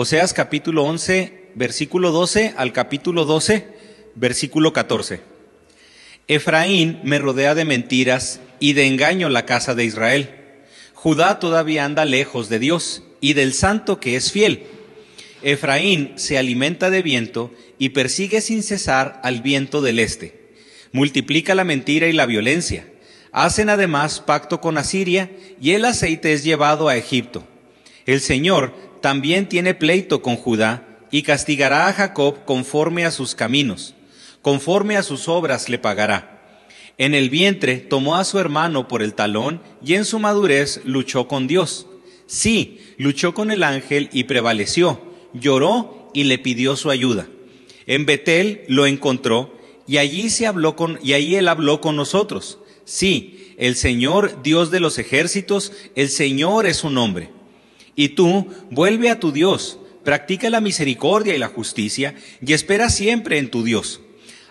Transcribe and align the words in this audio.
Oseas 0.00 0.32
capítulo 0.32 0.84
11, 0.84 1.48
versículo 1.56 2.12
12 2.12 2.54
al 2.56 2.72
capítulo 2.72 3.24
12, 3.24 3.66
versículo 4.14 4.72
14. 4.72 5.20
Efraín 6.28 7.00
me 7.02 7.18
rodea 7.18 7.56
de 7.56 7.64
mentiras 7.64 8.38
y 8.60 8.74
de 8.74 8.86
engaño 8.86 9.28
la 9.28 9.44
casa 9.44 9.74
de 9.74 9.84
Israel. 9.84 10.36
Judá 10.94 11.40
todavía 11.40 11.84
anda 11.84 12.04
lejos 12.04 12.48
de 12.48 12.60
Dios 12.60 13.02
y 13.20 13.32
del 13.32 13.52
santo 13.52 13.98
que 13.98 14.14
es 14.14 14.30
fiel. 14.30 14.68
Efraín 15.42 16.12
se 16.14 16.38
alimenta 16.38 16.90
de 16.90 17.02
viento 17.02 17.52
y 17.76 17.88
persigue 17.88 18.40
sin 18.40 18.62
cesar 18.62 19.20
al 19.24 19.42
viento 19.42 19.82
del 19.82 19.98
este. 19.98 20.52
Multiplica 20.92 21.56
la 21.56 21.64
mentira 21.64 22.06
y 22.06 22.12
la 22.12 22.26
violencia. 22.26 22.86
Hacen 23.32 23.68
además 23.68 24.20
pacto 24.20 24.60
con 24.60 24.78
Asiria 24.78 25.28
y 25.60 25.72
el 25.72 25.84
aceite 25.84 26.34
es 26.34 26.44
llevado 26.44 26.88
a 26.88 26.96
Egipto. 26.96 27.44
El 28.06 28.20
Señor 28.20 28.87
también 29.00 29.48
tiene 29.48 29.74
pleito 29.74 30.22
con 30.22 30.36
Judá 30.36 30.98
y 31.10 31.22
castigará 31.22 31.88
a 31.88 31.92
Jacob 31.92 32.44
conforme 32.44 33.04
a 33.04 33.10
sus 33.10 33.34
caminos, 33.34 33.94
conforme 34.42 34.96
a 34.96 35.02
sus 35.02 35.28
obras 35.28 35.68
le 35.68 35.78
pagará. 35.78 36.62
En 36.98 37.14
el 37.14 37.30
vientre 37.30 37.76
tomó 37.76 38.16
a 38.16 38.24
su 38.24 38.38
hermano 38.38 38.88
por 38.88 39.02
el 39.02 39.14
talón 39.14 39.62
y 39.84 39.94
en 39.94 40.04
su 40.04 40.18
madurez 40.18 40.80
luchó 40.84 41.28
con 41.28 41.46
Dios. 41.46 41.86
Sí, 42.26 42.80
luchó 42.98 43.34
con 43.34 43.50
el 43.50 43.62
ángel 43.62 44.10
y 44.12 44.24
prevaleció, 44.24 45.00
lloró 45.32 46.10
y 46.12 46.24
le 46.24 46.38
pidió 46.38 46.76
su 46.76 46.90
ayuda. 46.90 47.28
En 47.86 48.04
Betel 48.04 48.64
lo 48.66 48.86
encontró 48.86 49.56
y 49.86 49.98
allí 49.98 50.28
se 50.28 50.46
habló 50.46 50.76
con 50.76 50.98
y 51.02 51.12
él 51.12 51.48
habló 51.48 51.80
con 51.80 51.96
nosotros. 51.96 52.58
Sí, 52.84 53.54
el 53.58 53.76
Señor, 53.76 54.42
Dios 54.42 54.70
de 54.70 54.80
los 54.80 54.98
ejércitos, 54.98 55.72
el 55.94 56.08
Señor 56.08 56.66
es 56.66 56.78
su 56.78 56.90
nombre. 56.90 57.30
Y 57.98 58.10
tú, 58.10 58.46
vuelve 58.70 59.10
a 59.10 59.18
tu 59.18 59.32
Dios, 59.32 59.80
practica 60.04 60.50
la 60.50 60.60
misericordia 60.60 61.34
y 61.34 61.38
la 61.38 61.48
justicia, 61.48 62.14
y 62.40 62.52
espera 62.52 62.90
siempre 62.90 63.38
en 63.38 63.50
tu 63.50 63.64
Dios. 63.64 64.00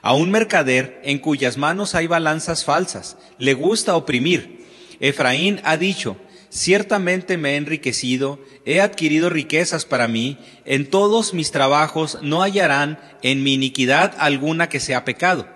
A 0.02 0.14
un 0.16 0.32
mercader 0.32 1.00
en 1.06 1.20
cuyas 1.20 1.56
manos 1.56 1.96
hay 1.96 2.08
balanzas 2.08 2.66
falsas, 2.66 3.18
le 3.40 3.54
gusta 3.54 3.96
oprimir. 3.96 4.66
Efraín 5.00 5.62
ha 5.64 5.78
dicho, 5.78 6.18
ciertamente 6.50 7.38
me 7.38 7.52
he 7.54 7.56
enriquecido, 7.56 8.38
he 8.66 8.82
adquirido 8.82 9.30
riquezas 9.30 9.86
para 9.86 10.10
mí, 10.10 10.38
en 10.66 10.86
todos 10.86 11.34
mis 11.34 11.52
trabajos 11.52 12.18
no 12.22 12.42
hallarán 12.42 13.00
en 13.22 13.44
mi 13.44 13.54
iniquidad 13.54 14.14
alguna 14.20 14.68
que 14.68 14.82
sea 14.82 15.06
pecado. 15.06 15.48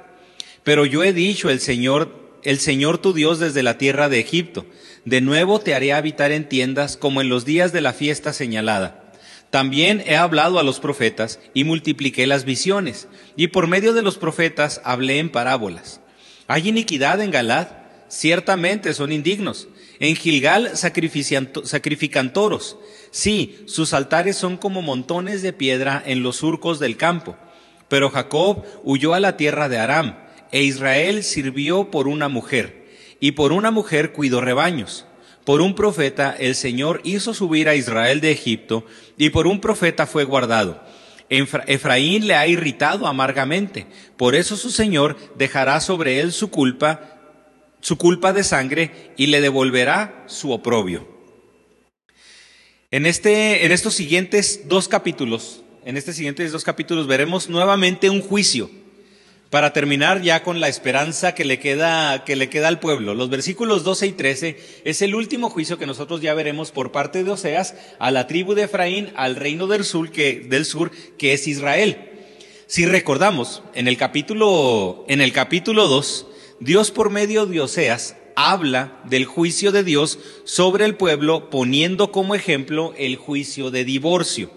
Pero 0.64 0.86
yo 0.86 1.04
he 1.04 1.12
dicho 1.12 1.50
el 1.50 1.60
Señor, 1.60 2.40
el 2.44 2.60
Señor 2.60 3.00
tu 3.00 3.12
Dios 3.12 3.40
desde 3.40 3.64
la 3.64 3.78
tierra 3.78 4.08
de 4.08 4.22
Egipto, 4.22 4.66
de 5.06 5.22
nuevo 5.22 5.60
te 5.60 5.74
haré 5.74 5.94
habitar 5.94 6.32
en 6.32 6.48
tiendas 6.48 6.96
como 6.96 7.22
en 7.22 7.30
los 7.30 7.44
días 7.44 7.74
de 7.74 7.82
la 7.82 7.94
fiesta 7.94 8.34
señalada. 8.34 9.12
También 9.50 10.04
he 10.06 10.16
hablado 10.16 10.60
a 10.60 10.64
los 10.64 10.80
profetas 10.80 11.40
y 11.54 11.64
multipliqué 11.64 12.28
las 12.28 12.46
visiones, 12.46 13.08
y 13.36 13.48
por 13.48 13.68
medio 13.68 13.94
de 13.94 14.04
los 14.04 14.18
profetas 14.18 14.80
hablé 14.84 15.20
en 15.20 15.30
parábolas. 15.30 16.02
¿Hay 16.48 16.70
iniquidad 16.70 17.20
en 17.20 17.32
Galad? 17.32 17.68
Ciertamente 18.08 18.94
son 18.94 19.12
indignos. 19.12 19.68
En 20.00 20.16
Gilgal 20.16 20.72
sacrifican 20.76 22.34
toros. 22.34 22.78
Sí, 23.12 23.64
sus 23.68 23.94
altares 23.94 24.38
son 24.38 24.58
como 24.58 24.82
montones 24.82 25.42
de 25.42 25.54
piedra 25.54 26.02
en 26.06 26.24
los 26.24 26.38
surcos 26.38 26.80
del 26.80 26.98
campo. 26.98 27.38
Pero 27.88 28.10
Jacob 28.10 28.64
huyó 28.84 29.14
a 29.14 29.20
la 29.20 29.36
tierra 29.36 29.68
de 29.68 29.80
Aram, 29.80 30.18
e 30.52 30.64
Israel 30.64 31.24
sirvió 31.24 31.92
por 31.92 32.08
una 32.08 32.30
mujer 32.30 32.81
y 33.22 33.34
por 33.34 33.54
una 33.54 33.72
mujer 33.72 34.12
cuidó 34.12 34.42
rebaños. 34.42 35.06
Por 35.46 35.62
un 35.62 35.76
profeta 35.76 36.36
el 36.38 36.56
Señor 36.56 37.00
hizo 37.06 37.34
subir 37.34 37.70
a 37.70 37.76
Israel 37.76 38.20
de 38.20 38.32
Egipto, 38.32 38.86
y 39.18 39.30
por 39.30 39.48
un 39.48 39.62
profeta 39.62 40.06
fue 40.06 40.26
guardado. 40.26 40.84
Efraín 41.30 42.28
le 42.28 42.36
ha 42.36 42.46
irritado 42.48 43.08
amargamente, 43.08 43.88
por 44.18 44.36
eso 44.36 44.58
su 44.58 44.70
Señor 44.70 45.16
dejará 45.38 45.80
sobre 45.80 46.20
él 46.20 46.34
su 46.34 46.50
culpa, 46.50 47.20
su 47.80 47.98
culpa 47.98 48.34
de 48.34 48.44
sangre, 48.44 49.14
y 49.16 49.28
le 49.28 49.40
devolverá 49.40 50.24
su 50.26 50.52
oprobio. 50.52 51.08
En, 52.90 53.06
este, 53.06 53.66
en 53.66 53.72
estos 53.72 53.94
siguientes 53.94 54.68
dos 54.68 54.88
capítulos, 54.88 55.64
en 55.86 55.96
estos 55.96 56.16
siguientes 56.16 56.52
dos 56.52 56.64
capítulos 56.64 57.08
veremos 57.08 57.50
nuevamente 57.50 58.10
un 58.10 58.22
juicio 58.22 58.70
para 59.51 59.73
terminar 59.73 60.22
ya 60.22 60.44
con 60.44 60.62
la 60.62 60.69
esperanza 60.69 61.35
que 61.35 61.44
le 61.44 61.59
queda, 61.59 62.23
que 62.23 62.38
le 62.38 62.50
queda 62.50 62.69
al 62.69 62.79
pueblo. 62.79 63.13
Los 63.13 63.29
versículos 63.29 63.84
12 63.84 64.07
y 64.07 64.12
13 64.13 64.57
es 64.85 65.01
el 65.01 65.13
último 65.13 65.50
juicio 65.50 65.78
que 65.78 65.85
nosotros 65.85 66.22
ya 66.22 66.34
veremos 66.34 66.72
por 66.72 66.94
parte 66.94 67.25
de 67.25 67.31
Oseas 67.31 67.75
a 68.00 68.12
la 68.12 68.28
tribu 68.28 68.53
de 68.53 68.63
Efraín, 68.63 69.12
al 69.17 69.35
reino 69.35 69.67
del 69.67 69.84
sur, 69.84 70.09
que, 70.09 70.47
es 71.19 71.47
Israel. 71.47 71.97
Si 72.66 72.85
recordamos, 72.85 73.62
en 73.75 73.89
el 73.89 73.97
capítulo, 73.97 75.03
en 75.09 75.19
el 75.19 75.34
capítulo 75.34 75.89
2, 75.89 76.28
Dios 76.62 76.91
por 76.91 77.09
medio 77.09 77.45
de 77.45 77.59
Oseas 77.59 78.16
habla 78.38 79.01
del 79.03 79.25
juicio 79.25 79.73
de 79.73 79.83
Dios 79.83 80.18
sobre 80.45 80.85
el 80.85 80.95
pueblo, 80.95 81.50
poniendo 81.50 82.13
como 82.13 82.35
ejemplo 82.35 82.94
el 82.97 83.18
juicio 83.18 83.69
de 83.69 83.83
divorcio. 83.83 84.50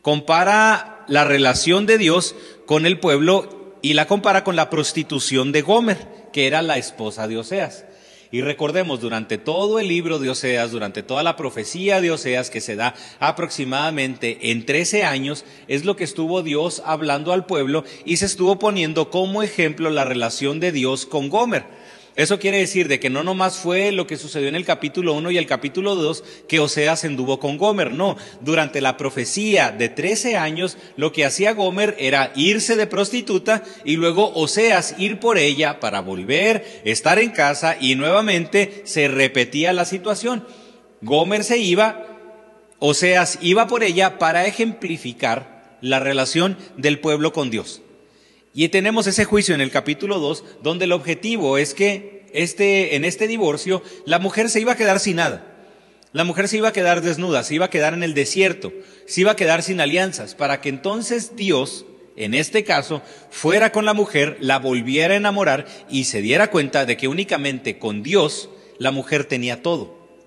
Compara 0.00 1.04
la 1.08 1.24
relación 1.24 1.86
de 1.86 1.98
Dios 1.98 2.36
con 2.66 2.86
el 2.86 3.00
pueblo 3.00 3.57
y 3.82 3.94
la 3.94 4.06
compara 4.06 4.44
con 4.44 4.56
la 4.56 4.70
prostitución 4.70 5.52
de 5.52 5.62
Gomer, 5.62 5.98
que 6.32 6.46
era 6.46 6.62
la 6.62 6.78
esposa 6.78 7.28
de 7.28 7.38
Oseas. 7.38 7.84
Y 8.30 8.42
recordemos, 8.42 9.00
durante 9.00 9.38
todo 9.38 9.78
el 9.78 9.88
libro 9.88 10.18
de 10.18 10.28
Oseas, 10.28 10.70
durante 10.70 11.02
toda 11.02 11.22
la 11.22 11.36
profecía 11.36 12.02
de 12.02 12.10
Oseas 12.10 12.50
que 12.50 12.60
se 12.60 12.76
da 12.76 12.94
aproximadamente 13.20 14.50
en 14.50 14.66
13 14.66 15.04
años, 15.04 15.46
es 15.66 15.86
lo 15.86 15.96
que 15.96 16.04
estuvo 16.04 16.42
Dios 16.42 16.82
hablando 16.84 17.32
al 17.32 17.46
pueblo 17.46 17.84
y 18.04 18.18
se 18.18 18.26
estuvo 18.26 18.58
poniendo 18.58 19.10
como 19.10 19.42
ejemplo 19.42 19.88
la 19.88 20.04
relación 20.04 20.60
de 20.60 20.72
Dios 20.72 21.06
con 21.06 21.30
Gomer. 21.30 21.77
Eso 22.18 22.40
quiere 22.40 22.58
decir 22.58 22.88
de 22.88 22.98
que 22.98 23.10
no 23.10 23.22
nomás 23.22 23.58
fue 23.58 23.92
lo 23.92 24.08
que 24.08 24.16
sucedió 24.16 24.48
en 24.48 24.56
el 24.56 24.64
capítulo 24.64 25.12
1 25.12 25.30
y 25.30 25.38
el 25.38 25.46
capítulo 25.46 25.94
2 25.94 26.24
que 26.48 26.58
Oseas 26.58 27.04
anduvo 27.04 27.38
con 27.38 27.58
Gomer, 27.58 27.92
no. 27.92 28.16
Durante 28.40 28.80
la 28.80 28.96
profecía 28.96 29.70
de 29.70 29.88
13 29.88 30.36
años, 30.36 30.78
lo 30.96 31.12
que 31.12 31.24
hacía 31.24 31.52
Gomer 31.52 31.94
era 31.96 32.32
irse 32.34 32.74
de 32.74 32.88
prostituta 32.88 33.62
y 33.84 33.94
luego 33.94 34.32
Oseas 34.34 34.96
ir 34.98 35.20
por 35.20 35.38
ella 35.38 35.78
para 35.78 36.00
volver, 36.00 36.82
estar 36.84 37.20
en 37.20 37.30
casa 37.30 37.76
y 37.80 37.94
nuevamente 37.94 38.82
se 38.84 39.06
repetía 39.06 39.72
la 39.72 39.84
situación. 39.84 40.44
Gomer 41.02 41.44
se 41.44 41.58
iba, 41.58 42.04
Oseas 42.80 43.38
iba 43.42 43.68
por 43.68 43.84
ella 43.84 44.18
para 44.18 44.44
ejemplificar 44.44 45.78
la 45.80 46.00
relación 46.00 46.56
del 46.76 46.98
pueblo 46.98 47.32
con 47.32 47.50
Dios. 47.50 47.80
Y 48.58 48.70
tenemos 48.70 49.06
ese 49.06 49.24
juicio 49.24 49.54
en 49.54 49.60
el 49.60 49.70
capítulo 49.70 50.18
2, 50.18 50.44
donde 50.64 50.86
el 50.86 50.90
objetivo 50.90 51.58
es 51.58 51.74
que 51.74 52.26
este, 52.32 52.96
en 52.96 53.04
este 53.04 53.28
divorcio 53.28 53.84
la 54.04 54.18
mujer 54.18 54.50
se 54.50 54.58
iba 54.58 54.72
a 54.72 54.76
quedar 54.76 54.98
sin 54.98 55.14
nada. 55.14 55.46
La 56.10 56.24
mujer 56.24 56.48
se 56.48 56.56
iba 56.56 56.66
a 56.66 56.72
quedar 56.72 57.00
desnuda, 57.00 57.44
se 57.44 57.54
iba 57.54 57.66
a 57.66 57.70
quedar 57.70 57.94
en 57.94 58.02
el 58.02 58.14
desierto, 58.14 58.72
se 59.06 59.20
iba 59.20 59.30
a 59.30 59.36
quedar 59.36 59.62
sin 59.62 59.80
alianzas, 59.80 60.34
para 60.34 60.60
que 60.60 60.70
entonces 60.70 61.36
Dios, 61.36 61.86
en 62.16 62.34
este 62.34 62.64
caso, 62.64 63.00
fuera 63.30 63.70
con 63.70 63.84
la 63.84 63.94
mujer, 63.94 64.36
la 64.40 64.58
volviera 64.58 65.14
a 65.14 65.18
enamorar 65.18 65.66
y 65.88 66.06
se 66.06 66.20
diera 66.20 66.50
cuenta 66.50 66.84
de 66.84 66.96
que 66.96 67.06
únicamente 67.06 67.78
con 67.78 68.02
Dios 68.02 68.50
la 68.78 68.90
mujer 68.90 69.24
tenía 69.24 69.62
todo. 69.62 70.18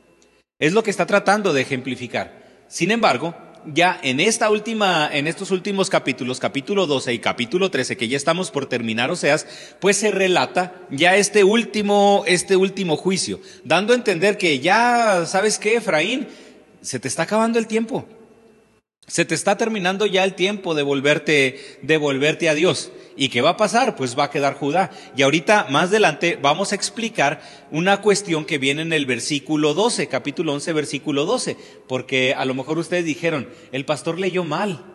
Es 0.58 0.72
lo 0.72 0.84
que 0.84 0.92
está 0.92 1.06
tratando 1.06 1.52
de 1.52 1.64
ejemplificar. 1.64 2.64
Sin 2.70 2.92
embargo, 2.92 3.36
ya 3.66 4.00
en 4.02 4.20
esta 4.20 4.50
última, 4.50 5.10
en 5.12 5.28
estos 5.28 5.52
últimos 5.52 5.90
capítulos, 5.90 6.40
capítulo 6.40 6.88
12 6.88 7.14
y 7.14 7.20
capítulo 7.20 7.72
13, 7.72 7.98
que 7.98 8.08
ya 8.08 8.18
estamos 8.18 8.52
por 8.52 8.66
terminar, 8.66 9.12
o 9.12 9.16
sea, 9.16 9.38
pues 9.80 9.98
se 9.98 10.12
relata 10.12 10.76
ya 10.90 11.16
este 11.16 11.44
último, 11.44 12.24
este 12.28 12.56
último 12.56 12.98
juicio, 12.98 13.40
dando 13.64 13.94
a 13.94 13.96
entender 13.96 14.38
que 14.38 14.60
ya, 14.60 15.26
¿sabes 15.26 15.60
qué, 15.60 15.76
Efraín? 15.76 16.28
Se 16.82 17.00
te 17.00 17.08
está 17.08 17.24
acabando 17.24 17.60
el 17.60 17.68
tiempo. 17.68 18.06
Se 19.08 19.26
te 19.26 19.36
está 19.36 19.58
terminando 19.58 20.06
ya 20.06 20.24
el 20.24 20.36
tiempo 20.36 20.74
de 20.74 20.84
volverte, 20.84 21.80
de 21.82 21.98
volverte 21.98 22.50
a 22.50 22.54
Dios. 22.54 22.92
¿Y 23.18 23.30
qué 23.30 23.42
va 23.42 23.52
a 23.52 23.58
pasar? 23.58 23.96
Pues 23.96 24.18
va 24.18 24.26
a 24.26 24.30
quedar 24.30 24.56
Judá. 24.56 24.90
Y 25.18 25.24
ahorita, 25.24 25.68
más 25.70 25.90
adelante, 25.90 26.40
vamos 26.42 26.72
a 26.72 26.76
explicar 26.76 27.42
una 27.72 28.02
cuestión 28.02 28.46
que 28.46 28.58
viene 28.58 28.84
en 28.84 28.94
el 28.94 29.06
versículo 29.06 29.74
12, 29.74 30.08
capítulo 30.08 30.54
11, 30.54 30.74
versículo 30.74 31.26
12. 31.26 31.58
Porque 31.88 32.34
a 32.34 32.46
lo 32.46 32.54
mejor 32.54 32.78
ustedes 32.78 33.04
dijeron, 33.04 33.50
el 33.72 33.86
pastor 33.86 34.18
leyó 34.18 34.44
mal. 34.44 34.86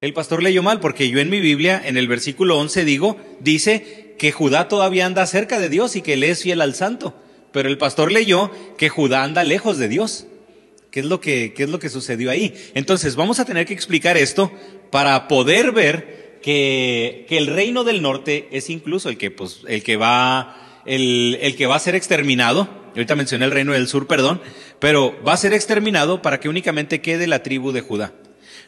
El 0.00 0.12
pastor 0.12 0.42
leyó 0.42 0.62
mal, 0.62 0.80
porque 0.80 1.08
yo 1.08 1.18
en 1.18 1.30
mi 1.30 1.40
Biblia, 1.40 1.80
en 1.84 1.96
el 1.96 2.08
versículo 2.08 2.58
11, 2.58 2.84
digo, 2.84 3.16
dice 3.40 4.14
que 4.18 4.32
Judá 4.32 4.68
todavía 4.68 5.06
anda 5.06 5.26
cerca 5.26 5.58
de 5.58 5.68
Dios 5.68 5.96
y 5.96 6.02
que 6.02 6.16
le 6.16 6.30
es 6.30 6.42
fiel 6.42 6.60
al 6.60 6.74
santo. 6.74 7.14
Pero 7.52 7.68
el 7.68 7.78
pastor 7.78 8.12
leyó 8.12 8.50
que 8.78 8.88
Judá 8.88 9.24
anda 9.24 9.44
lejos 9.44 9.78
de 9.78 9.88
Dios. 9.88 10.26
¿Qué 10.92 11.00
es 11.00 11.06
lo 11.06 11.22
que, 11.22 11.54
qué 11.54 11.62
es 11.62 11.70
lo 11.70 11.78
que 11.78 11.88
sucedió 11.88 12.30
ahí? 12.30 12.52
Entonces, 12.74 13.16
vamos 13.16 13.40
a 13.40 13.46
tener 13.46 13.64
que 13.64 13.72
explicar 13.72 14.18
esto 14.18 14.52
para 14.90 15.26
poder 15.26 15.72
ver 15.72 16.38
que, 16.42 17.24
que 17.30 17.38
el 17.38 17.46
reino 17.46 17.82
del 17.82 18.02
norte 18.02 18.46
es 18.52 18.68
incluso 18.68 19.08
el 19.08 19.16
que, 19.16 19.30
pues, 19.30 19.60
el 19.68 19.82
que 19.82 19.96
va, 19.96 20.82
el, 20.84 21.38
el 21.40 21.56
que 21.56 21.64
va 21.64 21.76
a 21.76 21.78
ser 21.78 21.94
exterminado. 21.94 22.68
Ahorita 22.90 23.16
mencioné 23.16 23.46
el 23.46 23.52
reino 23.52 23.72
del 23.72 23.88
sur, 23.88 24.06
perdón, 24.06 24.42
pero 24.80 25.18
va 25.26 25.32
a 25.32 25.38
ser 25.38 25.54
exterminado 25.54 26.20
para 26.20 26.40
que 26.40 26.50
únicamente 26.50 27.00
quede 27.00 27.26
la 27.26 27.42
tribu 27.42 27.72
de 27.72 27.80
Judá. 27.80 28.12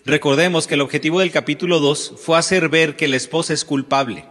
Recordemos 0.07 0.67
que 0.67 0.77
el 0.77 0.81
objetivo 0.81 1.21
del 1.21 1.31
capítulo 1.31 1.79
2 1.79 2.15
fue 2.17 2.39
hacer 2.39 2.71
ver 2.71 2.97
que 2.97 3.07
la 3.07 3.17
esposa 3.17 3.53
es 3.53 3.67
culpable 3.67 4.25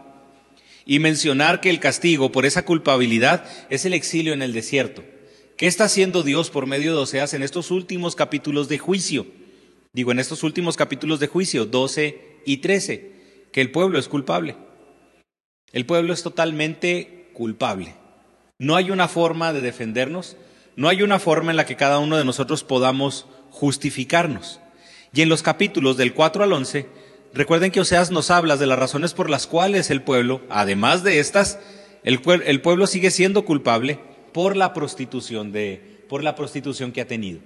y 0.84 0.98
mencionar 0.98 1.62
que 1.62 1.70
el 1.70 1.80
castigo 1.80 2.32
por 2.32 2.48
esa 2.48 2.66
culpabilidad 2.66 3.46
es 3.70 3.86
el 3.86 3.94
exilio 3.94 4.34
en 4.34 4.42
el 4.42 4.52
desierto. 4.52 5.04
¿Qué 5.64 5.68
está 5.68 5.86
haciendo 5.86 6.24
Dios 6.24 6.50
por 6.50 6.68
medio 6.68 6.94
de 6.94 7.02
Oseas 7.04 7.34
en 7.34 7.42
estos 7.42 7.72
últimos 7.72 8.18
capítulos 8.18 8.68
de 8.68 8.80
juicio? 8.80 9.26
Digo, 9.94 10.12
en 10.12 10.20
estos 10.20 10.44
últimos 10.44 10.76
capítulos 10.76 11.22
de 11.22 11.28
juicio, 11.28 11.66
12 11.66 12.42
y 12.46 12.58
13, 12.58 13.48
que 13.54 13.62
el 13.62 13.72
pueblo 13.72 13.98
es 13.98 14.10
culpable. 14.10 14.58
El 15.72 15.86
pueblo 15.86 16.12
es 16.12 16.22
totalmente 16.22 17.30
culpable. 17.32 17.96
No 18.60 18.76
hay 18.76 18.92
una 18.92 19.08
forma 19.08 19.54
de 19.54 19.62
defendernos, 19.62 20.36
no 20.76 20.90
hay 20.90 21.02
una 21.02 21.18
forma 21.18 21.52
en 21.52 21.56
la 21.56 21.66
que 21.66 21.78
cada 21.78 22.00
uno 22.00 22.18
de 22.18 22.26
nosotros 22.26 22.66
podamos 22.66 23.26
justificarnos. 23.50 24.60
Y 25.14 25.22
en 25.22 25.30
los 25.30 25.44
capítulos 25.44 25.96
del 25.96 26.14
4 26.14 26.44
al 26.44 26.52
11, 26.52 26.90
recuerden 27.34 27.72
que 27.72 27.80
Oseas 27.80 28.12
nos 28.12 28.32
habla 28.32 28.58
de 28.58 28.68
las 28.68 28.80
razones 28.80 29.14
por 29.14 29.30
las 29.30 29.48
cuales 29.48 29.92
el 29.92 30.02
pueblo, 30.02 30.42
además 30.50 31.06
de 31.06 31.20
estas, 31.20 31.58
el 32.04 32.20
pueblo 32.20 32.86
sigue 32.86 33.12
siendo 33.12 33.46
culpable 33.46 34.02
por 34.34 34.58
la 34.58 34.74
prostitución 34.74 35.52
de, 35.52 36.04
por 36.10 36.24
la 36.24 36.36
prostitución 36.36 36.92
que 36.92 37.02
ha 37.02 37.08
tenido. 37.08 37.40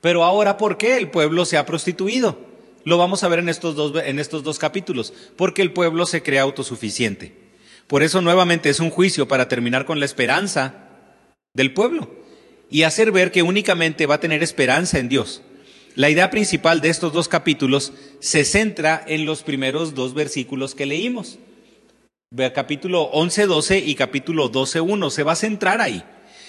Pero 0.00 0.24
ahora, 0.24 0.58
¿por 0.58 0.76
qué 0.76 0.96
el 0.98 1.10
pueblo 1.10 1.44
se 1.44 1.56
ha 1.56 1.64
prostituido? 1.64 2.38
Lo 2.84 2.98
vamos 2.98 3.24
a 3.24 3.28
ver 3.28 3.38
en 3.38 3.48
estos 3.48 3.74
dos, 3.74 3.94
en 4.04 4.18
estos 4.18 4.42
dos 4.42 4.58
capítulos, 4.58 5.14
porque 5.36 5.62
el 5.62 5.72
pueblo 5.72 6.04
se 6.04 6.22
cree 6.22 6.38
autosuficiente. 6.38 7.34
Por 7.86 8.02
eso 8.02 8.20
nuevamente 8.20 8.68
es 8.68 8.80
un 8.80 8.90
juicio 8.90 9.26
para 9.28 9.48
terminar 9.48 9.86
con 9.86 10.00
la 10.00 10.04
esperanza 10.04 10.88
del 11.54 11.72
pueblo 11.72 12.10
y 12.70 12.82
hacer 12.82 13.12
ver 13.12 13.30
que 13.30 13.42
únicamente 13.42 14.06
va 14.06 14.16
a 14.16 14.20
tener 14.20 14.42
esperanza 14.42 14.98
en 14.98 15.08
Dios. 15.08 15.42
La 15.94 16.10
idea 16.10 16.30
principal 16.30 16.80
de 16.80 16.88
estos 16.88 17.12
dos 17.12 17.28
capítulos 17.28 17.92
se 18.18 18.44
centra 18.44 19.04
en 19.06 19.26
los 19.26 19.42
primeros 19.42 19.94
dos 19.94 20.12
versículos 20.12 20.74
que 20.74 20.86
leímos. 20.86 21.38
Capítulo 22.52 23.12
11-12 23.12 23.82
y 23.86 23.94
capítulo 23.94 24.50
12-1. 24.50 25.10
Se 25.10 25.22
va 25.22 25.32
a 25.32 25.36
centrar 25.36 25.80
ahí. 25.80 26.02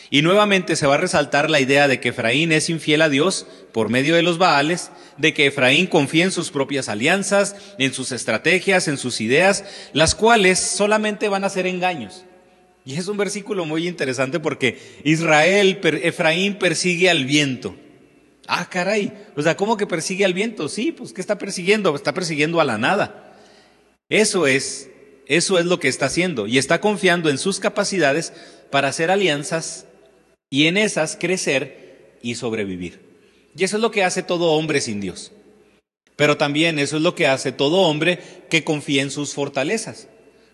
Y 0.09 0.21
nuevamente 0.21 0.75
se 0.75 0.87
va 0.87 0.95
a 0.95 0.99
resaltar 0.99 1.49
la 1.49 1.59
idea 1.59 1.87
de 1.87 1.99
que 1.99 2.09
Efraín 2.09 2.51
es 2.51 2.69
infiel 2.69 3.01
a 3.01 3.09
Dios 3.09 3.47
por 3.71 3.89
medio 3.89 4.15
de 4.15 4.21
los 4.21 4.37
Baales, 4.37 4.91
de 5.17 5.33
que 5.33 5.47
Efraín 5.47 5.87
confía 5.87 6.25
en 6.25 6.31
sus 6.31 6.51
propias 6.51 6.89
alianzas, 6.89 7.55
en 7.79 7.93
sus 7.93 8.11
estrategias, 8.11 8.87
en 8.87 8.97
sus 8.97 9.19
ideas, 9.21 9.65
las 9.93 10.13
cuales 10.13 10.59
solamente 10.59 11.29
van 11.29 11.43
a 11.43 11.49
ser 11.49 11.65
engaños. 11.65 12.23
Y 12.85 12.95
es 12.97 13.07
un 13.07 13.17
versículo 13.17 13.65
muy 13.65 13.87
interesante 13.87 14.39
porque 14.39 14.77
Israel, 15.03 15.79
Efraín 16.03 16.59
persigue 16.59 17.09
al 17.09 17.25
viento. 17.25 17.75
Ah, 18.47 18.69
caray. 18.69 19.11
O 19.35 19.41
sea, 19.41 19.57
¿cómo 19.57 19.75
que 19.75 19.87
persigue 19.87 20.23
al 20.23 20.35
viento? 20.35 20.69
Sí, 20.69 20.91
pues 20.91 21.11
¿qué 21.11 21.19
está 21.19 21.39
persiguiendo? 21.39 21.95
Está 21.95 22.13
persiguiendo 22.13 22.61
a 22.61 22.63
la 22.63 22.77
nada. 22.77 23.33
Eso 24.07 24.45
es, 24.45 24.89
eso 25.25 25.57
es 25.57 25.65
lo 25.65 25.79
que 25.79 25.87
está 25.87 26.05
haciendo. 26.05 26.45
Y 26.45 26.59
está 26.59 26.79
confiando 26.79 27.31
en 27.31 27.39
sus 27.39 27.59
capacidades 27.59 28.33
para 28.69 28.89
hacer 28.89 29.09
alianzas 29.09 29.87
y 30.49 30.67
en 30.67 30.77
esas 30.77 31.17
crecer 31.19 32.17
y 32.21 32.35
sobrevivir. 32.35 32.99
Y 33.57 33.63
eso 33.63 33.77
es 33.77 33.81
lo 33.81 33.91
que 33.91 34.03
hace 34.03 34.23
todo 34.23 34.51
hombre 34.51 34.81
sin 34.81 34.99
Dios. 34.99 35.31
Pero 36.15 36.37
también 36.37 36.79
eso 36.79 36.97
es 36.97 37.03
lo 37.03 37.15
que 37.15 37.27
hace 37.27 37.51
todo 37.51 37.81
hombre 37.81 38.19
que 38.49 38.63
confía 38.63 39.01
en 39.01 39.11
sus 39.11 39.33
fortalezas. 39.33 40.07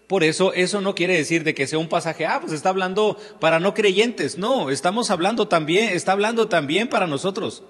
Por 0.07 0.23
eso, 0.23 0.53
eso 0.53 0.81
no 0.81 0.95
quiere 0.95 1.15
decir 1.15 1.43
de 1.43 1.53
que 1.53 1.67
sea 1.67 1.79
un 1.79 1.87
pasaje, 1.87 2.25
ah, 2.25 2.39
pues 2.41 2.51
está 2.51 2.69
hablando 2.69 3.17
para 3.39 3.59
no 3.59 3.73
creyentes. 3.73 4.37
No, 4.37 4.69
estamos 4.69 5.09
hablando 5.09 5.47
también, 5.47 5.89
está 5.89 6.11
hablando 6.11 6.49
también 6.49 6.89
para 6.89 7.07
nosotros. 7.07 7.63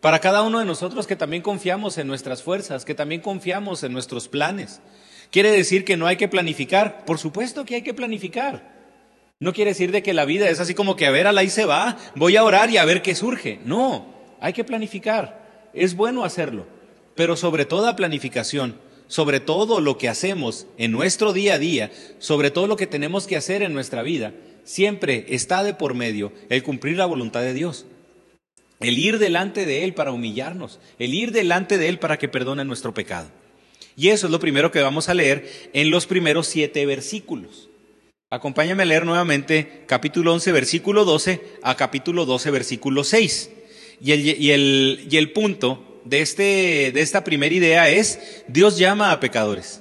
Para 0.00 0.18
cada 0.18 0.42
uno 0.42 0.58
de 0.58 0.64
nosotros 0.64 1.06
que 1.06 1.16
también 1.16 1.42
confiamos 1.42 1.96
en 1.98 2.06
nuestras 2.06 2.42
fuerzas, 2.42 2.84
que 2.84 2.94
también 2.94 3.20
confiamos 3.20 3.82
en 3.82 3.92
nuestros 3.92 4.28
planes. 4.28 4.80
¿Quiere 5.30 5.50
decir 5.50 5.84
que 5.84 5.96
no 5.96 6.06
hay 6.06 6.16
que 6.16 6.28
planificar? 6.28 7.04
Por 7.04 7.18
supuesto 7.18 7.64
que 7.64 7.76
hay 7.76 7.82
que 7.82 7.94
planificar. 7.94 8.75
No 9.38 9.52
quiere 9.52 9.72
decir 9.72 9.92
de 9.92 10.02
que 10.02 10.14
la 10.14 10.24
vida 10.24 10.48
es 10.48 10.60
así 10.60 10.74
como 10.74 10.96
que 10.96 11.06
a 11.06 11.10
ver, 11.10 11.26
a 11.26 11.32
la 11.32 11.42
ahí 11.42 11.50
se 11.50 11.64
va, 11.64 11.98
voy 12.14 12.36
a 12.36 12.44
orar 12.44 12.70
y 12.70 12.78
a 12.78 12.84
ver 12.84 13.02
qué 13.02 13.14
surge. 13.14 13.60
No, 13.64 14.06
hay 14.40 14.52
que 14.52 14.64
planificar. 14.64 15.70
Es 15.74 15.94
bueno 15.94 16.24
hacerlo. 16.24 16.66
Pero 17.14 17.36
sobre 17.36 17.64
toda 17.64 17.96
planificación, 17.96 18.78
sobre 19.08 19.40
todo 19.40 19.80
lo 19.80 19.98
que 19.98 20.08
hacemos 20.08 20.66
en 20.78 20.92
nuestro 20.92 21.32
día 21.32 21.54
a 21.54 21.58
día, 21.58 21.90
sobre 22.18 22.50
todo 22.50 22.66
lo 22.66 22.76
que 22.76 22.86
tenemos 22.86 23.26
que 23.26 23.36
hacer 23.36 23.62
en 23.62 23.74
nuestra 23.74 24.02
vida, 24.02 24.32
siempre 24.64 25.26
está 25.28 25.62
de 25.62 25.74
por 25.74 25.94
medio 25.94 26.32
el 26.48 26.62
cumplir 26.62 26.96
la 26.96 27.06
voluntad 27.06 27.40
de 27.40 27.54
Dios 27.54 27.86
el 28.80 28.98
ir 28.98 29.18
delante 29.18 29.64
de 29.64 29.84
Él 29.84 29.94
para 29.94 30.12
humillarnos, 30.12 30.78
el 30.98 31.14
ir 31.14 31.32
delante 31.32 31.78
de 31.78 31.88
Él 31.88 31.98
para 31.98 32.18
que 32.18 32.28
perdone 32.28 32.64
nuestro 32.64 32.92
pecado. 32.92 33.30
Y 33.96 34.08
eso 34.08 34.26
es 34.26 34.30
lo 34.30 34.40
primero 34.40 34.70
que 34.70 34.82
vamos 34.82 35.08
a 35.08 35.14
leer 35.14 35.70
en 35.72 35.90
los 35.90 36.06
primeros 36.06 36.46
siete 36.46 36.84
versículos. 36.84 37.70
Acompáñame 38.28 38.82
a 38.82 38.86
leer 38.86 39.06
nuevamente 39.06 39.84
capítulo 39.86 40.32
11, 40.32 40.50
versículo 40.50 41.04
12 41.04 41.40
a 41.62 41.76
capítulo 41.76 42.26
12, 42.26 42.50
versículo 42.50 43.04
6. 43.04 43.50
Y 44.00 44.10
el, 44.10 44.20
y 44.42 44.50
el, 44.50 45.06
y 45.08 45.16
el 45.16 45.30
punto 45.30 46.00
de, 46.04 46.22
este, 46.22 46.90
de 46.92 47.00
esta 47.02 47.22
primera 47.22 47.54
idea 47.54 47.88
es, 47.88 48.42
Dios 48.48 48.78
llama 48.78 49.12
a 49.12 49.20
pecadores. 49.20 49.80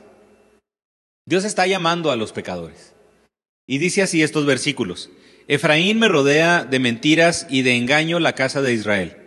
Dios 1.26 1.44
está 1.44 1.66
llamando 1.66 2.12
a 2.12 2.16
los 2.16 2.34
pecadores. 2.34 2.94
Y 3.66 3.80
dice 3.80 4.04
así 4.04 4.22
estos 4.22 4.46
versículos. 4.46 5.10
Efraín 5.48 5.98
me 5.98 6.08
rodea 6.08 6.66
de 6.66 6.78
mentiras 6.78 7.48
y 7.50 7.64
de 7.64 7.76
engaño 7.76 8.20
la 8.20 8.36
casa 8.36 8.62
de 8.62 8.74
Israel. 8.74 9.18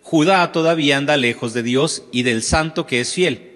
Judá 0.00 0.52
todavía 0.52 0.96
anda 0.96 1.16
lejos 1.16 1.54
de 1.54 1.64
Dios 1.64 2.04
y 2.12 2.22
del 2.22 2.44
santo 2.44 2.86
que 2.86 3.00
es 3.00 3.12
fiel. 3.14 3.50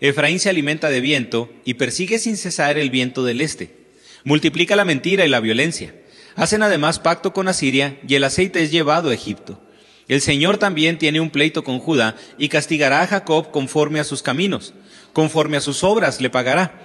Efraín 0.00 0.40
se 0.40 0.50
alimenta 0.50 0.90
de 0.90 1.00
viento 1.00 1.48
y 1.64 1.74
persigue 1.74 2.18
sin 2.18 2.36
cesar 2.36 2.76
el 2.76 2.90
viento 2.90 3.24
del 3.24 3.40
este. 3.40 3.77
Multiplica 4.24 4.76
la 4.76 4.84
mentira 4.84 5.24
y 5.24 5.28
la 5.28 5.40
violencia. 5.40 5.94
Hacen 6.36 6.62
además 6.62 6.98
pacto 6.98 7.32
con 7.32 7.48
Asiria 7.48 7.98
y 8.06 8.14
el 8.14 8.24
aceite 8.24 8.62
es 8.62 8.70
llevado 8.70 9.10
a 9.10 9.14
Egipto. 9.14 9.60
El 10.08 10.20
Señor 10.20 10.56
también 10.56 10.98
tiene 10.98 11.20
un 11.20 11.30
pleito 11.30 11.64
con 11.64 11.78
Judá 11.78 12.16
y 12.38 12.48
castigará 12.48 13.02
a 13.02 13.06
Jacob 13.06 13.50
conforme 13.50 14.00
a 14.00 14.04
sus 14.04 14.22
caminos. 14.22 14.72
Conforme 15.12 15.56
a 15.56 15.60
sus 15.60 15.84
obras 15.84 16.20
le 16.20 16.30
pagará. 16.30 16.80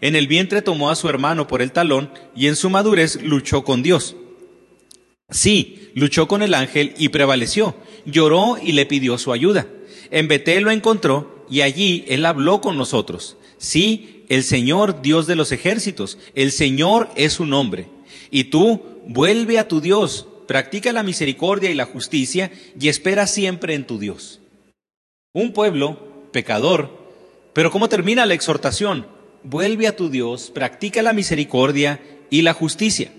En 0.00 0.16
el 0.16 0.26
vientre 0.26 0.62
tomó 0.62 0.90
a 0.90 0.96
su 0.96 1.08
hermano 1.08 1.46
por 1.46 1.62
el 1.62 1.72
talón 1.72 2.10
y 2.34 2.48
en 2.48 2.56
su 2.56 2.68
madurez 2.70 3.22
luchó 3.22 3.64
con 3.64 3.82
Dios. 3.82 4.16
Sí, 5.30 5.90
luchó 5.94 6.28
con 6.28 6.42
el 6.42 6.54
ángel 6.54 6.94
y 6.98 7.08
prevaleció. 7.08 7.76
Lloró 8.04 8.58
y 8.62 8.72
le 8.72 8.86
pidió 8.86 9.18
su 9.18 9.32
ayuda. 9.32 9.66
En 10.10 10.28
Betel 10.28 10.64
lo 10.64 10.70
encontró 10.70 11.44
y 11.50 11.62
allí 11.62 12.04
él 12.08 12.24
habló 12.26 12.60
con 12.60 12.76
nosotros. 12.76 13.36
Sí, 13.58 14.15
el 14.28 14.42
Señor, 14.42 15.02
Dios 15.02 15.26
de 15.26 15.36
los 15.36 15.52
ejércitos, 15.52 16.18
el 16.34 16.52
Señor 16.52 17.08
es 17.16 17.34
su 17.34 17.46
nombre. 17.46 17.88
Y 18.30 18.44
tú, 18.44 18.82
vuelve 19.06 19.58
a 19.58 19.68
tu 19.68 19.80
Dios, 19.80 20.26
practica 20.46 20.92
la 20.92 21.02
misericordia 21.02 21.70
y 21.70 21.74
la 21.74 21.86
justicia 21.86 22.50
y 22.78 22.88
espera 22.88 23.26
siempre 23.26 23.74
en 23.74 23.86
tu 23.86 23.98
Dios. 23.98 24.40
Un 25.32 25.52
pueblo 25.52 26.28
pecador, 26.32 26.90
pero 27.52 27.70
¿cómo 27.70 27.88
termina 27.88 28.26
la 28.26 28.34
exhortación? 28.34 29.06
vuelve 29.48 29.86
a 29.86 29.96
tu 29.96 30.10
Dios, 30.10 30.50
practica 30.50 31.02
la 31.02 31.12
misericordia 31.12 32.00
y 32.30 32.42
la 32.42 32.52
justicia. 32.52 33.10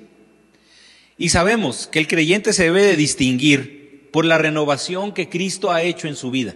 Y 1.17 1.29
sabemos 1.29 1.87
que 1.87 1.99
el 1.99 2.07
creyente 2.07 2.53
se 2.53 2.63
debe 2.63 2.83
de 2.83 2.95
distinguir 2.95 4.09
por 4.11 4.25
la 4.25 4.37
renovación 4.37 5.13
que 5.13 5.29
Cristo 5.29 5.71
ha 5.71 5.81
hecho 5.81 6.07
en 6.07 6.15
su 6.15 6.29
vida. 6.29 6.55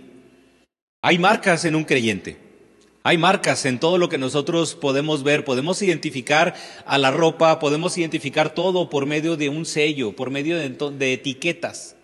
Hay 1.02 1.18
marcas 1.18 1.66
en 1.66 1.76
un 1.76 1.84
creyente. 1.84 2.38
Hay 3.04 3.18
marcas 3.18 3.66
en 3.66 3.80
todo 3.80 3.98
lo 3.98 4.10
que 4.10 4.20
nosotros 4.20 4.76
podemos 4.76 5.24
ver, 5.24 5.44
podemos 5.44 5.82
identificar 5.82 6.54
a 6.86 7.00
la 7.00 7.10
ropa, 7.10 7.58
podemos 7.58 7.98
identificar 7.98 8.54
todo 8.54 8.92
por 8.92 9.08
medio 9.08 9.38
de 9.38 9.50
un 9.50 9.66
sello, 9.66 10.16
por 10.16 10.30
medio 10.30 10.58
de, 10.58 11.14
etiquetas. 11.14 11.96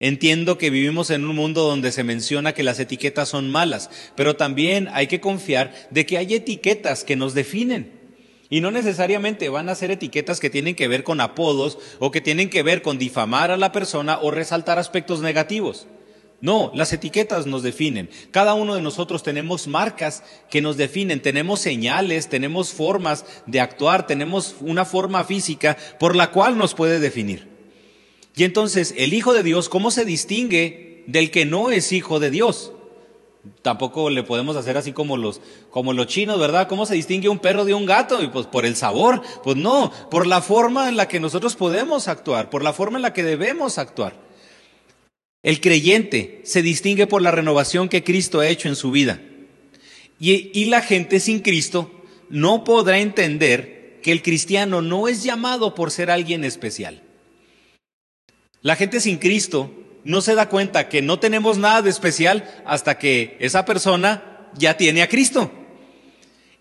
Entiendo 0.00 0.58
que 0.58 0.70
vivimos 0.70 1.10
en 1.10 1.24
un 1.26 1.36
mundo 1.36 1.62
donde 1.62 1.92
se 1.92 2.02
menciona 2.02 2.54
que 2.54 2.64
las 2.64 2.80
etiquetas 2.80 3.28
son 3.28 3.52
malas, 3.52 3.88
pero 4.16 4.34
también 4.34 4.88
hay 4.92 5.06
que 5.06 5.20
confiar 5.20 5.72
de 5.90 6.06
que 6.06 6.18
hay 6.18 6.34
etiquetas 6.34 7.04
que 7.04 7.14
nos 7.14 7.34
definen. 7.34 8.00
Y 8.50 8.60
no 8.60 8.72
necesariamente 8.72 9.48
van 9.48 9.68
a 9.68 9.76
ser 9.76 9.92
etiquetas 9.92 10.40
que 10.40 10.50
tienen 10.50 10.74
que 10.74 10.88
ver 10.88 11.04
con 11.04 11.20
apodos 11.20 11.78
o 12.00 12.10
que 12.10 12.20
tienen 12.20 12.50
que 12.50 12.64
ver 12.64 12.82
con 12.82 12.98
difamar 12.98 13.52
a 13.52 13.56
la 13.56 13.70
persona 13.70 14.18
o 14.20 14.32
resaltar 14.32 14.80
aspectos 14.80 15.20
negativos. 15.20 15.86
No, 16.42 16.72
las 16.74 16.92
etiquetas 16.92 17.46
nos 17.46 17.62
definen. 17.62 18.10
Cada 18.32 18.54
uno 18.54 18.74
de 18.74 18.82
nosotros 18.82 19.22
tenemos 19.22 19.68
marcas 19.68 20.24
que 20.50 20.60
nos 20.60 20.76
definen, 20.76 21.22
tenemos 21.22 21.60
señales, 21.60 22.28
tenemos 22.28 22.72
formas 22.72 23.24
de 23.46 23.60
actuar, 23.60 24.08
tenemos 24.08 24.56
una 24.60 24.84
forma 24.84 25.22
física 25.22 25.78
por 26.00 26.16
la 26.16 26.32
cual 26.32 26.58
nos 26.58 26.74
puede 26.74 26.98
definir. 26.98 27.48
Y 28.34 28.42
entonces, 28.42 28.92
el 28.98 29.14
Hijo 29.14 29.34
de 29.34 29.44
Dios, 29.44 29.68
¿cómo 29.68 29.92
se 29.92 30.04
distingue 30.04 31.04
del 31.06 31.30
que 31.30 31.46
no 31.46 31.70
es 31.70 31.92
Hijo 31.92 32.18
de 32.18 32.30
Dios? 32.30 32.72
Tampoco 33.62 34.10
le 34.10 34.24
podemos 34.24 34.56
hacer 34.56 34.76
así 34.76 34.92
como 34.92 35.16
los, 35.16 35.40
como 35.70 35.92
los 35.92 36.08
chinos, 36.08 36.40
¿verdad? 36.40 36.66
¿Cómo 36.66 36.86
se 36.86 36.94
distingue 36.94 37.28
un 37.28 37.38
perro 37.38 37.64
de 37.64 37.74
un 37.74 37.86
gato? 37.86 38.20
Y 38.20 38.26
pues 38.26 38.46
por 38.46 38.66
el 38.66 38.74
sabor. 38.74 39.22
Pues 39.44 39.56
no, 39.56 39.92
por 40.10 40.26
la 40.26 40.42
forma 40.42 40.88
en 40.88 40.96
la 40.96 41.06
que 41.06 41.20
nosotros 41.20 41.54
podemos 41.54 42.08
actuar, 42.08 42.50
por 42.50 42.64
la 42.64 42.72
forma 42.72 42.98
en 42.98 43.02
la 43.02 43.12
que 43.12 43.22
debemos 43.22 43.78
actuar. 43.78 44.31
El 45.42 45.60
creyente 45.60 46.40
se 46.44 46.62
distingue 46.62 47.06
por 47.06 47.20
la 47.20 47.32
renovación 47.32 47.88
que 47.88 48.04
Cristo 48.04 48.40
ha 48.40 48.48
hecho 48.48 48.68
en 48.68 48.76
su 48.76 48.90
vida. 48.90 49.20
Y, 50.20 50.66
la 50.66 50.82
gente 50.82 51.18
sin 51.18 51.40
Cristo 51.40 51.90
no 52.30 52.62
podrá 52.62 53.00
entender 53.00 53.98
que 54.02 54.12
el 54.12 54.22
cristiano 54.22 54.80
no 54.80 55.08
es 55.08 55.24
llamado 55.24 55.74
por 55.74 55.90
ser 55.90 56.12
alguien 56.12 56.44
especial. 56.44 57.02
La 58.60 58.76
gente 58.76 59.00
sin 59.00 59.18
Cristo 59.18 59.72
no 60.04 60.20
se 60.20 60.36
da 60.36 60.48
cuenta 60.48 60.88
que 60.88 61.02
no 61.02 61.18
tenemos 61.18 61.58
nada 61.58 61.82
de 61.82 61.90
especial 61.90 62.48
hasta 62.64 62.98
que 62.98 63.36
esa 63.40 63.64
persona 63.64 64.48
ya 64.56 64.76
tiene 64.76 65.02
a 65.02 65.08
Cristo. 65.08 65.50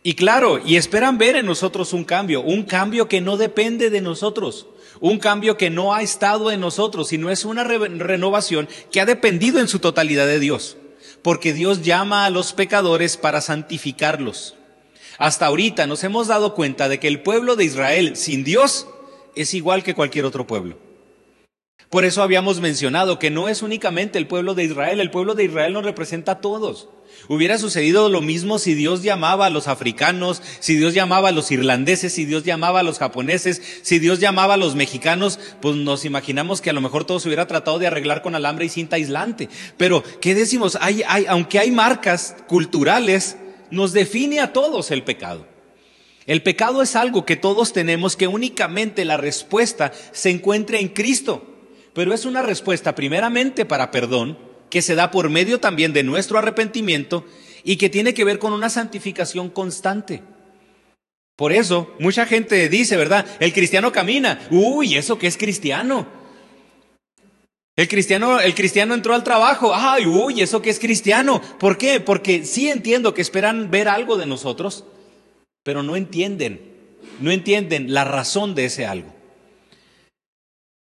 Y 0.01 0.15
claro, 0.15 0.59
y 0.65 0.75
esperan 0.75 1.19
ver 1.19 1.35
en 1.35 1.45
nosotros 1.45 1.93
un 1.93 2.03
cambio, 2.03 2.41
un 2.41 2.63
cambio 2.63 3.07
que 3.07 3.21
no 3.21 3.37
depende 3.37 3.91
de 3.91 4.01
nosotros, 4.01 4.65
un 5.01 5.17
cambio 5.17 5.57
que 5.57 5.69
no 5.69 5.93
ha 5.93 6.03
estado 6.03 6.51
en 6.51 6.61
nosotros, 6.61 7.09
sino 7.09 7.29
es 7.29 7.43
una 7.43 7.63
renovación 7.65 8.69
que 8.91 9.01
ha 9.01 9.05
dependido 9.05 9.59
en 9.59 9.67
su 9.67 9.79
totalidad 9.79 10.27
de 10.27 10.39
Dios, 10.39 10.77
porque 11.23 11.53
Dios 11.53 11.81
llama 11.81 12.25
a 12.25 12.29
los 12.29 12.53
pecadores 12.53 13.17
para 13.17 13.41
santificarlos. 13.41 14.55
Hasta 15.17 15.47
ahorita 15.47 15.87
nos 15.87 16.03
hemos 16.03 16.27
dado 16.27 16.53
cuenta 16.53 16.87
de 16.87 16.99
que 16.99 17.07
el 17.07 17.21
pueblo 17.21 17.55
de 17.55 17.65
Israel 17.65 18.15
sin 18.15 18.43
Dios 18.43 18.87
es 19.35 19.53
igual 19.55 19.83
que 19.83 19.95
cualquier 19.95 20.25
otro 20.25 20.45
pueblo. 20.45 20.77
Por 21.89 22.05
eso 22.05 22.21
habíamos 22.21 22.61
mencionado 22.61 23.19
que 23.19 23.31
no 23.31 23.49
es 23.49 23.63
únicamente 23.63 24.19
el 24.19 24.27
pueblo 24.27 24.53
de 24.53 24.63
Israel, 24.63 24.99
el 24.99 25.11
pueblo 25.11 25.33
de 25.33 25.45
Israel 25.45 25.73
nos 25.73 25.83
representa 25.83 26.33
a 26.33 26.41
todos. 26.41 26.89
Hubiera 27.31 27.57
sucedido 27.57 28.09
lo 28.09 28.19
mismo 28.19 28.59
si 28.59 28.73
Dios 28.73 29.03
llamaba 29.03 29.45
a 29.45 29.49
los 29.49 29.69
africanos, 29.69 30.43
si 30.59 30.75
Dios 30.75 30.93
llamaba 30.93 31.29
a 31.29 31.31
los 31.31 31.49
irlandeses, 31.49 32.11
si 32.11 32.25
Dios 32.25 32.43
llamaba 32.43 32.81
a 32.81 32.83
los 32.83 32.99
japoneses, 32.99 33.61
si 33.83 33.99
Dios 33.99 34.19
llamaba 34.19 34.55
a 34.55 34.57
los 34.57 34.75
mexicanos, 34.75 35.39
pues 35.61 35.77
nos 35.77 36.03
imaginamos 36.03 36.59
que 36.59 36.71
a 36.71 36.73
lo 36.73 36.81
mejor 36.81 37.05
todo 37.05 37.21
se 37.21 37.29
hubiera 37.29 37.47
tratado 37.47 37.79
de 37.79 37.87
arreglar 37.87 38.21
con 38.21 38.35
alambre 38.35 38.65
y 38.65 38.69
cinta 38.69 38.97
aislante. 38.97 39.47
Pero, 39.77 40.03
¿qué 40.19 40.35
decimos? 40.35 40.77
Hay, 40.81 41.03
hay, 41.07 41.25
aunque 41.29 41.57
hay 41.57 41.71
marcas 41.71 42.35
culturales, 42.49 43.37
nos 43.69 43.93
define 43.93 44.41
a 44.41 44.51
todos 44.51 44.91
el 44.91 45.03
pecado. 45.03 45.47
El 46.25 46.43
pecado 46.43 46.81
es 46.81 46.97
algo 46.97 47.25
que 47.25 47.37
todos 47.37 47.71
tenemos 47.71 48.17
que 48.17 48.27
únicamente 48.27 49.05
la 49.05 49.15
respuesta 49.15 49.93
se 50.11 50.31
encuentra 50.31 50.79
en 50.79 50.89
Cristo. 50.89 51.47
Pero 51.93 52.13
es 52.13 52.25
una 52.25 52.41
respuesta 52.41 52.93
primeramente 52.93 53.63
para 53.63 53.89
perdón, 53.89 54.50
que 54.71 54.81
se 54.81 54.95
da 54.95 55.11
por 55.11 55.29
medio 55.29 55.59
también 55.59 55.93
de 55.93 56.01
nuestro 56.01 56.39
arrepentimiento 56.39 57.25
y 57.63 57.75
que 57.75 57.89
tiene 57.89 58.15
que 58.15 58.23
ver 58.23 58.39
con 58.39 58.53
una 58.53 58.69
santificación 58.69 59.49
constante. 59.49 60.23
Por 61.35 61.51
eso, 61.51 61.93
mucha 61.99 62.25
gente 62.25 62.69
dice, 62.69 62.97
¿verdad? 62.97 63.25
El 63.39 63.53
cristiano 63.53 63.91
camina. 63.91 64.39
Uy, 64.49 64.95
¿eso 64.95 65.19
qué 65.19 65.27
es 65.27 65.37
cristiano? 65.37 66.07
El 67.75 67.87
cristiano, 67.87 68.39
el 68.39 68.55
cristiano 68.55 68.93
entró 68.93 69.13
al 69.13 69.23
trabajo. 69.23 69.73
Ay, 69.75 70.05
uy, 70.05 70.41
¿eso 70.41 70.61
qué 70.61 70.69
es 70.69 70.79
cristiano? 70.79 71.41
¿Por 71.59 71.77
qué? 71.77 71.99
Porque 71.99 72.45
sí 72.45 72.69
entiendo 72.69 73.13
que 73.13 73.21
esperan 73.21 73.69
ver 73.69 73.87
algo 73.87 74.17
de 74.17 74.25
nosotros, 74.25 74.85
pero 75.63 75.83
no 75.83 75.95
entienden, 75.95 76.61
no 77.19 77.31
entienden 77.31 77.93
la 77.93 78.05
razón 78.05 78.55
de 78.55 78.65
ese 78.65 78.85
algo. 78.85 79.13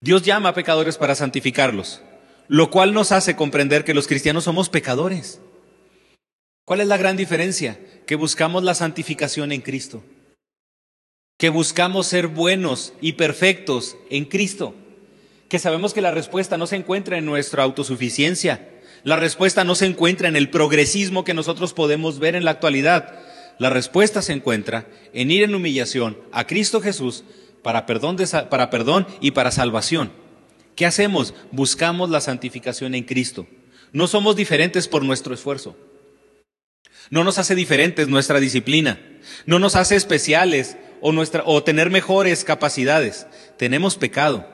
Dios 0.00 0.22
llama 0.22 0.50
a 0.50 0.54
pecadores 0.54 0.96
para 0.96 1.14
santificarlos 1.14 2.02
lo 2.48 2.70
cual 2.70 2.94
nos 2.94 3.12
hace 3.12 3.36
comprender 3.36 3.84
que 3.84 3.94
los 3.94 4.06
cristianos 4.06 4.44
somos 4.44 4.70
pecadores. 4.70 5.40
¿Cuál 6.64 6.80
es 6.80 6.86
la 6.86 6.96
gran 6.96 7.16
diferencia? 7.16 7.78
Que 8.06 8.16
buscamos 8.16 8.62
la 8.62 8.74
santificación 8.74 9.52
en 9.52 9.60
Cristo, 9.60 10.02
que 11.38 11.50
buscamos 11.50 12.06
ser 12.06 12.26
buenos 12.26 12.94
y 13.00 13.12
perfectos 13.12 13.96
en 14.10 14.24
Cristo, 14.24 14.74
que 15.48 15.58
sabemos 15.58 15.94
que 15.94 16.02
la 16.02 16.10
respuesta 16.10 16.58
no 16.58 16.66
se 16.66 16.76
encuentra 16.76 17.16
en 17.18 17.26
nuestra 17.26 17.62
autosuficiencia, 17.62 18.68
la 19.04 19.16
respuesta 19.16 19.64
no 19.64 19.74
se 19.74 19.86
encuentra 19.86 20.28
en 20.28 20.36
el 20.36 20.50
progresismo 20.50 21.24
que 21.24 21.34
nosotros 21.34 21.72
podemos 21.72 22.18
ver 22.18 22.34
en 22.34 22.44
la 22.44 22.50
actualidad, 22.50 23.18
la 23.58 23.70
respuesta 23.70 24.22
se 24.22 24.32
encuentra 24.32 24.86
en 25.12 25.30
ir 25.30 25.42
en 25.42 25.54
humillación 25.54 26.18
a 26.32 26.46
Cristo 26.46 26.80
Jesús 26.80 27.24
para 27.62 27.86
perdón, 27.86 28.16
para 28.50 28.70
perdón 28.70 29.06
y 29.20 29.32
para 29.32 29.50
salvación. 29.50 30.27
¿Qué 30.78 30.86
hacemos? 30.86 31.34
Buscamos 31.50 32.08
la 32.08 32.20
santificación 32.20 32.94
en 32.94 33.02
Cristo. 33.02 33.48
No 33.92 34.06
somos 34.06 34.36
diferentes 34.36 34.86
por 34.86 35.04
nuestro 35.04 35.34
esfuerzo. 35.34 35.76
No 37.10 37.24
nos 37.24 37.38
hace 37.38 37.56
diferentes 37.56 38.06
nuestra 38.06 38.38
disciplina. 38.38 39.00
No 39.44 39.58
nos 39.58 39.74
hace 39.74 39.96
especiales 39.96 40.76
o, 41.00 41.12
o 41.46 41.62
tener 41.64 41.90
mejores 41.90 42.44
capacidades. 42.44 43.26
Tenemos 43.56 43.96
pecado. 43.96 44.48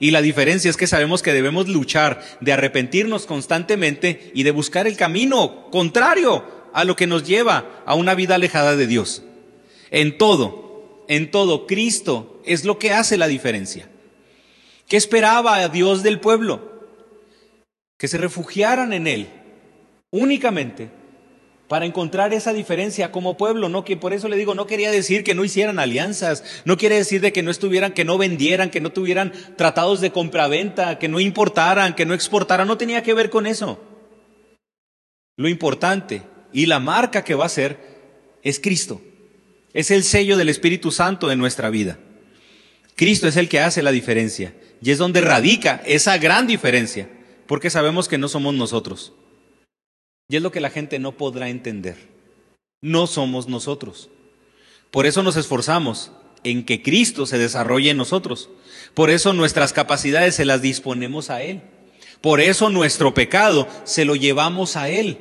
Y 0.00 0.12
la 0.12 0.22
diferencia 0.22 0.70
es 0.70 0.78
que 0.78 0.86
sabemos 0.86 1.20
que 1.20 1.34
debemos 1.34 1.68
luchar 1.68 2.24
de 2.40 2.54
arrepentirnos 2.54 3.26
constantemente 3.26 4.30
y 4.32 4.44
de 4.44 4.52
buscar 4.52 4.86
el 4.86 4.96
camino 4.96 5.68
contrario 5.70 6.42
a 6.72 6.84
lo 6.84 6.96
que 6.96 7.06
nos 7.06 7.24
lleva 7.24 7.82
a 7.84 7.94
una 7.94 8.14
vida 8.14 8.36
alejada 8.36 8.76
de 8.76 8.86
Dios. 8.86 9.24
En 9.90 10.16
todo, 10.16 11.04
en 11.06 11.30
todo, 11.30 11.66
Cristo 11.66 12.40
es 12.46 12.64
lo 12.64 12.78
que 12.78 12.94
hace 12.94 13.18
la 13.18 13.28
diferencia. 13.28 13.90
¿Qué 14.88 14.96
esperaba 14.96 15.56
a 15.56 15.68
Dios 15.68 16.02
del 16.02 16.20
pueblo? 16.20 16.72
Que 17.98 18.08
se 18.08 18.18
refugiaran 18.18 18.92
en 18.92 19.06
Él 19.06 19.28
únicamente 20.10 20.90
para 21.68 21.84
encontrar 21.84 22.32
esa 22.32 22.52
diferencia 22.52 23.10
como 23.10 23.36
pueblo, 23.36 23.68
no 23.68 23.84
que 23.84 23.96
por 23.96 24.12
eso 24.12 24.28
le 24.28 24.36
digo, 24.36 24.54
no 24.54 24.68
quería 24.68 24.90
decir 24.90 25.24
que 25.24 25.34
no 25.34 25.44
hicieran 25.44 25.80
alianzas, 25.80 26.62
no 26.64 26.76
quiere 26.76 26.96
decir 26.96 27.20
de 27.20 27.32
que 27.32 27.42
no 27.42 27.50
estuvieran, 27.50 27.92
que 27.92 28.04
no 28.04 28.18
vendieran, 28.18 28.70
que 28.70 28.80
no 28.80 28.90
tuvieran 28.90 29.32
tratados 29.56 30.00
de 30.00 30.12
compraventa, 30.12 30.98
que 30.98 31.08
no 31.08 31.18
importaran, 31.18 31.94
que 31.94 32.06
no 32.06 32.14
exportaran, 32.14 32.68
no 32.68 32.78
tenía 32.78 33.02
que 33.02 33.14
ver 33.14 33.30
con 33.30 33.46
eso. 33.46 33.80
Lo 35.36 35.48
importante 35.48 36.22
y 36.52 36.66
la 36.66 36.78
marca 36.78 37.24
que 37.24 37.34
va 37.34 37.46
a 37.46 37.50
ser 37.50 37.78
es 38.42 38.60
Cristo. 38.60 39.02
Es 39.72 39.90
el 39.90 40.04
sello 40.04 40.36
del 40.36 40.48
Espíritu 40.48 40.92
Santo 40.92 41.32
en 41.32 41.38
nuestra 41.38 41.68
vida. 41.68 41.98
Cristo 42.94 43.26
es 43.26 43.36
el 43.36 43.48
que 43.48 43.60
hace 43.60 43.82
la 43.82 43.90
diferencia. 43.90 44.54
Y 44.82 44.90
es 44.90 44.98
donde 44.98 45.20
radica 45.20 45.82
esa 45.86 46.18
gran 46.18 46.46
diferencia, 46.46 47.08
porque 47.46 47.70
sabemos 47.70 48.08
que 48.08 48.18
no 48.18 48.28
somos 48.28 48.54
nosotros. 48.54 49.12
Y 50.28 50.36
es 50.36 50.42
lo 50.42 50.50
que 50.50 50.60
la 50.60 50.70
gente 50.70 50.98
no 50.98 51.12
podrá 51.12 51.48
entender. 51.48 51.96
No 52.82 53.06
somos 53.06 53.48
nosotros. 53.48 54.10
Por 54.90 55.06
eso 55.06 55.22
nos 55.22 55.36
esforzamos 55.36 56.12
en 56.44 56.64
que 56.64 56.82
Cristo 56.82 57.26
se 57.26 57.38
desarrolle 57.38 57.90
en 57.90 57.96
nosotros. 57.96 58.50
Por 58.94 59.10
eso 59.10 59.32
nuestras 59.32 59.72
capacidades 59.72 60.34
se 60.34 60.44
las 60.44 60.62
disponemos 60.62 61.30
a 61.30 61.42
Él. 61.42 61.62
Por 62.20 62.40
eso 62.40 62.70
nuestro 62.70 63.14
pecado 63.14 63.68
se 63.84 64.04
lo 64.04 64.16
llevamos 64.16 64.76
a 64.76 64.88
Él. 64.88 65.18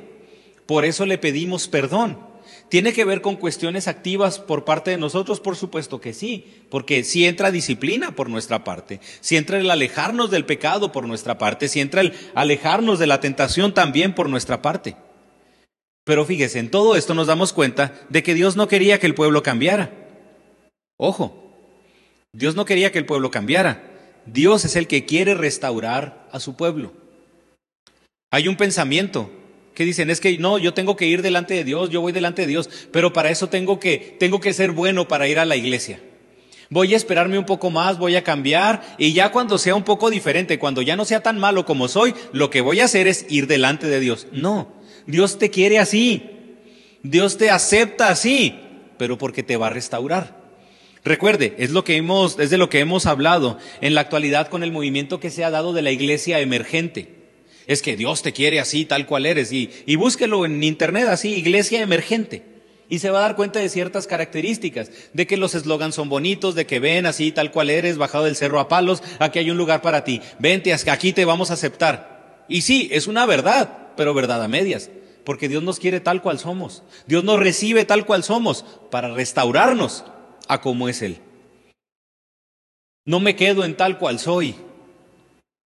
Por 0.66 0.86
eso 0.86 1.06
le 1.06 1.18
pedimos 1.18 1.68
perdón. 1.68 2.20
¿Tiene 2.70 2.94
que 2.94 3.06
ver 3.06 3.22
con 3.22 3.36
cuestiones 3.36 3.88
activas 3.88 4.40
por 4.40 4.66
parte 4.66 4.92
de 4.92 4.98
nosotros? 4.98 5.40
Por 5.40 5.56
supuesto 5.56 6.02
que 6.02 6.14
sí, 6.14 6.64
porque 6.70 7.04
si 7.04 7.26
entra 7.26 7.52
disciplina 7.52 8.16
por 8.16 8.30
nuestra 8.30 8.64
parte, 8.64 9.00
si 9.22 9.38
entra 9.38 9.60
el 9.60 9.70
alejarnos 9.70 10.32
del 10.32 10.46
pecado 10.46 10.92
por 10.92 11.08
nuestra 11.08 11.38
parte, 11.38 11.68
si 11.68 11.80
entra 11.80 12.02
el 12.02 12.14
alejarnos 12.34 12.98
de 12.98 13.08
la 13.08 13.20
tentación 13.20 13.74
también 13.74 14.16
por 14.16 14.30
nuestra 14.30 14.62
parte. 14.62 14.96
Pero 16.04 16.26
fíjese, 16.26 16.60
en 16.60 16.72
todo 16.72 16.96
esto 16.96 17.14
nos 17.14 17.28
damos 17.28 17.54
cuenta 17.54 17.94
de 18.10 18.24
que 18.24 18.34
Dios 18.34 18.56
no 18.56 18.68
quería 18.68 19.00
que 19.00 19.08
el 19.08 19.16
pueblo 19.16 19.44
cambiara. 19.44 19.92
Ojo, 20.98 21.54
Dios 22.34 22.56
no 22.56 22.66
quería 22.66 22.92
que 22.92 23.00
el 23.00 23.06
pueblo 23.06 23.32
cambiara. 23.32 23.92
Dios 24.26 24.66
es 24.66 24.76
el 24.76 24.88
que 24.88 25.06
quiere 25.06 25.36
restaurar 25.36 26.28
a 26.32 26.40
su 26.40 26.56
pueblo. 26.56 26.94
Hay 28.32 28.48
un 28.48 28.58
pensamiento 28.58 29.30
que 29.76 29.86
dicen, 29.86 30.10
es 30.10 30.22
que 30.22 30.38
no, 30.38 30.58
yo 30.58 30.74
tengo 30.74 30.96
que 30.96 31.06
ir 31.06 31.22
delante 31.22 31.54
de 31.54 31.64
Dios, 31.64 31.90
yo 31.90 32.02
voy 32.02 32.14
delante 32.14 32.44
de 32.44 32.48
Dios, 32.48 32.70
pero 32.92 33.14
para 33.14 33.30
eso 33.30 33.50
tengo 33.50 33.80
que, 33.80 34.16
tengo 34.20 34.40
que 34.40 34.54
ser 34.54 34.72
bueno 34.72 35.08
para 35.08 35.28
ir 35.28 35.38
a 35.38 35.46
la 35.46 35.58
iglesia. 35.58 36.00
Voy 36.70 36.94
a 36.94 36.98
esperarme 36.98 37.38
un 37.38 37.46
poco 37.46 37.70
más, 37.70 38.00
voy 38.00 38.16
a 38.16 38.24
cambiar 38.24 38.96
y 38.98 39.14
ya 39.14 39.32
cuando 39.32 39.58
sea 39.58 39.76
un 39.76 39.84
poco 39.84 40.10
diferente, 40.10 40.58
cuando 40.58 40.82
ya 40.82 40.96
no 40.96 41.06
sea 41.06 41.22
tan 41.22 41.38
malo 41.38 41.66
como 41.66 41.88
soy, 41.88 42.16
lo 42.32 42.50
que 42.50 42.62
voy 42.62 42.80
a 42.80 42.86
hacer 42.86 43.08
es 43.08 43.26
ir 43.30 43.48
delante 43.48 43.86
de 43.88 44.00
Dios. 44.00 44.28
No, 44.32 44.74
Dios 45.06 45.38
te 45.38 45.52
quiere 45.52 45.78
así, 45.78 46.24
Dios 47.04 47.38
te 47.38 47.52
acepta 47.52 48.08
así, 48.08 48.56
pero 48.98 49.18
porque 49.18 49.44
te 49.44 49.58
va 49.58 49.68
a 49.68 49.72
restaurar. 49.72 50.44
Recuerde, 51.04 51.54
es 51.60 51.70
lo 51.70 51.84
que 51.84 51.98
hemos, 51.98 52.40
es 52.40 52.50
de 52.50 52.58
lo 52.58 52.70
que 52.70 52.80
hemos 52.80 53.06
hablado 53.06 53.60
en 53.82 53.94
la 53.94 54.02
actualidad 54.02 54.48
con 54.48 54.64
el 54.64 54.72
movimiento 54.72 55.20
que 55.20 55.30
se 55.30 55.44
ha 55.44 55.52
dado 55.52 55.74
de 55.74 55.84
la 55.84 55.92
iglesia 55.92 56.40
emergente. 56.40 57.25
Es 57.68 57.82
que 57.82 57.98
Dios 57.98 58.22
te 58.22 58.34
quiere 58.34 58.60
así, 58.60 58.86
tal 58.86 59.06
cual 59.06 59.26
eres. 59.26 59.52
Y, 59.52 59.96
búsquelo 59.96 60.46
en 60.46 60.64
internet 60.64 61.08
así, 61.08 61.34
iglesia 61.34 61.82
emergente. 61.82 62.44
Y 62.88 63.00
se 63.00 63.10
va 63.10 63.20
a 63.20 63.22
dar 63.22 63.36
cuenta 63.36 63.60
de 63.60 63.70
ciertas 63.70 64.06
características, 64.06 64.92
de 65.14 65.26
que 65.26 65.38
los 65.38 65.56
eslogans 65.56 65.96
son 65.96 66.08
bonitos, 66.08 66.54
de 66.54 66.68
que 66.68 66.80
ven 66.80 67.08
así, 67.08 67.32
tal 67.32 67.52
cual 67.52 67.72
eres, 67.72 67.98
bajado 67.98 68.26
del 68.26 68.36
cerro 68.36 68.60
a 68.60 68.68
palos, 68.68 69.02
aquí 69.18 69.40
hay 69.40 69.50
un 69.50 69.58
lugar 69.58 69.82
para 69.82 70.04
ti. 70.04 70.22
Vente, 70.38 70.72
aquí 70.74 71.12
te 71.12 71.26
vamos 71.26 71.50
a 71.50 71.56
aceptar. 71.56 72.46
Y 72.48 72.62
sí, 72.62 72.90
es 72.92 73.08
una 73.08 73.26
verdad, 73.26 73.90
pero 73.98 74.14
verdad 74.14 74.44
a 74.44 74.48
medias. 74.48 74.92
Porque 75.24 75.50
Dios 75.50 75.64
nos 75.64 75.80
quiere 75.80 76.00
tal 76.00 76.22
cual 76.22 76.38
somos. 76.38 76.84
Dios 77.08 77.24
nos 77.24 77.40
recibe 77.40 77.86
tal 77.86 78.06
cual 78.06 78.24
somos 78.24 78.64
para 78.92 79.12
restaurarnos 79.14 80.06
a 80.48 80.62
como 80.62 80.88
es 80.88 81.02
Él. 81.02 81.18
No 83.06 83.20
me 83.20 83.36
quedo 83.36 83.64
en 83.64 83.76
tal 83.76 83.98
cual 83.98 84.20
soy. 84.20 84.56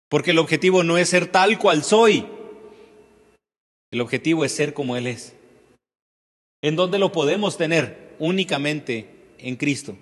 Porque 0.09 0.31
el 0.31 0.39
objetivo 0.39 0.83
no 0.83 0.99
es 0.99 1.09
ser 1.09 1.27
tal 1.27 1.59
cual 1.59 1.83
soy. 1.83 2.27
El 3.91 4.01
objetivo 4.01 4.45
es 4.45 4.53
ser 4.53 4.75
como 4.75 4.97
Él 4.97 5.07
es. 5.07 5.35
¿En 6.63 6.77
dónde 6.77 6.99
lo 6.99 7.13
podemos 7.13 7.57
tener? 7.57 8.15
Únicamente 8.19 9.09
en 9.39 9.57
Cristo. 9.57 9.97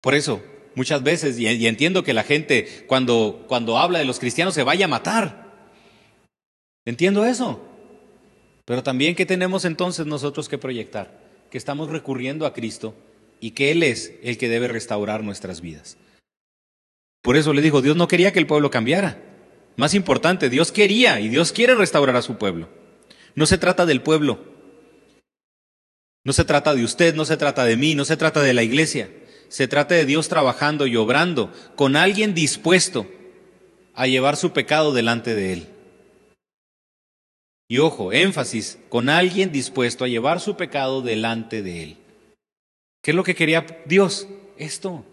Por 0.00 0.14
eso, 0.14 0.42
muchas 0.74 1.02
veces, 1.02 1.38
y, 1.38 1.66
entiendo 1.66 2.02
que 2.02 2.14
la 2.14 2.22
gente 2.22 2.84
cuando, 2.86 3.44
cuando 3.48 3.78
habla 3.78 3.98
de 3.98 4.04
los 4.04 4.18
cristianos 4.18 4.54
se 4.54 4.62
vaya 4.62 4.86
a 4.86 4.88
matar. 4.88 5.46
Entiendo 6.84 7.24
eso. 7.24 7.60
Pero 8.64 8.82
también 8.82 9.14
que 9.14 9.26
tenemos 9.26 9.64
entonces 9.64 10.06
nosotros 10.06 10.48
que 10.48 10.58
proyectar, 10.58 11.20
que 11.50 11.58
estamos 11.58 11.90
recurriendo 11.90 12.46
a 12.46 12.52
Cristo 12.52 12.94
y 13.40 13.52
que 13.52 13.70
Él 13.70 13.82
es 13.82 14.14
el 14.22 14.38
que 14.38 14.48
debe 14.48 14.68
restaurar 14.68 15.22
nuestras 15.22 15.60
vidas. 15.60 15.96
Por 17.26 17.36
eso 17.36 17.52
le 17.52 17.60
digo, 17.60 17.82
Dios 17.82 17.96
no 17.96 18.06
quería 18.06 18.32
que 18.32 18.38
el 18.38 18.46
pueblo 18.46 18.70
cambiara. 18.70 19.20
Más 19.74 19.94
importante, 19.94 20.48
Dios 20.48 20.70
quería 20.70 21.18
y 21.18 21.28
Dios 21.28 21.50
quiere 21.50 21.74
restaurar 21.74 22.14
a 22.14 22.22
su 22.22 22.38
pueblo. 22.38 22.68
No 23.34 23.46
se 23.46 23.58
trata 23.58 23.84
del 23.84 24.00
pueblo. 24.00 24.38
No 26.22 26.32
se 26.32 26.44
trata 26.44 26.72
de 26.72 26.84
usted, 26.84 27.16
no 27.16 27.24
se 27.24 27.36
trata 27.36 27.64
de 27.64 27.76
mí, 27.76 27.96
no 27.96 28.04
se 28.04 28.16
trata 28.16 28.42
de 28.42 28.54
la 28.54 28.62
iglesia. 28.62 29.10
Se 29.48 29.66
trata 29.66 29.96
de 29.96 30.04
Dios 30.04 30.28
trabajando 30.28 30.86
y 30.86 30.94
obrando 30.94 31.52
con 31.74 31.96
alguien 31.96 32.32
dispuesto 32.32 33.08
a 33.96 34.06
llevar 34.06 34.36
su 34.36 34.52
pecado 34.52 34.94
delante 34.94 35.34
de 35.34 35.52
Él. 35.52 35.66
Y 37.66 37.78
ojo, 37.78 38.12
énfasis, 38.12 38.78
con 38.88 39.08
alguien 39.08 39.50
dispuesto 39.50 40.04
a 40.04 40.08
llevar 40.08 40.38
su 40.38 40.56
pecado 40.56 41.02
delante 41.02 41.60
de 41.64 41.82
Él. 41.82 41.96
¿Qué 43.02 43.10
es 43.10 43.16
lo 43.16 43.24
que 43.24 43.34
quería 43.34 43.66
Dios? 43.84 44.28
Esto, 44.58 45.04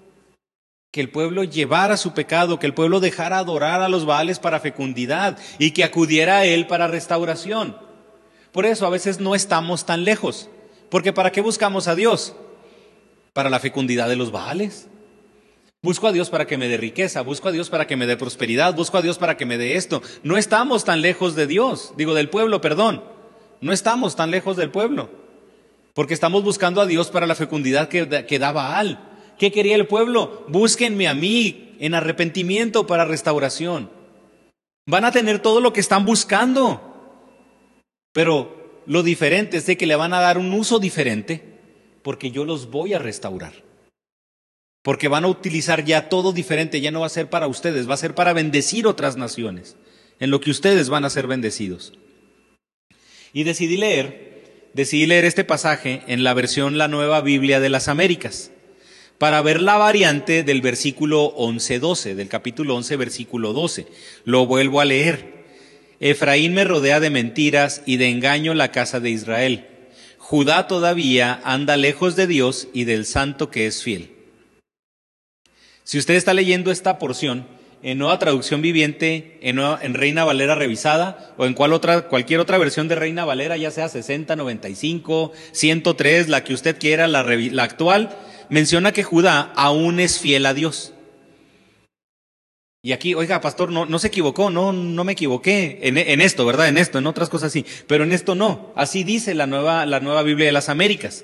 que 0.94 1.02
el 1.02 1.10
pueblo 1.10 1.44
llevara 1.44 1.98
su 1.98 2.14
pecado, 2.14 2.60
que 2.60 2.68
el 2.68 2.76
pueblo 2.76 3.00
dejara 3.00 3.40
adorar 3.40 3.82
a 3.82 3.90
los 3.90 4.06
Baales 4.06 4.38
para 4.38 4.60
fecundidad 4.60 5.40
y 5.58 5.72
que 5.72 5.84
acudiera 5.84 6.38
a 6.38 6.46
Él 6.46 6.68
para 6.68 6.88
restauración. 6.88 7.76
Por 8.52 8.68
eso 8.68 8.86
a 8.86 8.92
veces 8.92 9.20
no 9.20 9.34
estamos 9.34 9.88
tan 9.88 10.04
lejos, 10.04 10.52
porque 10.92 11.12
¿para 11.12 11.32
qué 11.32 11.42
buscamos 11.42 11.88
a 11.88 11.96
Dios? 11.96 12.36
Para 13.34 13.50
la 13.50 13.60
fecundidad 13.60 14.08
de 14.08 14.18
los 14.18 14.32
Baales. 14.32 14.88
Busco 15.82 16.06
a 16.06 16.12
Dios 16.12 16.30
para 16.30 16.46
que 16.46 16.60
me 16.60 16.68
dé 16.68 16.78
riqueza, 16.78 17.22
busco 17.22 17.48
a 17.48 17.52
Dios 17.52 17.72
para 17.72 17.88
que 17.88 17.96
me 17.96 18.06
dé 18.06 18.16
prosperidad, 18.16 18.76
busco 18.76 19.00
a 19.00 19.02
Dios 19.02 19.18
para 19.18 19.36
que 19.36 19.48
me 19.48 19.58
dé 19.58 19.78
esto. 19.78 20.04
No 20.22 20.38
estamos 20.38 20.86
tan 20.86 21.02
lejos 21.02 21.34
de 21.34 21.48
Dios, 21.48 21.94
digo 21.98 22.14
del 22.14 22.30
pueblo, 22.30 22.62
perdón. 22.62 23.04
No 23.62 23.74
estamos 23.74 24.16
tan 24.16 24.30
lejos 24.30 24.58
del 24.58 24.70
pueblo, 24.70 25.10
porque 25.96 26.14
estamos 26.14 26.44
buscando 26.44 26.82
a 26.82 26.86
Dios 26.86 27.10
para 27.10 27.26
la 27.26 27.34
fecundidad 27.34 27.88
que, 27.88 28.28
que 28.28 28.38
da 28.38 28.52
Baal. 28.52 29.10
¿Qué 29.38 29.52
quería 29.52 29.76
el 29.76 29.88
pueblo? 29.88 30.46
Búsquenme 30.48 31.08
a 31.08 31.14
mí 31.14 31.76
en 31.80 31.96
arrepentimiento 31.96 32.88
para 32.88 33.06
restauración. 33.06 33.90
Van 34.86 35.06
a 35.06 35.12
tener 35.12 35.40
todo 35.40 35.60
lo 35.60 35.74
que 35.74 35.80
están 35.80 36.06
buscando. 36.06 36.90
Pero 38.14 38.82
lo 38.86 39.04
diferente 39.04 39.58
es 39.58 39.66
de 39.66 39.78
que 39.78 39.88
le 39.88 39.96
van 39.96 40.14
a 40.14 40.20
dar 40.20 40.38
un 40.38 40.54
uso 40.54 40.80
diferente 40.80 41.54
porque 42.04 42.32
yo 42.32 42.46
los 42.46 42.70
voy 42.70 42.94
a 42.94 43.00
restaurar. 43.00 43.54
Porque 44.82 45.08
van 45.08 45.24
a 45.24 45.30
utilizar 45.30 45.86
ya 45.86 46.10
todo 46.10 46.34
diferente, 46.34 46.82
ya 46.82 46.92
no 46.92 47.00
va 47.00 47.06
a 47.08 47.10
ser 47.10 47.30
para 47.30 47.48
ustedes, 47.48 47.90
va 47.90 47.94
a 47.94 47.98
ser 47.98 48.14
para 48.16 48.34
bendecir 48.34 48.86
otras 48.86 49.16
naciones, 49.16 49.78
en 50.20 50.30
lo 50.30 50.42
que 50.42 50.52
ustedes 50.52 50.90
van 50.90 51.06
a 51.06 51.10
ser 51.10 51.26
bendecidos. 51.26 51.94
Y 53.32 53.44
decidí 53.44 53.78
leer, 53.78 54.70
decidí 54.74 55.06
leer 55.06 55.24
este 55.24 55.46
pasaje 55.46 56.04
en 56.08 56.26
la 56.26 56.34
versión 56.34 56.78
La 56.78 56.90
Nueva 56.90 57.22
Biblia 57.22 57.62
de 57.62 57.70
las 57.70 57.88
Américas 57.88 58.53
para 59.24 59.42
ver 59.42 59.62
la 59.62 59.78
variante 59.78 60.44
del 60.44 60.62
versículo 60.62 61.34
11-12, 61.38 62.14
del 62.14 62.28
capítulo 62.28 62.76
11, 62.76 62.98
versículo 62.98 63.54
12. 63.54 63.88
Lo 64.26 64.46
vuelvo 64.46 64.82
a 64.82 64.86
leer. 64.86 65.46
Efraín 66.02 66.54
me 66.54 66.66
rodea 66.66 67.00
de 67.00 67.10
mentiras 67.10 67.84
y 67.86 67.96
de 67.96 68.10
engaño 68.10 68.54
la 68.54 68.74
casa 68.74 69.00
de 69.00 69.12
Israel. 69.12 69.66
Judá 70.18 70.68
todavía 70.68 71.40
anda 71.46 71.78
lejos 71.78 72.18
de 72.18 72.28
Dios 72.28 72.68
y 72.74 72.84
del 72.84 73.06
santo 73.06 73.50
que 73.50 73.66
es 73.66 73.82
fiel. 73.82 74.12
Si 75.86 75.98
usted 75.98 76.16
está 76.16 76.34
leyendo 76.34 76.70
esta 76.70 77.00
porción 77.00 77.48
en 77.82 78.00
nueva 78.00 78.20
traducción 78.20 78.62
viviente, 78.62 79.40
en, 79.42 79.58
en 79.58 79.94
Reina 79.94 80.26
Valera 80.26 80.56
revisada 80.56 81.34
o 81.38 81.46
en 81.46 81.54
cual 81.54 81.72
otra, 81.72 82.10
cualquier 82.10 82.42
otra 82.42 82.58
versión 82.58 82.90
de 82.90 82.96
Reina 82.96 83.24
Valera, 83.24 83.56
ya 83.56 83.72
sea 83.72 83.88
60, 83.88 84.36
95, 84.36 85.32
103, 85.54 86.28
la 86.28 86.44
que 86.44 86.54
usted 86.54 86.78
quiera, 86.78 87.08
la 87.08 87.64
actual, 87.64 88.18
menciona 88.50 88.92
que 88.92 89.04
Judá 89.04 89.52
aún 89.56 90.00
es 90.00 90.20
fiel 90.20 90.46
a 90.46 90.54
Dios. 90.54 90.94
Y 92.86 92.92
aquí, 92.92 93.16
oiga, 93.16 93.40
pastor, 93.40 93.72
no, 93.72 93.98
se 94.00 94.08
equivocó, 94.08 94.50
no, 94.50 94.74
no 94.74 95.04
me 95.06 95.14
equivoqué 95.14 95.80
en, 95.84 95.98
en, 95.98 96.20
esto, 96.20 96.46
¿verdad? 96.46 96.68
En 96.68 96.78
esto, 96.78 96.98
en 96.98 97.08
otras 97.08 97.30
cosas 97.30 97.54
sí, 97.54 97.66
pero 97.88 98.04
en 98.04 98.12
esto 98.12 98.36
no. 98.36 98.74
Así 98.76 99.06
dice 99.06 99.34
la 99.36 99.48
nueva, 99.48 99.86
la 99.86 100.02
nueva 100.02 100.22
Biblia 100.22 100.48
de 100.48 100.52
las 100.52 100.68
Américas. 100.68 101.24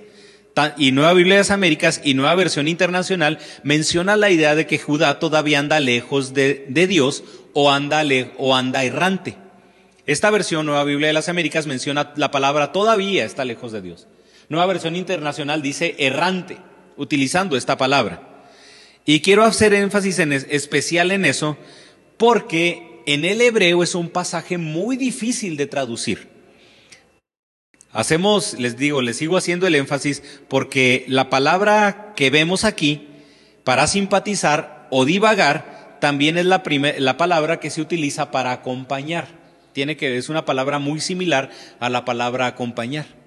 Y 0.77 0.91
Nueva 0.91 1.13
Biblia 1.13 1.35
de 1.35 1.41
las 1.41 1.51
Américas 1.51 2.01
y 2.03 2.13
Nueva 2.13 2.35
Versión 2.35 2.67
Internacional 2.67 3.39
menciona 3.63 4.17
la 4.17 4.29
idea 4.29 4.55
de 4.55 4.67
que 4.67 4.77
Judá 4.77 5.19
todavía 5.19 5.59
anda 5.59 5.79
lejos 5.79 6.33
de, 6.33 6.65
de 6.67 6.87
Dios 6.87 7.23
o 7.53 7.71
anda, 7.71 8.03
le, 8.03 8.31
o 8.37 8.55
anda 8.55 8.83
errante. 8.83 9.37
Esta 10.05 10.31
versión, 10.31 10.65
Nueva 10.65 10.83
Biblia 10.83 11.07
de 11.07 11.13
las 11.13 11.29
Américas, 11.29 11.67
menciona 11.67 12.13
la 12.15 12.31
palabra 12.31 12.71
todavía 12.71 13.23
está 13.25 13.45
lejos 13.45 13.71
de 13.71 13.81
Dios. 13.81 14.07
Nueva 14.49 14.65
Versión 14.65 14.95
Internacional 14.95 15.61
dice 15.61 15.95
errante 15.99 16.57
utilizando 16.99 17.57
esta 17.57 17.77
palabra. 17.77 18.21
Y 19.05 19.21
quiero 19.21 19.43
hacer 19.43 19.73
énfasis 19.73 20.19
en 20.19 20.33
especial 20.33 21.09
en 21.09 21.25
eso 21.25 21.57
porque 22.17 23.01
en 23.07 23.25
el 23.25 23.41
hebreo 23.41 23.81
es 23.81 23.95
un 23.95 24.09
pasaje 24.09 24.59
muy 24.59 24.97
difícil 24.97 25.57
de 25.57 25.65
traducir. 25.65 26.27
Hacemos, 27.91 28.59
les 28.59 28.77
digo, 28.77 29.01
les 29.01 29.17
sigo 29.17 29.37
haciendo 29.37 29.65
el 29.65 29.73
énfasis 29.73 30.21
porque 30.47 31.05
la 31.07 31.31
palabra 31.31 32.13
que 32.15 32.29
vemos 32.29 32.63
aquí 32.65 33.07
para 33.63 33.87
simpatizar 33.87 34.87
o 34.91 35.05
divagar 35.05 35.97
también 35.99 36.37
es 36.37 36.45
la, 36.45 36.61
la 36.99 37.17
palabra 37.17 37.59
que 37.59 37.71
se 37.71 37.81
utiliza 37.81 38.29
para 38.29 38.51
acompañar. 38.51 39.27
Tiene 39.73 39.97
que 39.97 40.17
es 40.17 40.29
una 40.29 40.45
palabra 40.45 40.77
muy 40.77 40.99
similar 40.99 41.49
a 41.79 41.89
la 41.89 42.05
palabra 42.05 42.45
acompañar. 42.45 43.18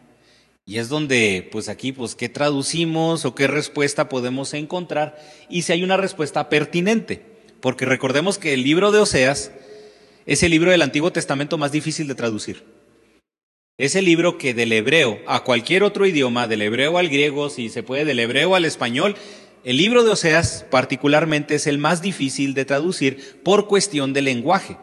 Y 0.65 0.79
es 0.79 0.89
donde, 0.89 1.49
pues 1.51 1.69
aquí, 1.69 1.93
pues, 1.93 2.15
¿qué 2.15 2.29
traducimos 2.29 3.25
o 3.25 3.35
qué 3.35 3.49
respuesta 3.49 4.09
podemos 4.09 4.55
encontrar? 4.55 5.19
Y 5.49 5.63
si 5.63 5.73
hay 5.73 5.83
una 5.83 5.97
respuesta 5.97 6.49
pertinente, 6.49 7.23
porque 7.61 7.85
recordemos 7.85 8.39
que 8.39 8.55
el 8.55 8.63
libro 8.63 8.93
de 8.93 9.01
Oseas 9.01 9.53
es 10.25 10.43
el 10.43 10.53
libro 10.53 10.71
del 10.71 10.83
Antiguo 10.83 11.13
Testamento 11.13 11.59
más 11.59 11.73
difícil 11.73 12.07
de 12.07 12.15
traducir. 12.15 12.65
Es 13.77 13.97
el 13.97 14.05
libro 14.05 14.39
que 14.39 14.55
del 14.55 14.73
hebreo 14.73 15.19
a 15.27 15.43
cualquier 15.43 15.83
otro 15.83 16.07
idioma, 16.07 16.47
del 16.47 16.63
hebreo 16.63 16.99
al 16.99 17.09
griego, 17.09 17.51
si 17.51 17.69
se 17.69 17.83
puede, 17.83 18.05
del 18.05 18.21
hebreo 18.21 18.55
al 18.55 18.65
español, 18.65 19.17
el 19.65 19.77
libro 19.77 20.05
de 20.05 20.11
Oseas 20.11 20.67
particularmente 20.71 21.55
es 21.55 21.67
el 21.67 21.79
más 21.79 22.03
difícil 22.03 22.55
de 22.55 22.65
traducir 22.65 23.41
por 23.43 23.67
cuestión 23.67 24.13
de 24.13 24.23
lenguaje, 24.23 24.77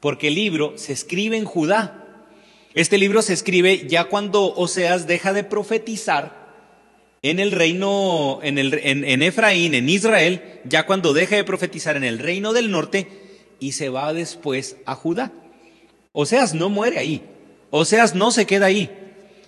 porque 0.00 0.28
el 0.28 0.34
libro 0.34 0.74
se 0.76 0.92
escribe 0.92 1.36
en 1.36 1.44
Judá, 1.44 1.99
este 2.74 2.98
libro 2.98 3.20
se 3.22 3.32
escribe 3.32 3.86
ya 3.88 4.04
cuando 4.04 4.54
Oseas 4.54 5.06
deja 5.06 5.32
de 5.32 5.42
profetizar 5.42 6.40
en 7.22 7.40
el 7.40 7.50
reino, 7.50 8.38
en, 8.42 8.58
el, 8.58 8.80
en, 8.82 9.22
Efraín, 9.22 9.74
en 9.74 9.88
Israel, 9.88 10.60
ya 10.64 10.86
cuando 10.86 11.12
deja 11.12 11.36
de 11.36 11.44
profetizar 11.44 11.96
en 11.96 12.04
el 12.04 12.18
reino 12.18 12.52
del 12.52 12.70
norte 12.70 13.08
y 13.58 13.72
se 13.72 13.88
va 13.88 14.12
después 14.14 14.76
a 14.86 14.94
Judá. 14.94 15.32
Oseas 16.12 16.54
no 16.54 16.68
muere 16.68 16.98
ahí, 16.98 17.22
Oseas 17.70 18.14
no 18.14 18.30
se 18.30 18.46
queda 18.46 18.66
ahí. 18.66 18.90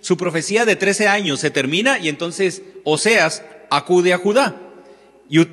Su 0.00 0.16
profecía 0.16 0.64
de 0.64 0.74
13 0.74 1.06
años 1.06 1.38
se 1.38 1.50
termina 1.50 1.98
y 2.00 2.08
entonces 2.08 2.62
Oseas 2.84 3.44
acude 3.70 4.12
a 4.12 4.18
Judá, 4.18 4.56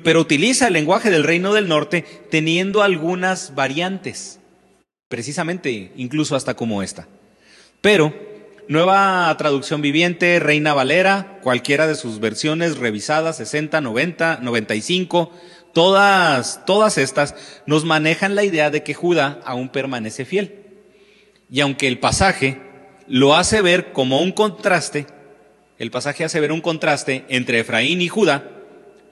pero 0.02 0.20
utiliza 0.20 0.66
el 0.66 0.72
lenguaje 0.72 1.10
del 1.10 1.22
reino 1.24 1.54
del 1.54 1.68
norte 1.68 2.04
teniendo 2.30 2.82
algunas 2.82 3.54
variantes, 3.54 4.40
precisamente 5.08 5.92
incluso 5.96 6.34
hasta 6.34 6.54
como 6.54 6.82
esta. 6.82 7.06
Pero, 7.80 8.14
nueva 8.68 9.34
traducción 9.38 9.80
viviente, 9.80 10.38
Reina 10.38 10.74
Valera, 10.74 11.38
cualquiera 11.42 11.86
de 11.86 11.94
sus 11.94 12.20
versiones 12.20 12.76
revisadas, 12.76 13.38
60, 13.38 13.80
90, 13.80 14.40
95, 14.42 15.32
todas, 15.72 16.64
todas 16.66 16.98
estas 16.98 17.34
nos 17.66 17.84
manejan 17.84 18.34
la 18.34 18.44
idea 18.44 18.70
de 18.70 18.82
que 18.82 18.94
Judá 18.94 19.40
aún 19.44 19.70
permanece 19.70 20.24
fiel. 20.24 20.56
Y 21.50 21.60
aunque 21.60 21.88
el 21.88 21.98
pasaje 21.98 22.60
lo 23.08 23.34
hace 23.34 23.62
ver 23.62 23.92
como 23.92 24.20
un 24.20 24.32
contraste, 24.32 25.06
el 25.78 25.90
pasaje 25.90 26.24
hace 26.24 26.40
ver 26.40 26.52
un 26.52 26.60
contraste 26.60 27.24
entre 27.28 27.60
Efraín 27.60 28.02
y 28.02 28.08
Judá, 28.08 28.44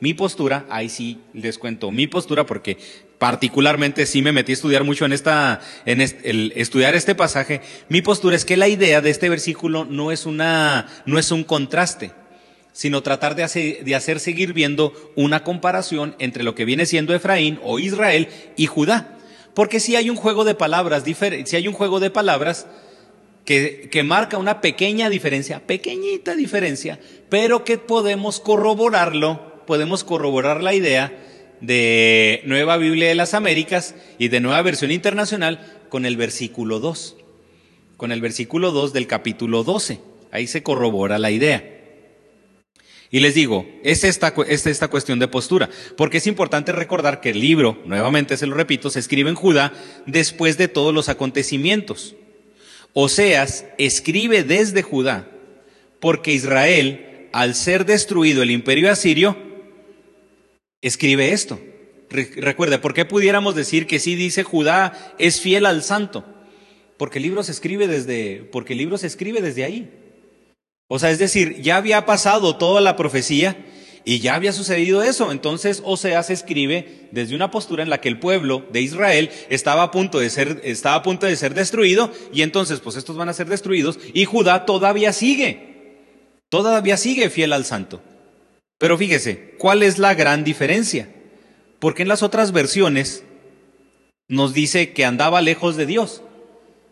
mi 0.00 0.14
postura, 0.14 0.66
ahí 0.68 0.88
sí 0.88 1.20
les 1.32 1.58
cuento 1.58 1.90
mi 1.90 2.06
postura 2.06 2.46
porque 2.46 2.76
particularmente 3.18 4.06
sí 4.06 4.22
me 4.22 4.32
metí 4.32 4.52
a 4.52 4.54
estudiar 4.54 4.84
mucho 4.84 5.04
en 5.04 5.12
esta, 5.12 5.60
en 5.84 6.00
el 6.00 6.52
estudiar 6.56 6.94
este 6.94 7.14
pasaje. 7.14 7.60
Mi 7.88 8.00
postura 8.00 8.36
es 8.36 8.44
que 8.44 8.56
la 8.56 8.68
idea 8.68 9.00
de 9.00 9.10
este 9.10 9.28
versículo 9.28 9.84
no 9.84 10.12
es 10.12 10.24
una, 10.24 10.86
no 11.04 11.18
es 11.18 11.30
un 11.32 11.44
contraste, 11.44 12.12
sino 12.72 13.02
tratar 13.02 13.34
de 13.34 13.42
hacer, 13.42 13.84
de 13.84 13.94
hacer 13.94 14.20
seguir 14.20 14.52
viendo 14.52 14.92
una 15.16 15.42
comparación 15.42 16.14
entre 16.20 16.44
lo 16.44 16.54
que 16.54 16.64
viene 16.64 16.86
siendo 16.86 17.14
Efraín 17.14 17.58
o 17.62 17.78
Israel 17.78 18.28
y 18.56 18.66
Judá. 18.66 19.18
Porque 19.52 19.80
si 19.80 19.96
hay 19.96 20.10
un 20.10 20.16
juego 20.16 20.44
de 20.44 20.54
palabras, 20.54 21.02
si 21.44 21.56
hay 21.56 21.66
un 21.66 21.74
juego 21.74 21.98
de 21.98 22.10
palabras 22.10 22.68
que, 23.44 23.88
que 23.90 24.04
marca 24.04 24.38
una 24.38 24.60
pequeña 24.60 25.10
diferencia, 25.10 25.66
pequeñita 25.66 26.36
diferencia, 26.36 27.00
pero 27.28 27.64
que 27.64 27.78
podemos 27.78 28.38
corroborarlo, 28.38 29.64
podemos 29.66 30.04
corroborar 30.04 30.62
la 30.62 30.74
idea 30.74 31.12
de 31.60 32.42
Nueva 32.44 32.76
Biblia 32.76 33.08
de 33.08 33.14
las 33.14 33.34
Américas 33.34 33.94
y 34.18 34.28
de 34.28 34.40
Nueva 34.40 34.62
Versión 34.62 34.90
Internacional 34.90 35.80
con 35.88 36.06
el 36.06 36.16
versículo 36.16 36.80
2, 36.80 37.16
con 37.96 38.12
el 38.12 38.20
versículo 38.20 38.70
2 38.70 38.92
del 38.92 39.06
capítulo 39.06 39.64
12. 39.64 40.00
Ahí 40.30 40.46
se 40.46 40.62
corrobora 40.62 41.18
la 41.18 41.30
idea. 41.30 41.78
Y 43.10 43.20
les 43.20 43.34
digo, 43.34 43.66
es 43.82 44.04
esta, 44.04 44.34
es 44.46 44.66
esta 44.66 44.88
cuestión 44.88 45.18
de 45.18 45.28
postura, 45.28 45.70
porque 45.96 46.18
es 46.18 46.26
importante 46.26 46.72
recordar 46.72 47.20
que 47.20 47.30
el 47.30 47.40
libro, 47.40 47.78
nuevamente 47.86 48.36
se 48.36 48.46
lo 48.46 48.54
repito, 48.54 48.90
se 48.90 48.98
escribe 48.98 49.30
en 49.30 49.36
Judá 49.36 49.72
después 50.04 50.58
de 50.58 50.68
todos 50.68 50.92
los 50.92 51.08
acontecimientos. 51.08 52.16
Oseas 52.92 53.64
escribe 53.78 54.44
desde 54.44 54.82
Judá, 54.82 55.26
porque 56.00 56.32
Israel, 56.32 57.28
al 57.32 57.54
ser 57.54 57.86
destruido 57.86 58.42
el 58.42 58.50
imperio 58.50 58.92
asirio, 58.92 59.47
escribe 60.82 61.32
esto. 61.32 61.60
Recuerda, 62.10 62.80
¿por 62.80 62.94
qué 62.94 63.04
pudiéramos 63.04 63.54
decir 63.54 63.86
que 63.86 63.98
sí 63.98 64.14
dice 64.14 64.42
Judá 64.42 65.14
es 65.18 65.40
fiel 65.40 65.66
al 65.66 65.82
santo? 65.82 66.24
Porque 66.96 67.18
el 67.18 67.24
libro 67.24 67.42
se 67.42 67.52
escribe 67.52 67.86
desde, 67.86 68.48
porque 68.50 68.72
el 68.72 68.78
libro 68.78 68.96
se 68.98 69.06
escribe 69.06 69.42
desde 69.42 69.64
ahí. 69.64 69.90
O 70.88 70.98
sea, 70.98 71.10
es 71.10 71.18
decir, 71.18 71.60
ya 71.60 71.76
había 71.76 72.06
pasado 72.06 72.56
toda 72.56 72.80
la 72.80 72.96
profecía 72.96 73.56
y 74.04 74.20
ya 74.20 74.34
había 74.34 74.54
sucedido 74.54 75.02
eso. 75.02 75.30
Entonces 75.30 75.82
Oseas 75.84 76.30
escribe 76.30 77.08
desde 77.12 77.36
una 77.36 77.50
postura 77.50 77.82
en 77.82 77.90
la 77.90 78.00
que 78.00 78.08
el 78.08 78.18
pueblo 78.18 78.66
de 78.72 78.80
Israel 78.80 79.30
estaba 79.50 79.82
a 79.82 79.90
punto 79.90 80.18
de 80.18 80.30
ser, 80.30 80.62
estaba 80.64 80.96
a 80.96 81.02
punto 81.02 81.26
de 81.26 81.36
ser 81.36 81.52
destruido 81.52 82.10
y 82.32 82.40
entonces 82.40 82.80
pues 82.80 82.96
estos 82.96 83.16
van 83.16 83.28
a 83.28 83.34
ser 83.34 83.48
destruidos 83.48 83.98
y 84.14 84.24
Judá 84.24 84.64
todavía 84.64 85.12
sigue. 85.12 85.68
Todavía 86.48 86.96
sigue 86.96 87.28
fiel 87.28 87.52
al 87.52 87.66
santo. 87.66 88.02
Pero 88.78 88.96
fíjese, 88.96 89.54
¿cuál 89.58 89.82
es 89.82 89.98
la 89.98 90.14
gran 90.14 90.44
diferencia? 90.44 91.08
Porque 91.80 92.02
en 92.02 92.08
las 92.08 92.22
otras 92.22 92.52
versiones 92.52 93.24
nos 94.28 94.54
dice 94.54 94.92
que 94.92 95.04
andaba 95.04 95.40
lejos 95.40 95.76
de 95.76 95.86
Dios, 95.86 96.22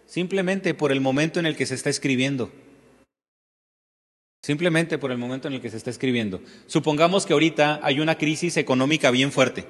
simplemente 0.07 0.75
por 0.75 0.91
el 0.91 1.01
momento 1.01 1.39
en 1.39 1.47
el 1.47 1.57
que 1.57 1.67
se 1.67 1.75
está 1.75 1.91
escribiendo. 1.91 2.51
Simplemente 4.43 4.99
por 4.99 5.11
el 5.11 5.19
momento 5.19 5.49
en 5.49 5.55
el 5.55 5.61
que 5.61 5.71
se 5.71 5.77
está 5.77 5.91
escribiendo. 5.91 6.41
Supongamos 6.67 7.27
que 7.27 7.33
ahorita 7.33 7.81
hay 7.83 8.01
una 8.01 8.17
crisis 8.17 8.57
económica 8.57 9.11
bien 9.11 9.33
fuerte. 9.33 9.67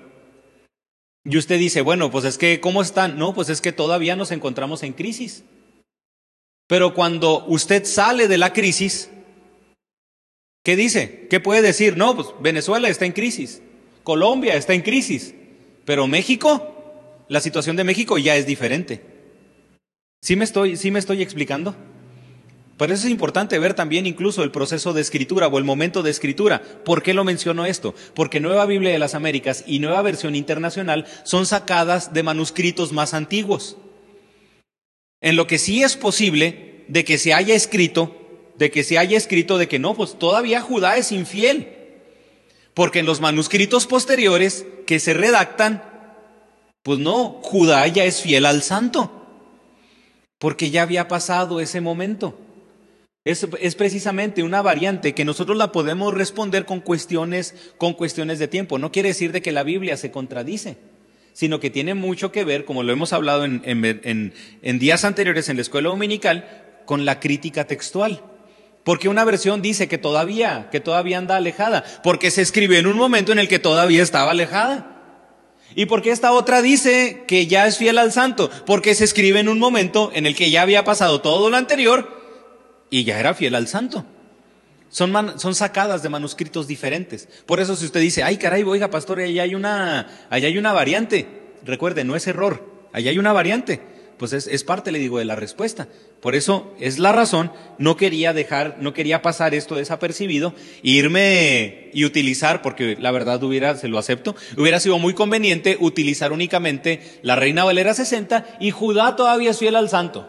Y 1.24 1.36
usted 1.38 1.58
dice, 1.58 1.80
bueno, 1.80 2.10
pues 2.10 2.24
es 2.24 2.38
que, 2.38 2.60
¿cómo 2.60 2.82
están? 2.82 3.18
No, 3.18 3.34
pues 3.34 3.48
es 3.48 3.60
que 3.60 3.72
todavía 3.72 4.16
nos 4.16 4.30
encontramos 4.30 4.82
en 4.82 4.92
crisis. 4.92 5.44
Pero 6.68 6.94
cuando 6.94 7.44
usted 7.46 7.84
sale 7.84 8.28
de 8.28 8.38
la 8.38 8.52
crisis, 8.52 9.10
¿qué 10.66 10.74
dice? 10.74 11.28
¿Qué 11.30 11.38
puede 11.38 11.62
decir? 11.62 11.96
No, 11.96 12.16
pues 12.16 12.26
Venezuela 12.40 12.88
está 12.88 13.06
en 13.06 13.12
crisis, 13.12 13.62
Colombia 14.02 14.56
está 14.56 14.74
en 14.74 14.82
crisis, 14.82 15.32
pero 15.84 16.08
México, 16.08 17.24
la 17.28 17.38
situación 17.38 17.76
de 17.76 17.84
México 17.84 18.18
ya 18.18 18.34
es 18.34 18.46
diferente. 18.46 19.00
¿Sí 20.20 20.34
me 20.34 20.42
estoy, 20.42 20.76
sí 20.76 20.90
me 20.90 20.98
estoy 20.98 21.22
explicando? 21.22 21.76
Por 22.76 22.90
eso 22.90 23.06
es 23.06 23.12
importante 23.12 23.60
ver 23.60 23.74
también 23.74 24.06
incluso 24.06 24.42
el 24.42 24.50
proceso 24.50 24.92
de 24.92 25.02
escritura 25.02 25.46
o 25.46 25.56
el 25.56 25.62
momento 25.62 26.02
de 26.02 26.10
escritura. 26.10 26.60
¿Por 26.84 27.04
qué 27.04 27.14
lo 27.14 27.22
menciono 27.22 27.64
esto? 27.64 27.94
Porque 28.12 28.40
Nueva 28.40 28.66
Biblia 28.66 28.90
de 28.90 28.98
las 28.98 29.14
Américas 29.14 29.62
y 29.68 29.78
Nueva 29.78 30.02
Versión 30.02 30.34
Internacional 30.34 31.06
son 31.22 31.46
sacadas 31.46 32.12
de 32.12 32.24
manuscritos 32.24 32.92
más 32.92 33.14
antiguos. 33.14 33.76
En 35.20 35.36
lo 35.36 35.46
que 35.46 35.58
sí 35.58 35.84
es 35.84 35.96
posible 35.96 36.84
de 36.88 37.04
que 37.04 37.18
se 37.18 37.34
haya 37.34 37.54
escrito, 37.54 38.25
de 38.58 38.70
que 38.70 38.82
se 38.82 38.98
haya 38.98 39.16
escrito 39.16 39.58
de 39.58 39.68
que 39.68 39.78
no, 39.78 39.94
pues 39.94 40.18
todavía 40.18 40.60
Judá 40.60 40.96
es 40.96 41.12
infiel. 41.12 41.72
Porque 42.74 42.98
en 42.98 43.06
los 43.06 43.20
manuscritos 43.20 43.86
posteriores 43.86 44.66
que 44.86 45.00
se 45.00 45.14
redactan, 45.14 45.82
pues 46.82 46.98
no, 46.98 47.40
Judá 47.42 47.86
ya 47.86 48.04
es 48.04 48.20
fiel 48.20 48.46
al 48.46 48.62
santo. 48.62 49.10
Porque 50.38 50.70
ya 50.70 50.82
había 50.82 51.08
pasado 51.08 51.60
ese 51.60 51.80
momento. 51.80 52.38
Es, 53.24 53.44
precisamente 53.74 54.44
una 54.44 54.62
variante 54.62 55.12
que 55.12 55.24
nosotros 55.24 55.56
la 55.56 55.72
podemos 55.72 56.14
responder 56.14 56.64
con 56.64 56.80
cuestiones, 56.80 57.72
con 57.76 57.94
cuestiones 57.94 58.38
de 58.38 58.46
tiempo. 58.46 58.78
No 58.78 58.92
quiere 58.92 59.08
decir 59.08 59.32
de 59.32 59.42
que 59.42 59.50
la 59.50 59.64
Biblia 59.64 59.96
se 59.96 60.12
contradice, 60.12 60.76
sino 61.32 61.58
que 61.58 61.70
tiene 61.70 61.94
mucho 61.94 62.30
que 62.30 62.44
ver, 62.44 62.64
como 62.64 62.84
lo 62.84 62.92
hemos 62.92 63.12
hablado 63.12 63.44
en, 63.44 63.62
en 63.64 64.78
días 64.78 65.04
anteriores 65.04 65.48
en 65.48 65.56
la 65.56 65.62
escuela 65.62 65.88
dominical, 65.88 66.82
con 66.84 67.04
la 67.04 67.18
crítica 67.18 67.66
textual. 67.66 68.22
Porque 68.86 69.08
una 69.08 69.24
versión 69.24 69.62
dice 69.62 69.88
que 69.88 69.98
todavía, 69.98 70.68
que 70.70 70.78
todavía 70.78 71.18
anda 71.18 71.34
alejada, 71.34 71.82
porque 72.04 72.30
se 72.30 72.40
escribió 72.40 72.78
en 72.78 72.86
un 72.86 72.96
momento 72.96 73.32
en 73.32 73.40
el 73.40 73.48
que 73.48 73.58
todavía 73.58 74.00
estaba 74.00 74.30
alejada. 74.30 75.02
¿Y 75.74 75.86
porque 75.86 76.12
esta 76.12 76.30
otra 76.30 76.62
dice 76.62 77.24
que 77.26 77.48
ya 77.48 77.66
es 77.66 77.78
fiel 77.78 77.98
al 77.98 78.12
santo? 78.12 78.48
Porque 78.64 78.94
se 78.94 79.02
escribe 79.02 79.40
en 79.40 79.48
un 79.48 79.58
momento 79.58 80.12
en 80.14 80.24
el 80.24 80.36
que 80.36 80.52
ya 80.52 80.62
había 80.62 80.84
pasado 80.84 81.20
todo 81.20 81.50
lo 81.50 81.56
anterior 81.56 82.08
y 82.88 83.02
ya 83.02 83.18
era 83.18 83.34
fiel 83.34 83.56
al 83.56 83.66
santo. 83.66 84.06
Son, 84.88 85.36
son 85.40 85.56
sacadas 85.56 86.04
de 86.04 86.08
manuscritos 86.08 86.68
diferentes. 86.68 87.28
Por 87.44 87.58
eso 87.58 87.74
si 87.74 87.86
usted 87.86 87.98
dice, 87.98 88.22
ay 88.22 88.36
caray, 88.36 88.62
oiga 88.62 88.88
pastor, 88.88 89.18
allá 89.18 89.42
hay 89.42 89.56
una, 89.56 90.28
allá 90.30 90.46
hay 90.46 90.58
una 90.58 90.72
variante. 90.72 91.26
Recuerde, 91.64 92.04
no 92.04 92.14
es 92.14 92.28
error, 92.28 92.64
allá 92.92 93.10
hay 93.10 93.18
una 93.18 93.32
variante. 93.32 93.95
Pues 94.18 94.32
es, 94.32 94.64
parte, 94.64 94.92
le 94.92 94.98
digo, 94.98 95.18
de 95.18 95.24
la 95.24 95.36
respuesta. 95.36 95.88
Por 96.20 96.34
eso 96.34 96.74
es 96.80 96.98
la 96.98 97.12
razón, 97.12 97.52
no 97.78 97.96
quería 97.96 98.32
dejar, 98.32 98.78
no 98.80 98.94
quería 98.94 99.20
pasar 99.20 99.54
esto 99.54 99.74
desapercibido, 99.74 100.54
e 100.82 100.90
irme 100.90 101.90
y 101.92 102.04
utilizar, 102.04 102.62
porque 102.62 102.96
la 102.98 103.10
verdad 103.10 103.42
hubiera, 103.42 103.76
se 103.76 103.88
lo 103.88 103.98
acepto, 103.98 104.34
hubiera 104.56 104.80
sido 104.80 104.98
muy 104.98 105.12
conveniente 105.12 105.76
utilizar 105.80 106.32
únicamente 106.32 107.20
la 107.22 107.36
Reina 107.36 107.64
Valera 107.64 107.92
60 107.92 108.58
y 108.60 108.70
Judá 108.70 109.16
todavía 109.16 109.50
es 109.50 109.58
fiel 109.58 109.76
al 109.76 109.90
santo. 109.90 110.26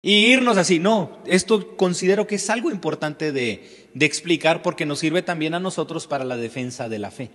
Y 0.00 0.26
irnos 0.26 0.56
así, 0.58 0.78
no, 0.78 1.18
esto 1.26 1.76
considero 1.76 2.26
que 2.26 2.36
es 2.36 2.50
algo 2.50 2.70
importante 2.70 3.32
de, 3.32 3.88
explicar 4.00 4.62
porque 4.62 4.86
nos 4.86 5.00
sirve 5.00 5.22
también 5.22 5.54
a 5.54 5.60
nosotros 5.60 6.06
para 6.06 6.24
la 6.24 6.36
defensa 6.36 6.88
de 6.88 7.00
la 7.00 7.10
fe. 7.10 7.30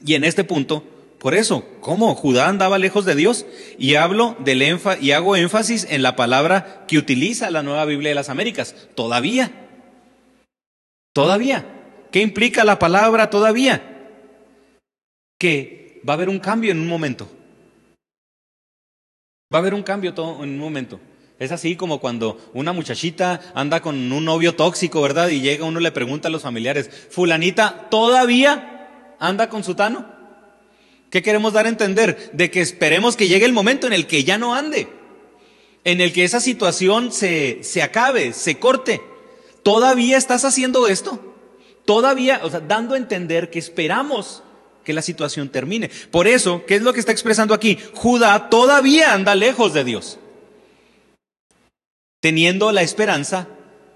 Y 0.00 0.14
en 0.14 0.24
este 0.24 0.44
punto, 0.44 0.84
por 1.20 1.34
eso, 1.34 1.62
¿cómo? 1.82 2.14
Judá 2.14 2.48
andaba 2.48 2.78
lejos 2.78 3.04
de 3.04 3.14
Dios 3.14 3.44
y 3.78 3.96
hablo 3.96 4.36
del 4.38 4.62
y 5.02 5.12
hago 5.12 5.36
énfasis 5.36 5.86
en 5.90 6.02
la 6.02 6.16
palabra 6.16 6.86
que 6.88 6.96
utiliza 6.96 7.50
la 7.50 7.62
Nueva 7.62 7.84
Biblia 7.84 8.08
de 8.08 8.14
las 8.14 8.30
Américas, 8.30 8.74
todavía. 8.94 9.52
Todavía. 11.12 11.66
¿Qué 12.10 12.22
implica 12.22 12.64
la 12.64 12.78
palabra 12.78 13.28
todavía? 13.28 14.08
Que 15.38 16.00
va 16.08 16.14
a 16.14 16.16
haber 16.16 16.30
un 16.30 16.38
cambio 16.38 16.72
en 16.72 16.80
un 16.80 16.88
momento. 16.88 17.30
Va 19.52 19.58
a 19.58 19.60
haber 19.60 19.74
un 19.74 19.82
cambio 19.82 20.14
en 20.16 20.48
un 20.48 20.58
momento. 20.58 21.00
Es 21.38 21.52
así 21.52 21.76
como 21.76 22.00
cuando 22.00 22.38
una 22.54 22.72
muchachita 22.72 23.42
anda 23.54 23.80
con 23.80 24.10
un 24.10 24.24
novio 24.24 24.54
tóxico, 24.54 25.02
¿verdad? 25.02 25.28
Y 25.28 25.42
llega 25.42 25.66
uno 25.66 25.80
le 25.80 25.92
pregunta 25.92 26.28
a 26.28 26.30
los 26.30 26.42
familiares, 26.42 26.88
fulanita, 27.10 27.88
¿todavía 27.90 29.16
anda 29.18 29.50
con 29.50 29.62
su 29.64 29.74
tano? 29.74 30.19
¿Qué 31.10 31.22
queremos 31.22 31.52
dar 31.52 31.66
a 31.66 31.70
entender? 31.70 32.30
De 32.32 32.50
que 32.50 32.60
esperemos 32.60 33.16
que 33.16 33.28
llegue 33.28 33.44
el 33.44 33.52
momento 33.52 33.86
en 33.86 33.92
el 33.92 34.06
que 34.06 34.24
ya 34.24 34.38
no 34.38 34.54
ande, 34.54 34.88
en 35.84 36.00
el 36.00 36.12
que 36.12 36.24
esa 36.24 36.40
situación 36.40 37.12
se, 37.12 37.62
se 37.62 37.82
acabe, 37.82 38.32
se 38.32 38.58
corte. 38.58 39.00
¿Todavía 39.62 40.16
estás 40.16 40.44
haciendo 40.44 40.86
esto? 40.86 41.34
Todavía, 41.84 42.40
o 42.44 42.50
sea, 42.50 42.60
dando 42.60 42.94
a 42.94 42.98
entender 42.98 43.50
que 43.50 43.58
esperamos 43.58 44.42
que 44.84 44.92
la 44.92 45.02
situación 45.02 45.48
termine. 45.48 45.90
Por 46.10 46.26
eso, 46.26 46.64
¿qué 46.66 46.76
es 46.76 46.82
lo 46.82 46.92
que 46.92 47.00
está 47.00 47.12
expresando 47.12 47.52
aquí? 47.52 47.78
Judá 47.94 48.48
todavía 48.48 49.12
anda 49.12 49.34
lejos 49.34 49.74
de 49.74 49.84
Dios 49.84 50.18
teniendo 52.20 52.70
la 52.70 52.82
esperanza 52.82 53.48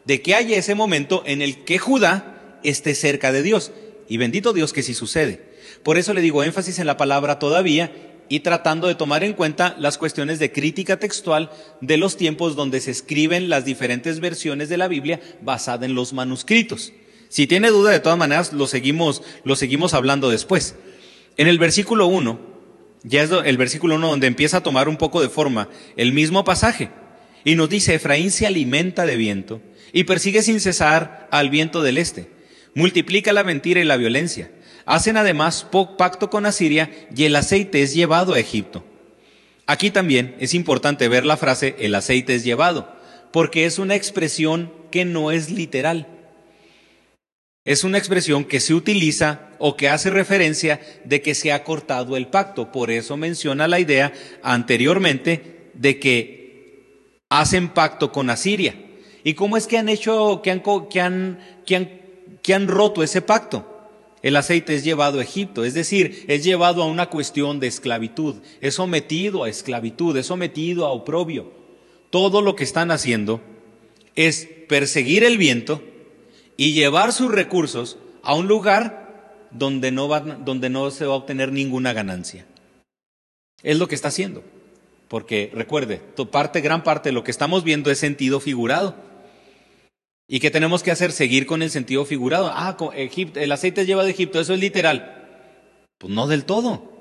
de 0.04 0.22
que 0.22 0.34
haya 0.34 0.56
ese 0.56 0.74
momento 0.74 1.22
en 1.26 1.42
el 1.42 1.64
que 1.64 1.78
Judá 1.78 2.58
esté 2.64 2.94
cerca 2.94 3.32
de 3.32 3.42
Dios. 3.42 3.70
Y 4.08 4.16
bendito 4.16 4.52
Dios 4.52 4.72
que 4.72 4.82
sí 4.82 4.94
sucede. 4.94 5.53
Por 5.82 5.98
eso 5.98 6.14
le 6.14 6.20
digo 6.20 6.42
énfasis 6.42 6.78
en 6.78 6.86
la 6.86 6.96
palabra 6.96 7.38
todavía 7.38 7.92
y 8.28 8.40
tratando 8.40 8.88
de 8.88 8.94
tomar 8.94 9.22
en 9.22 9.34
cuenta 9.34 9.76
las 9.78 9.98
cuestiones 9.98 10.38
de 10.38 10.50
crítica 10.52 10.98
textual 10.98 11.50
de 11.80 11.96
los 11.96 12.16
tiempos 12.16 12.56
donde 12.56 12.80
se 12.80 12.90
escriben 12.90 13.48
las 13.48 13.64
diferentes 13.64 14.20
versiones 14.20 14.68
de 14.68 14.78
la 14.78 14.88
Biblia 14.88 15.20
basada 15.42 15.86
en 15.86 15.94
los 15.94 16.12
manuscritos. 16.12 16.92
Si 17.28 17.46
tiene 17.46 17.68
duda, 17.70 17.90
de 17.90 18.00
todas 18.00 18.18
maneras, 18.18 18.52
lo 18.52 18.66
seguimos, 18.66 19.22
lo 19.44 19.56
seguimos 19.56 19.92
hablando 19.92 20.30
después. 20.30 20.76
En 21.36 21.48
el 21.48 21.58
versículo 21.58 22.06
1, 22.06 22.38
ya 23.02 23.22
es 23.22 23.30
el 23.44 23.56
versículo 23.56 23.96
1 23.96 24.08
donde 24.08 24.26
empieza 24.26 24.58
a 24.58 24.62
tomar 24.62 24.88
un 24.88 24.96
poco 24.96 25.20
de 25.20 25.28
forma 25.28 25.68
el 25.96 26.12
mismo 26.12 26.44
pasaje. 26.44 26.90
Y 27.44 27.56
nos 27.56 27.68
dice, 27.68 27.94
Efraín 27.94 28.30
se 28.30 28.46
alimenta 28.46 29.04
de 29.04 29.16
viento 29.16 29.60
y 29.92 30.04
persigue 30.04 30.42
sin 30.42 30.60
cesar 30.60 31.28
al 31.30 31.50
viento 31.50 31.82
del 31.82 31.98
este. 31.98 32.30
Multiplica 32.74 33.32
la 33.32 33.44
mentira 33.44 33.80
y 33.80 33.84
la 33.84 33.96
violencia. 33.96 34.50
Hacen 34.86 35.16
además 35.16 35.66
pacto 35.96 36.30
con 36.30 36.46
Asiria 36.46 36.90
y 37.14 37.24
el 37.24 37.36
aceite 37.36 37.82
es 37.82 37.94
llevado 37.94 38.34
a 38.34 38.38
Egipto. 38.38 38.84
Aquí 39.66 39.90
también 39.90 40.36
es 40.40 40.52
importante 40.52 41.08
ver 41.08 41.24
la 41.24 41.38
frase 41.38 41.74
el 41.78 41.94
aceite 41.94 42.34
es 42.34 42.44
llevado, 42.44 42.94
porque 43.32 43.64
es 43.64 43.78
una 43.78 43.94
expresión 43.94 44.70
que 44.90 45.04
no 45.04 45.30
es 45.30 45.50
literal. 45.50 46.06
Es 47.64 47.82
una 47.82 47.96
expresión 47.96 48.44
que 48.44 48.60
se 48.60 48.74
utiliza 48.74 49.48
o 49.58 49.74
que 49.74 49.88
hace 49.88 50.10
referencia 50.10 50.80
de 51.04 51.22
que 51.22 51.34
se 51.34 51.50
ha 51.50 51.64
cortado 51.64 52.18
el 52.18 52.26
pacto. 52.26 52.70
Por 52.70 52.90
eso 52.90 53.16
menciona 53.16 53.66
la 53.66 53.80
idea 53.80 54.12
anteriormente 54.42 55.70
de 55.72 55.98
que 55.98 56.90
hacen 57.30 57.70
pacto 57.70 58.12
con 58.12 58.28
Asiria. 58.28 58.74
¿Y 59.24 59.32
cómo 59.32 59.56
es 59.56 59.66
que 59.66 59.78
han 59.78 59.88
hecho, 59.88 60.42
que 60.42 60.50
han, 60.50 60.62
que 60.90 61.00
han, 61.00 61.38
que 61.64 61.76
han, 61.76 62.00
que 62.42 62.52
han 62.54 62.68
roto 62.68 63.02
ese 63.02 63.22
pacto? 63.22 63.73
El 64.24 64.36
aceite 64.36 64.74
es 64.74 64.84
llevado 64.84 65.20
a 65.20 65.22
Egipto, 65.22 65.66
es 65.66 65.74
decir, 65.74 66.24
es 66.28 66.42
llevado 66.42 66.82
a 66.82 66.86
una 66.86 67.10
cuestión 67.10 67.60
de 67.60 67.66
esclavitud, 67.66 68.36
es 68.62 68.76
sometido 68.76 69.44
a 69.44 69.50
esclavitud, 69.50 70.16
es 70.16 70.24
sometido 70.24 70.86
a 70.86 70.92
oprobio. 70.92 71.52
Todo 72.08 72.40
lo 72.40 72.56
que 72.56 72.64
están 72.64 72.90
haciendo 72.90 73.42
es 74.14 74.48
perseguir 74.66 75.24
el 75.24 75.36
viento 75.36 75.82
y 76.56 76.72
llevar 76.72 77.12
sus 77.12 77.30
recursos 77.30 77.98
a 78.22 78.34
un 78.34 78.48
lugar 78.48 79.46
donde 79.50 79.92
no, 79.92 80.08
donde 80.18 80.70
no 80.70 80.90
se 80.90 81.04
va 81.04 81.12
a 81.12 81.18
obtener 81.18 81.52
ninguna 81.52 81.92
ganancia. 81.92 82.46
Es 83.62 83.78
lo 83.78 83.88
que 83.88 83.94
está 83.94 84.08
haciendo. 84.08 84.42
Porque 85.08 85.50
recuerde, 85.52 86.00
gran 86.62 86.82
parte 86.82 87.10
de 87.10 87.12
lo 87.12 87.24
que 87.24 87.30
estamos 87.30 87.62
viendo 87.62 87.90
es 87.90 87.98
sentido 87.98 88.40
figurado. 88.40 88.96
¿Y 90.26 90.40
qué 90.40 90.50
tenemos 90.50 90.82
que 90.82 90.90
hacer? 90.90 91.12
Seguir 91.12 91.46
con 91.46 91.62
el 91.62 91.70
sentido 91.70 92.04
figurado. 92.04 92.50
Ah, 92.52 92.76
Egipto, 92.94 93.40
el 93.40 93.52
aceite 93.52 93.84
lleva 93.84 94.04
de 94.04 94.10
Egipto, 94.10 94.40
eso 94.40 94.54
es 94.54 94.60
literal. 94.60 95.52
Pues 95.98 96.12
no 96.12 96.26
del 96.26 96.44
todo. 96.44 96.92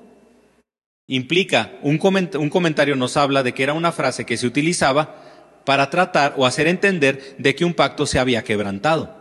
Implica, 1.06 1.72
un, 1.82 2.00
un 2.38 2.50
comentario 2.50 2.96
nos 2.96 3.16
habla 3.16 3.42
de 3.42 3.54
que 3.54 3.62
era 3.62 3.72
una 3.72 3.92
frase 3.92 4.24
que 4.24 4.36
se 4.36 4.46
utilizaba 4.46 5.62
para 5.64 5.88
tratar 5.90 6.34
o 6.36 6.46
hacer 6.46 6.66
entender 6.66 7.36
de 7.38 7.54
que 7.54 7.64
un 7.64 7.74
pacto 7.74 8.06
se 8.06 8.18
había 8.18 8.44
quebrantado. 8.44 9.16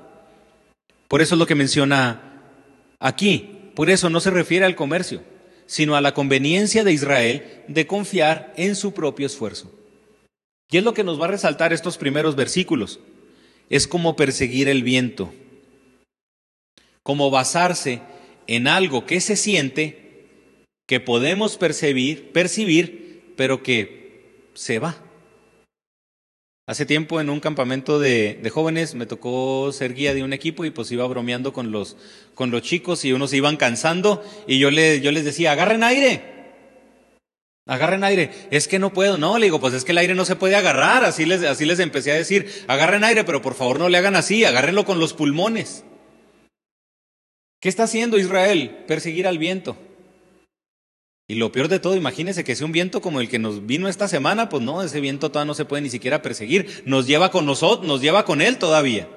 Por 1.08 1.22
eso 1.22 1.36
es 1.36 1.40
lo 1.40 1.48
que 1.48 1.56
menciona 1.56 2.42
aquí. 3.00 3.72
Por 3.76 3.90
eso 3.90 4.10
no 4.10 4.20
se 4.20 4.32
refiere 4.32 4.66
al 4.66 4.76
comercio, 4.76 5.24
sino 5.66 5.96
a 5.96 6.02
la 6.02 6.14
conveniencia 6.14 6.84
de 6.84 6.92
Israel 6.92 7.64
de 7.68 7.88
confiar 7.88 8.54
en 8.58 8.76
su 8.76 8.94
propio 8.94 9.26
esfuerzo. 9.26 9.72
Y 10.70 10.78
es 10.78 10.84
lo 10.84 10.94
que 10.94 11.04
nos 11.04 11.20
va 11.20 11.26
a 11.26 11.30
resaltar 11.30 11.74
estos 11.74 11.98
primeros 11.98 12.36
versículos 12.36 13.00
es 13.74 13.88
como 13.88 14.16
perseguir 14.16 14.70
el 14.70 14.84
viento, 14.84 15.34
como 17.02 17.32
basarse 17.32 18.02
en 18.46 18.68
algo 18.68 19.08
que 19.08 19.20
se 19.20 19.36
siente, 19.36 20.28
que 20.88 21.00
podemos 21.00 21.58
percibir, 21.58 22.32
percibir, 22.32 23.34
pero 23.36 23.64
que 23.64 24.44
se 24.54 24.78
va. 24.78 25.02
Hace 26.68 26.86
tiempo 26.86 27.20
en 27.20 27.32
un 27.32 27.40
campamento 27.40 27.98
de, 27.98 28.40
de, 28.44 28.50
jóvenes 28.52 28.94
me 28.94 29.08
tocó 29.08 29.72
ser 29.72 29.96
guía 29.96 30.14
de 30.14 30.22
un 30.22 30.34
equipo 30.34 30.66
y 30.66 30.70
pues 30.70 30.92
iba 30.92 31.08
bromeando 31.08 31.52
con 31.52 31.72
los, 31.72 31.98
con 32.36 32.52
los 32.52 32.62
chicos 32.62 33.04
y 33.06 33.12
unos 33.12 33.32
se 33.32 33.38
iban 33.38 33.58
cansando 33.58 34.24
y 34.46 34.60
yo, 34.60 34.70
le, 34.70 35.02
yo 35.02 35.12
les 35.12 35.26
decía, 35.26 35.52
agarren 35.52 35.84
aire, 35.84 36.33
Agarren 37.66 38.04
aire. 38.04 38.30
Es 38.52 38.68
que 38.68 38.80
no 38.80 38.92
puedo. 38.94 39.18
No, 39.18 39.38
le 39.38 39.46
digo, 39.46 39.60
pues 39.60 39.74
es 39.74 39.86
que 39.86 39.94
el 39.94 39.98
aire 39.98 40.16
no 40.16 40.26
se 40.26 40.36
puede 40.36 40.56
agarrar. 40.56 41.04
Así 41.06 41.26
les, 41.26 41.44
así 41.44 41.66
les 41.66 41.80
empecé 41.80 42.12
a 42.12 42.16
decir. 42.16 42.52
Agarren 42.68 43.04
aire, 43.04 43.24
pero 43.24 43.42
por 43.42 43.56
favor 43.56 43.80
no 43.80 43.90
le 43.90 43.98
hagan 43.98 44.16
así. 44.16 44.44
Agárrenlo 44.44 44.86
con 44.86 45.00
los 45.00 45.14
pulmones. 45.14 45.86
¿Qué 47.62 47.70
está 47.70 47.84
haciendo 47.84 48.18
Israel? 48.18 48.84
Perseguir 48.88 49.28
al 49.28 49.38
viento. 49.38 49.78
Y 51.30 51.36
lo 51.36 51.54
peor 51.54 51.70
de 51.70 51.80
todo, 51.80 51.96
imagínense 51.96 52.44
que 52.44 52.56
sea 52.56 52.66
un 52.66 52.74
viento 52.74 53.02
como 53.02 53.22
el 53.22 53.30
que 53.30 53.40
nos 53.40 53.66
vino 53.66 53.88
esta 53.88 54.10
semana, 54.10 54.50
pues 54.50 54.62
no, 54.62 54.84
ese 54.84 55.00
viento 55.00 55.32
todavía 55.32 55.48
no 55.48 55.54
se 55.54 55.64
puede 55.64 55.82
ni 55.82 55.90
siquiera 55.90 56.22
perseguir. 56.22 56.84
Nos 56.86 57.08
lleva 57.08 57.32
con 57.32 57.46
nosotros, 57.46 57.88
nos 57.88 58.02
lleva 58.02 58.26
con 58.26 58.42
él 58.42 58.58
todavía. 58.58 59.08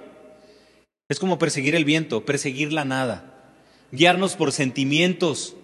Es 1.09 1.19
como 1.19 1.41
perseguir 1.41 1.75
el 1.75 1.85
viento, 1.85 2.25
perseguir 2.25 2.73
la 2.73 2.85
nada. 2.85 3.59
Guiarnos 3.91 4.37
por 4.37 4.53
sentimientos, 4.53 5.57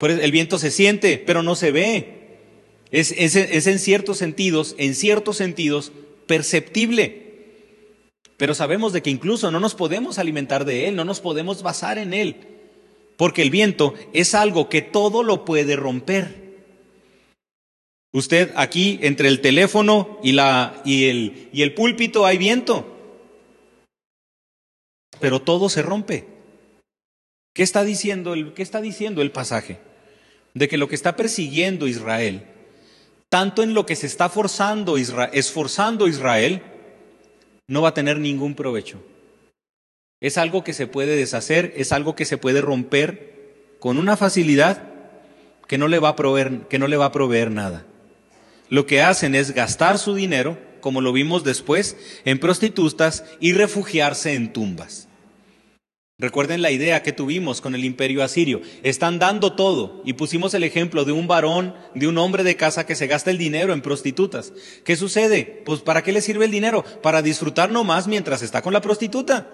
el 0.00 0.30
viento 0.30 0.58
se 0.58 0.70
siente, 0.70 1.18
pero 1.18 1.42
no 1.42 1.56
se 1.56 1.72
ve. 1.72 2.18
Es, 2.90 3.12
en 3.66 3.78
ciertos 3.78 4.18
sentidos, 4.18 4.74
en 4.78 4.94
ciertos 4.94 5.36
sentidos, 5.36 5.92
perceptible. 6.26 7.26
Pero 8.36 8.54
sabemos 8.54 8.92
de 8.92 9.02
que 9.02 9.10
incluso 9.10 9.50
no 9.50 9.58
nos 9.60 9.74
podemos 9.74 10.18
alimentar 10.18 10.64
de 10.64 10.86
él, 10.86 10.96
no 10.96 11.04
nos 11.04 11.20
podemos 11.20 11.62
basar 11.62 11.98
en 11.98 12.14
él. 12.14 12.36
Porque 13.16 13.42
el 13.42 13.50
viento 13.50 13.94
es 14.12 14.34
algo 14.34 14.68
que 14.68 14.80
todo 14.80 15.24
lo 15.24 15.44
puede 15.44 15.74
romper. 15.74 16.46
Usted 18.12 18.52
aquí 18.54 19.00
entre 19.02 19.28
el 19.28 19.40
teléfono 19.40 20.18
y, 20.22 20.38
el, 20.38 21.48
y 21.52 21.62
el 21.62 21.74
púlpito 21.74 22.24
hay 22.24 22.38
viento. 22.38 22.94
Pero 25.20 25.42
todo 25.42 25.68
se 25.68 25.82
rompe. 25.82 26.26
¿Qué 27.52 27.64
está 27.64 27.82
diciendo 27.82 28.34
el, 28.34 28.54
qué 28.54 28.62
está 28.62 28.80
diciendo 28.80 29.20
el 29.20 29.32
pasaje? 29.32 29.87
De 30.58 30.68
que 30.68 30.76
lo 30.76 30.88
que 30.88 30.96
está 30.96 31.14
persiguiendo 31.14 31.86
Israel, 31.86 32.42
tanto 33.28 33.62
en 33.62 33.74
lo 33.74 33.86
que 33.86 33.96
se 33.96 34.06
está 34.06 34.28
forzando 34.28 34.96
esforzando 34.96 36.08
Israel, 36.08 36.62
no 37.68 37.82
va 37.82 37.90
a 37.90 37.94
tener 37.94 38.18
ningún 38.18 38.54
provecho. 38.54 39.00
Es 40.20 40.36
algo 40.36 40.64
que 40.64 40.72
se 40.72 40.88
puede 40.88 41.14
deshacer, 41.14 41.72
es 41.76 41.92
algo 41.92 42.16
que 42.16 42.24
se 42.24 42.38
puede 42.38 42.60
romper 42.60 43.76
con 43.78 43.98
una 43.98 44.16
facilidad 44.16 44.82
que 45.68 45.78
no 45.78 45.86
le 45.86 46.00
va 46.00 46.10
a 46.10 46.16
proveer, 46.16 46.66
que 46.68 46.78
no 46.78 46.88
le 46.88 46.96
va 46.96 47.06
a 47.06 47.12
proveer 47.12 47.52
nada. 47.52 47.86
Lo 48.68 48.86
que 48.86 49.00
hacen 49.00 49.36
es 49.36 49.52
gastar 49.52 49.98
su 49.98 50.14
dinero, 50.14 50.58
como 50.80 51.00
lo 51.00 51.12
vimos 51.12 51.44
después, 51.44 51.96
en 52.24 52.40
prostitutas 52.40 53.24
y 53.38 53.52
refugiarse 53.52 54.34
en 54.34 54.52
tumbas. 54.52 55.07
Recuerden 56.20 56.62
la 56.62 56.72
idea 56.72 57.04
que 57.04 57.12
tuvimos 57.12 57.60
con 57.60 57.76
el 57.76 57.84
imperio 57.84 58.24
asirio. 58.24 58.60
Están 58.82 59.20
dando 59.20 59.52
todo 59.52 60.02
y 60.04 60.14
pusimos 60.14 60.52
el 60.52 60.64
ejemplo 60.64 61.04
de 61.04 61.12
un 61.12 61.28
varón, 61.28 61.76
de 61.94 62.08
un 62.08 62.18
hombre 62.18 62.42
de 62.42 62.56
casa 62.56 62.84
que 62.84 62.96
se 62.96 63.06
gasta 63.06 63.30
el 63.30 63.38
dinero 63.38 63.72
en 63.72 63.82
prostitutas. 63.82 64.52
¿Qué 64.84 64.96
sucede? 64.96 65.62
Pues 65.64 65.80
¿para 65.80 66.02
qué 66.02 66.10
le 66.10 66.20
sirve 66.20 66.46
el 66.46 66.50
dinero? 66.50 66.84
Para 67.04 67.22
disfrutar 67.22 67.70
nomás 67.70 68.08
mientras 68.08 68.42
está 68.42 68.62
con 68.62 68.72
la 68.72 68.80
prostituta. 68.80 69.46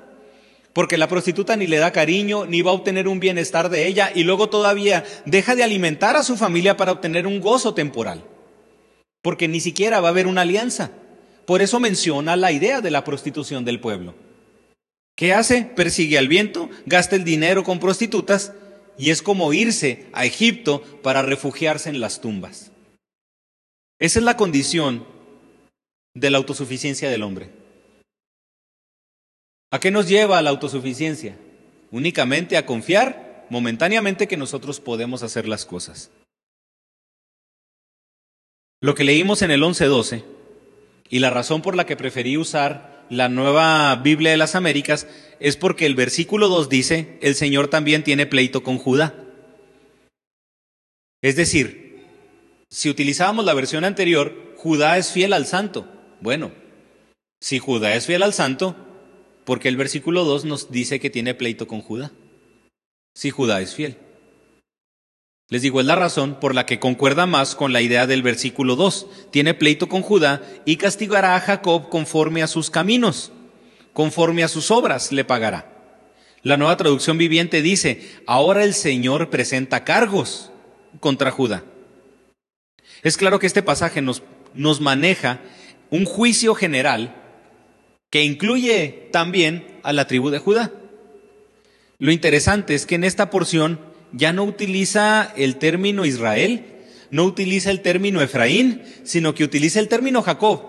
Porque 0.72 0.96
la 0.96 1.06
prostituta 1.06 1.54
ni 1.54 1.66
le 1.66 1.76
da 1.76 1.92
cariño, 1.92 2.46
ni 2.46 2.62
va 2.62 2.70
a 2.70 2.74
obtener 2.74 3.08
un 3.08 3.20
bienestar 3.20 3.68
de 3.68 3.86
ella 3.86 4.10
y 4.14 4.22
luego 4.22 4.48
todavía 4.48 5.04
deja 5.26 5.54
de 5.54 5.64
alimentar 5.64 6.16
a 6.16 6.22
su 6.22 6.34
familia 6.34 6.78
para 6.78 6.92
obtener 6.92 7.26
un 7.26 7.40
gozo 7.40 7.74
temporal. 7.74 8.24
Porque 9.20 9.48
ni 9.48 9.60
siquiera 9.60 10.00
va 10.00 10.08
a 10.08 10.12
haber 10.12 10.26
una 10.26 10.40
alianza. 10.40 10.92
Por 11.44 11.60
eso 11.60 11.78
menciona 11.78 12.36
la 12.36 12.52
idea 12.52 12.80
de 12.80 12.90
la 12.90 13.04
prostitución 13.04 13.66
del 13.66 13.80
pueblo. 13.80 14.23
¿Qué 15.16 15.32
hace? 15.32 15.62
Persigue 15.62 16.18
al 16.18 16.28
viento, 16.28 16.70
gasta 16.86 17.16
el 17.16 17.24
dinero 17.24 17.62
con 17.62 17.78
prostitutas 17.78 18.52
y 18.98 19.10
es 19.10 19.22
como 19.22 19.52
irse 19.52 20.06
a 20.12 20.24
Egipto 20.24 20.82
para 21.02 21.22
refugiarse 21.22 21.88
en 21.88 22.00
las 22.00 22.20
tumbas. 22.20 22.72
Esa 24.00 24.18
es 24.18 24.24
la 24.24 24.36
condición 24.36 25.06
de 26.14 26.30
la 26.30 26.38
autosuficiencia 26.38 27.10
del 27.10 27.22
hombre. 27.22 27.50
¿A 29.70 29.80
qué 29.80 29.90
nos 29.90 30.08
lleva 30.08 30.42
la 30.42 30.50
autosuficiencia? 30.50 31.36
Únicamente 31.90 32.56
a 32.56 32.66
confiar 32.66 33.46
momentáneamente 33.50 34.28
que 34.28 34.36
nosotros 34.36 34.80
podemos 34.80 35.22
hacer 35.22 35.46
las 35.48 35.64
cosas. 35.64 36.10
Lo 38.80 38.94
que 38.94 39.04
leímos 39.04 39.42
en 39.42 39.50
el 39.50 39.62
11.12 39.62 40.24
y 41.08 41.18
la 41.20 41.30
razón 41.30 41.62
por 41.62 41.76
la 41.76 41.86
que 41.86 41.96
preferí 41.96 42.36
usar 42.36 42.93
la 43.10 43.28
nueva 43.28 43.94
Biblia 43.96 44.30
de 44.30 44.36
las 44.36 44.54
Américas, 44.54 45.06
es 45.40 45.56
porque 45.56 45.86
el 45.86 45.94
versículo 45.94 46.48
2 46.48 46.68
dice, 46.68 47.18
el 47.20 47.34
Señor 47.34 47.68
también 47.68 48.02
tiene 48.04 48.26
pleito 48.26 48.62
con 48.62 48.78
Judá. 48.78 49.14
Es 51.22 51.36
decir, 51.36 52.04
si 52.70 52.90
utilizábamos 52.90 53.44
la 53.44 53.54
versión 53.54 53.84
anterior, 53.84 54.54
Judá 54.56 54.98
es 54.98 55.10
fiel 55.10 55.32
al 55.32 55.46
santo. 55.46 55.88
Bueno, 56.20 56.52
si 57.40 57.58
Judá 57.58 57.94
es 57.94 58.06
fiel 58.06 58.22
al 58.22 58.32
santo, 58.32 58.76
porque 59.44 59.68
el 59.68 59.76
versículo 59.76 60.24
2 60.24 60.44
nos 60.44 60.70
dice 60.70 61.00
que 61.00 61.10
tiene 61.10 61.34
pleito 61.34 61.68
con 61.68 61.82
Judá? 61.82 62.12
Si 63.14 63.30
Judá 63.30 63.60
es 63.60 63.74
fiel. 63.74 63.96
Les 65.50 65.60
digo, 65.60 65.80
es 65.80 65.86
la 65.86 65.94
razón 65.94 66.40
por 66.40 66.54
la 66.54 66.64
que 66.64 66.80
concuerda 66.80 67.26
más 67.26 67.54
con 67.54 67.72
la 67.72 67.82
idea 67.82 68.06
del 68.06 68.22
versículo 68.22 68.76
2. 68.76 69.06
Tiene 69.30 69.52
pleito 69.52 69.88
con 69.88 70.00
Judá 70.00 70.42
y 70.64 70.76
castigará 70.76 71.36
a 71.36 71.40
Jacob 71.40 71.90
conforme 71.90 72.42
a 72.42 72.46
sus 72.46 72.70
caminos, 72.70 73.30
conforme 73.92 74.42
a 74.42 74.48
sus 74.48 74.70
obras 74.70 75.12
le 75.12 75.24
pagará. 75.24 75.70
La 76.42 76.56
nueva 76.56 76.76
traducción 76.76 77.18
viviente 77.18 77.60
dice, 77.60 78.02
ahora 78.26 78.64
el 78.64 78.74
Señor 78.74 79.28
presenta 79.28 79.84
cargos 79.84 80.50
contra 81.00 81.30
Judá. 81.30 81.64
Es 83.02 83.18
claro 83.18 83.38
que 83.38 83.46
este 83.46 83.62
pasaje 83.62 84.00
nos, 84.00 84.22
nos 84.54 84.80
maneja 84.80 85.40
un 85.90 86.06
juicio 86.06 86.54
general 86.54 87.14
que 88.08 88.24
incluye 88.24 89.08
también 89.12 89.78
a 89.82 89.92
la 89.92 90.06
tribu 90.06 90.30
de 90.30 90.38
Judá. 90.38 90.72
Lo 91.98 92.12
interesante 92.12 92.74
es 92.74 92.86
que 92.86 92.94
en 92.94 93.04
esta 93.04 93.28
porción 93.28 93.93
ya 94.16 94.32
no 94.32 94.44
utiliza 94.44 95.32
el 95.36 95.56
término 95.56 96.04
Israel, 96.04 96.64
no 97.10 97.24
utiliza 97.24 97.70
el 97.70 97.80
término 97.80 98.22
Efraín, 98.22 98.82
sino 99.02 99.34
que 99.34 99.44
utiliza 99.44 99.80
el 99.80 99.88
término 99.88 100.22
Jacob. 100.22 100.62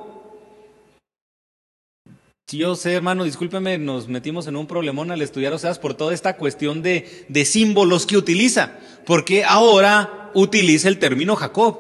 Yo 2.52 2.76
sé, 2.76 2.94
hermano, 2.94 3.24
discúlpeme, 3.24 3.78
nos 3.78 4.08
metimos 4.08 4.48
en 4.48 4.56
un 4.56 4.68
problemón 4.68 5.10
al 5.12 5.22
estudiar 5.22 5.54
Oseas 5.54 5.80
por 5.80 5.96
toda 5.96 6.14
esta 6.14 6.38
cuestión 6.38 6.84
de, 6.84 7.26
de 7.28 7.46
símbolos 7.46 8.06
que 8.06 8.18
utiliza. 8.18 8.78
¿Por 9.06 9.26
qué 9.26 9.44
ahora 9.44 10.32
utiliza 10.36 10.88
el 10.88 11.00
término 11.00 11.36
Jacob? 11.36 11.80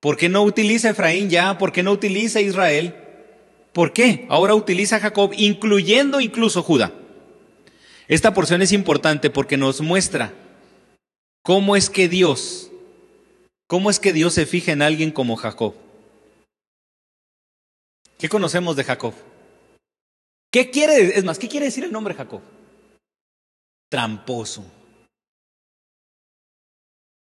¿Por 0.00 0.16
qué 0.16 0.28
no 0.28 0.42
utiliza 0.42 0.90
Efraín 0.90 1.30
ya? 1.30 1.56
¿Por 1.56 1.72
qué 1.72 1.82
no 1.82 1.92
utiliza 1.92 2.40
Israel? 2.40 2.94
¿Por 3.72 3.92
qué? 3.92 4.26
Ahora 4.28 4.54
utiliza 4.54 5.00
Jacob, 5.00 5.32
incluyendo 5.36 6.20
incluso 6.20 6.62
Judá. 6.62 6.92
Esta 8.06 8.34
porción 8.34 8.60
es 8.60 8.72
importante 8.72 9.30
porque 9.30 9.56
nos 9.56 9.80
muestra 9.80 10.32
cómo 11.44 11.76
es 11.76 11.90
que 11.90 12.08
Dios, 12.08 12.70
cómo 13.68 13.90
es 13.90 14.00
que 14.00 14.12
Dios 14.12 14.34
se 14.34 14.46
fija 14.46 14.72
en 14.72 14.82
alguien 14.82 15.12
como 15.12 15.36
Jacob. 15.36 15.74
¿Qué 18.18 18.28
conocemos 18.28 18.74
de 18.74 18.84
Jacob? 18.84 19.14
¿Qué 20.50 20.70
quiere, 20.70 21.18
es 21.18 21.24
más, 21.24 21.38
qué 21.38 21.48
quiere 21.48 21.66
decir 21.66 21.84
el 21.84 21.92
nombre 21.92 22.14
Jacob? 22.14 22.40
Tramposo. 23.90 24.64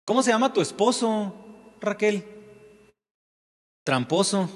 ¿Cómo 0.06 0.22
se 0.22 0.32
llama 0.32 0.54
tu 0.54 0.62
esposo, 0.62 1.34
Raquel? 1.82 2.24
Tramposo. 3.84 4.50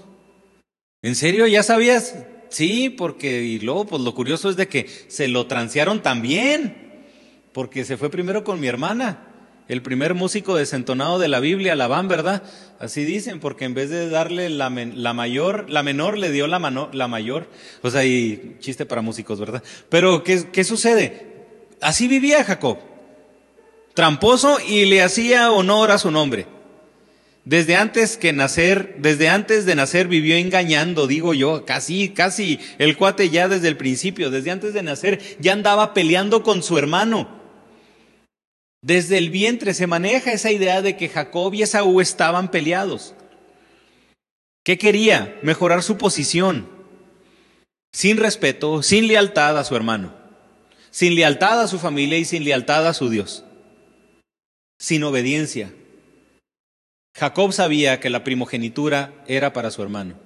¿En 1.01 1.15
serio? 1.15 1.47
¿Ya 1.47 1.63
sabías? 1.63 2.15
Sí, 2.49 2.89
porque, 2.89 3.43
y 3.43 3.59
luego, 3.59 3.85
pues 3.85 4.01
lo 4.03 4.13
curioso 4.13 4.49
es 4.49 4.55
de 4.55 4.67
que 4.67 4.87
se 4.87 5.27
lo 5.27 5.47
transearon 5.47 6.03
también, 6.03 7.05
porque 7.53 7.85
se 7.85 7.97
fue 7.97 8.09
primero 8.09 8.43
con 8.43 8.59
mi 8.59 8.67
hermana 8.67 9.36
el 9.67 9.81
primer 9.81 10.13
músico 10.13 10.55
desentonado 10.55 11.19
de 11.19 11.27
la 11.27 11.39
Biblia, 11.39 11.75
la 11.75 11.87
van, 11.87 12.07
¿verdad? 12.07 12.43
Así 12.79 13.03
dicen, 13.03 13.39
porque 13.39 13.65
en 13.65 13.73
vez 13.73 13.89
de 13.89 14.09
darle 14.09 14.49
la, 14.49 14.69
mayor, 14.69 15.69
la 15.69 15.83
menor 15.83 16.17
le 16.17 16.31
dio 16.31 16.47
la, 16.47 16.89
la 16.93 17.07
mayor. 17.07 17.49
O 17.81 17.89
sea, 17.89 18.05
y 18.05 18.55
chiste 18.59 18.85
para 18.85 19.01
músicos, 19.01 19.39
¿verdad? 19.39 19.61
Pero, 19.89 20.23
¿qué, 20.23 20.45
¿qué 20.51 20.63
sucede? 20.63 21.27
Así 21.81 22.07
vivía 22.07 22.43
Jacob, 22.43 22.77
tramposo 23.93 24.57
y 24.67 24.85
le 24.85 25.03
hacía 25.03 25.51
honor 25.51 25.91
a 25.91 25.97
su 25.97 26.11
nombre. 26.11 26.47
Desde 27.47 27.77
antes 27.77 28.17
que 28.17 28.33
nacer, 28.33 28.95
desde 28.99 29.29
antes 29.29 29.65
de 29.65 29.75
nacer 29.75 30.09
vivió 30.09 30.35
engañando, 30.35 31.07
digo 31.07 31.33
yo, 31.33 31.63
casi, 31.65 32.09
casi 32.09 32.59
el 32.77 32.97
cuate 32.97 33.29
ya 33.29 33.47
desde 33.47 33.69
el 33.69 33.77
principio, 33.77 34.29
desde 34.29 34.51
antes 34.51 34.73
de 34.73 34.83
nacer 34.83 35.21
ya 35.39 35.53
andaba 35.53 35.93
peleando 35.93 36.43
con 36.43 36.61
su 36.61 36.77
hermano. 36.77 37.36
Desde 38.87 39.17
el 39.17 39.31
vientre 39.31 39.73
se 39.73 39.85
maneja 39.85 40.31
esa 40.31 40.49
idea 40.49 40.81
de 40.81 40.95
que 40.95 41.09
Jacob 41.09 41.53
y 41.53 41.61
Esaú 41.61 41.99
estaban 41.99 42.49
peleados. 42.49 43.13
¿Qué 44.63 44.77
quería? 44.77 45.37
Mejorar 45.41 45.83
su 45.83 45.97
posición. 45.97 46.69
Sin 47.91 48.15
respeto, 48.15 48.81
sin 48.83 49.07
lealtad 49.07 49.57
a 49.57 49.65
su 49.65 49.75
hermano. 49.75 50.15
Sin 50.89 51.15
lealtad 51.15 51.59
a 51.59 51.67
su 51.67 51.79
familia 51.79 52.17
y 52.17 52.23
sin 52.23 52.45
lealtad 52.45 52.87
a 52.87 52.93
su 52.93 53.09
Dios. 53.09 53.43
Sin 54.79 55.03
obediencia. 55.03 55.73
Jacob 57.13 57.51
sabía 57.51 57.99
que 57.99 58.09
la 58.09 58.23
primogenitura 58.23 59.21
era 59.27 59.51
para 59.51 59.69
su 59.69 59.83
hermano. 59.83 60.17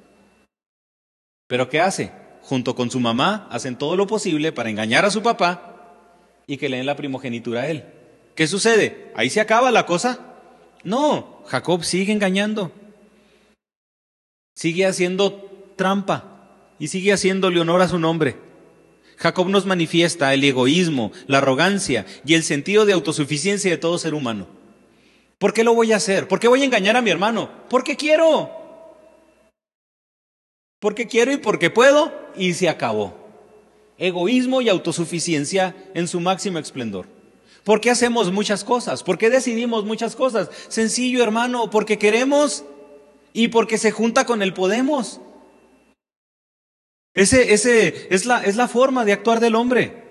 Pero 1.47 1.67
¿qué 1.67 1.82
hace? 1.82 2.12
Junto 2.43 2.76
con 2.76 2.91
su 2.91 3.00
mamá 3.00 3.47
hacen 3.50 3.76
todo 3.76 3.95
lo 3.95 4.06
posible 4.06 4.52
para 4.52 4.69
engañar 4.69 5.04
a 5.04 5.10
su 5.10 5.24
papá 5.24 6.06
y 6.45 6.58
que 6.58 6.69
le 6.69 6.78
den 6.78 6.86
la 6.86 6.95
primogenitura 6.95 7.62
a 7.62 7.67
él. 7.67 8.01
¿Qué 8.41 8.47
sucede? 8.47 9.12
¿Ahí 9.13 9.30
se 9.30 9.39
acaba 9.39 9.69
la 9.69 9.86
cosa? 9.86 10.17
No, 10.84 11.43
Jacob 11.45 11.84
sigue 11.84 12.12
engañando. 12.12 12.71
Sigue 14.56 14.88
haciendo 14.88 15.47
trampa 15.75 16.73
y 16.80 16.88
sigue 16.88 17.13
haciéndole 17.13 17.60
honor 17.60 17.84
a 17.84 17.88
su 17.88 17.99
nombre. 17.99 18.38
Jacob 19.17 19.47
nos 19.47 19.67
manifiesta 19.67 20.34
el 20.34 20.43
egoísmo, 20.43 21.12
la 21.27 21.38
arrogancia 21.38 22.08
y 22.25 22.34
el 22.34 22.41
sentido 22.41 22.88
de 22.88 22.93
autosuficiencia 22.93 23.69
de 23.69 23.77
todo 23.77 23.99
ser 23.99 24.15
humano. 24.15 24.47
¿Por 25.38 25.54
qué 25.54 25.63
lo 25.63 25.75
voy 25.75 25.93
a 25.93 25.97
hacer? 25.97 26.27
¿Por 26.27 26.39
qué 26.39 26.47
voy 26.47 26.63
a 26.63 26.65
engañar 26.65 26.97
a 26.97 27.04
mi 27.04 27.12
hermano? 27.12 27.51
Porque 27.69 27.95
quiero. 27.95 28.49
Porque 30.80 31.06
quiero 31.06 31.32
y 31.32 31.38
porque 31.38 31.69
puedo 31.69 32.12
y 32.36 32.56
se 32.56 32.69
acabó. 32.69 33.15
Egoísmo 33.99 34.62
y 34.62 34.69
autosuficiencia 34.69 35.75
en 35.93 36.08
su 36.08 36.19
máximo 36.19 36.58
esplendor. 36.58 37.21
¿Por 37.63 37.80
qué 37.80 37.91
hacemos 37.91 38.32
muchas 38.32 38.63
cosas? 38.63 39.04
¿Por 39.04 39.17
qué 39.17 39.30
decidimos 39.30 39.86
muchas 39.86 40.15
cosas? 40.15 40.50
Sencillo, 40.67 41.24
hermano, 41.24 41.69
porque 41.69 41.97
queremos 41.97 42.63
y 43.34 43.50
porque 43.50 43.78
se 43.78 43.91
junta 43.91 44.26
con 44.26 44.41
el 44.41 44.54
podemos. 44.54 45.21
Ese, 47.13 47.54
ese 47.54 48.08
es, 48.13 48.26
la, 48.26 48.43
es 48.43 48.56
la 48.56 48.67
forma 48.67 49.06
de 49.06 49.13
actuar 49.13 49.39
del 49.39 49.56
hombre. 49.56 50.04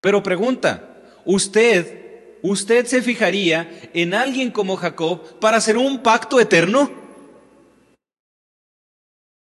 Pero 0.00 0.22
pregunta, 0.22 1.02
¿usted, 1.24 2.38
usted 2.42 2.86
se 2.86 3.02
fijaría 3.02 3.70
en 3.94 4.12
alguien 4.12 4.50
como 4.50 4.76
Jacob 4.76 5.38
para 5.38 5.56
hacer 5.56 5.78
un 5.78 6.02
pacto 6.02 6.40
eterno? 6.40 6.90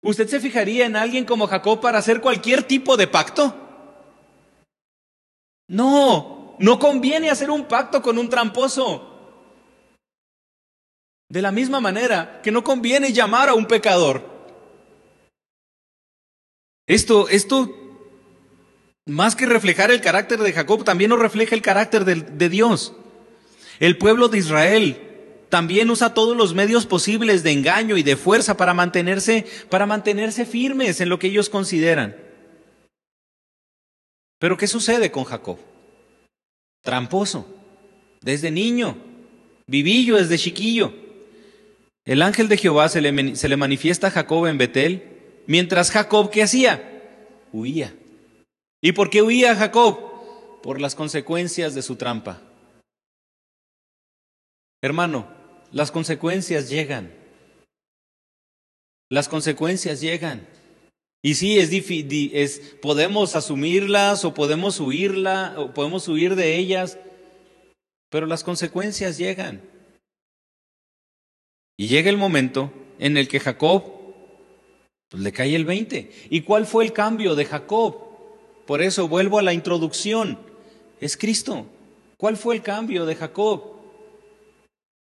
¿Usted 0.01 0.27
se 0.27 0.39
fijaría 0.39 0.85
en 0.85 0.95
alguien 0.95 1.25
como 1.25 1.47
Jacob 1.47 1.81
para 1.81 1.97
hacer 1.97 2.21
cualquier 2.21 2.63
tipo 2.63 2.95
de 2.95 3.07
pacto? 3.07 3.53
No, 5.67 6.36
no 6.59 6.79
conviene 6.79 7.29
hacer 7.29 7.49
un 7.49 7.65
pacto 7.65 8.01
con 8.01 8.17
un 8.17 8.29
tramposo. 8.29 9.13
De 11.29 11.41
la 11.41 11.51
misma 11.51 11.79
manera 11.79 12.39
que 12.41 12.51
no 12.51 12.63
conviene 12.63 13.11
llamar 13.11 13.49
a 13.49 13.53
un 13.53 13.65
pecador. 13.65 14.23
Esto, 16.87 17.27
esto, 17.27 17.69
más 19.05 19.35
que 19.35 19.45
reflejar 19.45 19.91
el 19.91 19.99
carácter 19.99 20.39
de 20.39 20.53
Jacob, 20.53 20.85
también 20.85 21.09
nos 21.09 21.19
refleja 21.19 21.53
el 21.53 21.61
carácter 21.61 22.05
de, 22.05 22.15
de 22.15 22.49
Dios. 22.49 22.93
El 23.79 23.97
pueblo 23.97 24.29
de 24.29 24.37
Israel 24.37 25.03
también 25.49 25.89
usa 25.89 26.13
todos 26.13 26.35
los 26.35 26.53
medios 26.53 26.85
posibles 26.85 27.43
de 27.43 27.51
engaño 27.51 27.97
y 27.97 28.03
de 28.03 28.15
fuerza 28.15 28.57
para 28.57 28.73
mantenerse, 28.73 29.45
para 29.69 29.85
mantenerse 29.85 30.45
firmes 30.45 31.01
en 31.01 31.09
lo 31.09 31.19
que 31.19 31.27
ellos 31.27 31.49
consideran. 31.49 32.15
Pero 34.39 34.57
¿qué 34.57 34.67
sucede 34.67 35.11
con 35.11 35.23
Jacob? 35.23 35.57
Tramposo, 36.81 37.47
desde 38.21 38.51
niño, 38.51 38.97
vivillo 39.67 40.17
desde 40.17 40.37
chiquillo. 40.37 40.93
El 42.05 42.21
ángel 42.21 42.47
de 42.47 42.57
Jehová 42.57 42.89
se 42.89 43.01
le, 43.01 43.35
se 43.35 43.49
le 43.49 43.57
manifiesta 43.57 44.07
a 44.07 44.11
Jacob 44.11 44.45
en 44.47 44.57
Betel, 44.57 45.43
mientras 45.45 45.91
Jacob, 45.91 46.29
¿qué 46.31 46.43
hacía? 46.43 47.03
Huía. 47.51 47.93
¿Y 48.81 48.93
por 48.93 49.09
qué 49.09 49.21
huía 49.21 49.55
Jacob? 49.55 49.99
Por 50.61 50.79
las 50.79 50.95
consecuencias 50.95 51.75
de 51.75 51.81
su 51.81 51.95
trampa. 51.95 52.41
Hermano, 54.81 55.27
las 55.71 55.91
consecuencias 55.91 56.69
llegan. 56.69 57.13
Las 59.09 59.27
consecuencias 59.27 60.01
llegan. 60.01 60.47
Y 61.27 61.35
sí, 61.35 61.59
es, 61.59 61.73
es 61.73 62.77
podemos 62.81 63.35
asumirlas 63.35 64.23
o 64.23 64.33
podemos 64.33 64.79
huirla 64.79 65.55
o 65.57 65.73
podemos 65.73 66.07
huir 66.07 66.37
de 66.37 66.55
ellas, 66.55 66.97
pero 68.09 68.27
las 68.27 68.45
consecuencias 68.45 69.17
llegan. 69.17 69.61
Y 71.75 71.87
llega 71.87 72.09
el 72.09 72.15
momento 72.15 72.71
en 72.97 73.17
el 73.17 73.27
que 73.27 73.41
Jacob 73.41 73.83
pues, 75.09 75.21
le 75.21 75.33
cae 75.33 75.53
el 75.53 75.65
20. 75.65 76.09
¿Y 76.29 76.41
cuál 76.43 76.65
fue 76.65 76.85
el 76.85 76.93
cambio 76.93 77.35
de 77.35 77.43
Jacob? 77.43 77.97
Por 78.65 78.81
eso 78.81 79.09
vuelvo 79.09 79.37
a 79.37 79.43
la 79.43 79.51
introducción. 79.51 80.39
Es 81.01 81.17
Cristo. 81.17 81.65
¿Cuál 82.15 82.37
fue 82.37 82.55
el 82.55 82.61
cambio 82.61 83.05
de 83.05 83.15
Jacob? 83.15 83.73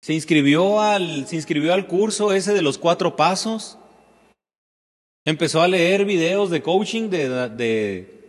Se 0.02 0.14
inscribió 0.14 0.82
al, 0.82 1.26
se 1.26 1.36
inscribió 1.36 1.74
al 1.74 1.88
curso 1.88 2.32
ese 2.32 2.54
de 2.54 2.62
los 2.62 2.78
cuatro 2.78 3.16
pasos. 3.16 3.80
Empezó 5.26 5.62
a 5.62 5.68
leer 5.68 6.06
videos 6.06 6.50
de 6.50 6.62
coaching 6.62 7.10
de, 7.10 8.20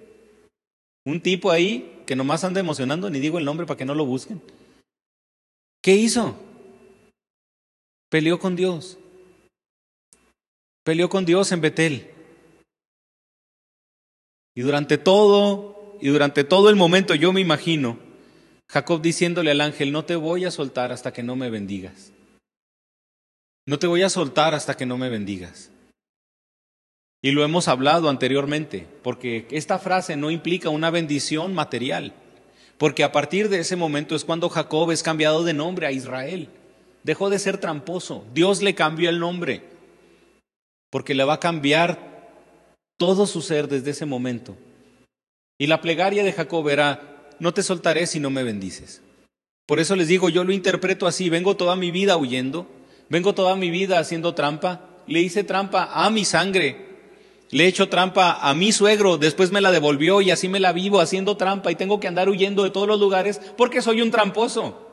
un 1.05 1.21
tipo 1.21 1.51
ahí 1.51 2.03
que 2.07 2.17
nomás 2.17 2.45
anda 2.45 2.61
emocionando, 2.61 3.09
ni 3.09 3.19
digo 3.19 3.39
el 3.39 3.45
nombre 3.45 3.67
para 3.67 3.79
que 3.79 3.85
no 3.85 3.95
lo 3.95 4.05
busquen. 4.05 4.43
¿Qué 5.83 5.95
hizo? 5.95 6.37
Peleó 8.11 8.39
con 8.39 8.57
Dios. 8.57 8.99
Peleó 10.85 11.09
con 11.09 11.25
Dios 11.25 11.51
en 11.53 11.61
Betel. 11.61 12.11
Y 14.55 14.61
durante 14.61 14.99
todo, 14.99 15.97
y 16.01 16.09
durante 16.09 16.45
todo 16.45 16.69
el 16.69 16.77
momento 16.77 17.15
yo 17.15 17.33
me 17.33 17.41
imagino 17.41 17.99
Jacob 18.69 19.01
diciéndole 19.01 19.51
al 19.51 19.61
ángel, 19.61 19.93
no 19.93 20.05
te 20.05 20.17
voy 20.17 20.45
a 20.45 20.51
soltar 20.51 20.93
hasta 20.93 21.13
que 21.13 21.23
no 21.23 21.37
me 21.37 21.51
bendigas. 21.51 22.13
No 23.67 23.79
te 23.79 23.87
voy 23.87 24.03
a 24.03 24.11
soltar 24.11 24.55
hasta 24.55 24.77
que 24.77 24.87
no 24.87 24.99
me 24.99 25.09
bendigas. 25.09 25.72
Y 27.25 27.31
lo 27.31 27.45
hemos 27.45 27.69
hablado 27.69 28.09
anteriormente, 28.09 28.89
porque 29.03 29.47
esta 29.53 29.79
frase 29.79 30.17
no 30.17 30.33
implica 30.33 30.71
una 30.71 30.91
bendición 30.91 31.55
material, 31.55 32.13
porque 32.79 33.05
a 33.05 33.13
partir 33.13 33.49
de 33.49 33.61
ese 33.61 33.77
momento 33.77 34.17
es 34.17 34.25
cuando 34.25 34.49
Jacob 34.49 34.91
es 34.91 35.05
cambiado 35.05 35.45
de 35.45 35.55
nombre 35.55 35.87
a 35.87 35.93
Israel. 35.93 36.49
Dejó 37.05 37.31
de 37.31 37.39
ser 37.39 37.59
tramposo, 37.59 38.25
Dios 38.35 38.61
le 38.61 38.75
cambió 38.75 39.09
el 39.09 39.21
nombre, 39.21 39.63
porque 40.91 41.15
le 41.15 41.23
va 41.23 41.35
a 41.35 41.41
cambiar 41.41 42.13
todo 42.99 43.27
su 43.27 43.41
ser 43.41 43.69
desde 43.69 43.93
ese 43.93 44.05
momento. 44.05 44.57
Y 45.59 45.69
la 45.69 45.81
plegaria 45.81 46.25
de 46.25 46.33
Jacob 46.33 46.69
era, 46.69 47.29
no 47.39 47.55
te 47.55 47.63
soltaré 47.63 48.09
si 48.09 48.19
no 48.19 48.31
me 48.31 48.43
bendices. 48.43 49.01
Por 49.67 49.79
eso 49.79 49.95
les 49.95 50.09
digo, 50.09 50.29
yo 50.29 50.43
lo 50.43 50.53
interpreto 50.53 51.07
así, 51.07 51.31
vengo 51.31 51.57
toda 51.57 51.77
mi 51.77 51.93
vida 51.93 52.17
huyendo, 52.17 52.69
vengo 53.09 53.33
toda 53.33 53.55
mi 53.55 53.71
vida 53.71 54.01
haciendo 54.01 54.35
trampa, 54.35 54.89
le 55.07 55.21
hice 55.21 55.45
trampa 55.45 55.89
a 55.93 56.11
mi 56.11 56.25
sangre, 56.25 56.92
le 57.53 57.65
he 57.65 57.69
hecho 57.69 57.91
trampa 57.91 58.39
a 58.41 58.55
mi 58.55 58.73
suegro, 58.73 59.19
después 59.19 59.53
me 59.53 59.61
la 59.61 59.71
devolvió 59.71 60.23
y 60.23 60.31
así 60.31 60.49
me 60.49 60.59
la 60.59 60.73
vivo 60.73 61.01
haciendo 61.01 61.37
trampa 61.37 61.71
y 61.71 61.77
tengo 61.77 62.01
que 62.01 62.09
andar 62.09 62.31
huyendo 62.31 62.65
de 62.65 62.71
todos 62.71 62.89
los 62.89 62.99
lugares 62.99 63.41
porque 63.59 63.83
soy 63.83 64.01
un 64.01 64.11
tramposo. 64.11 64.89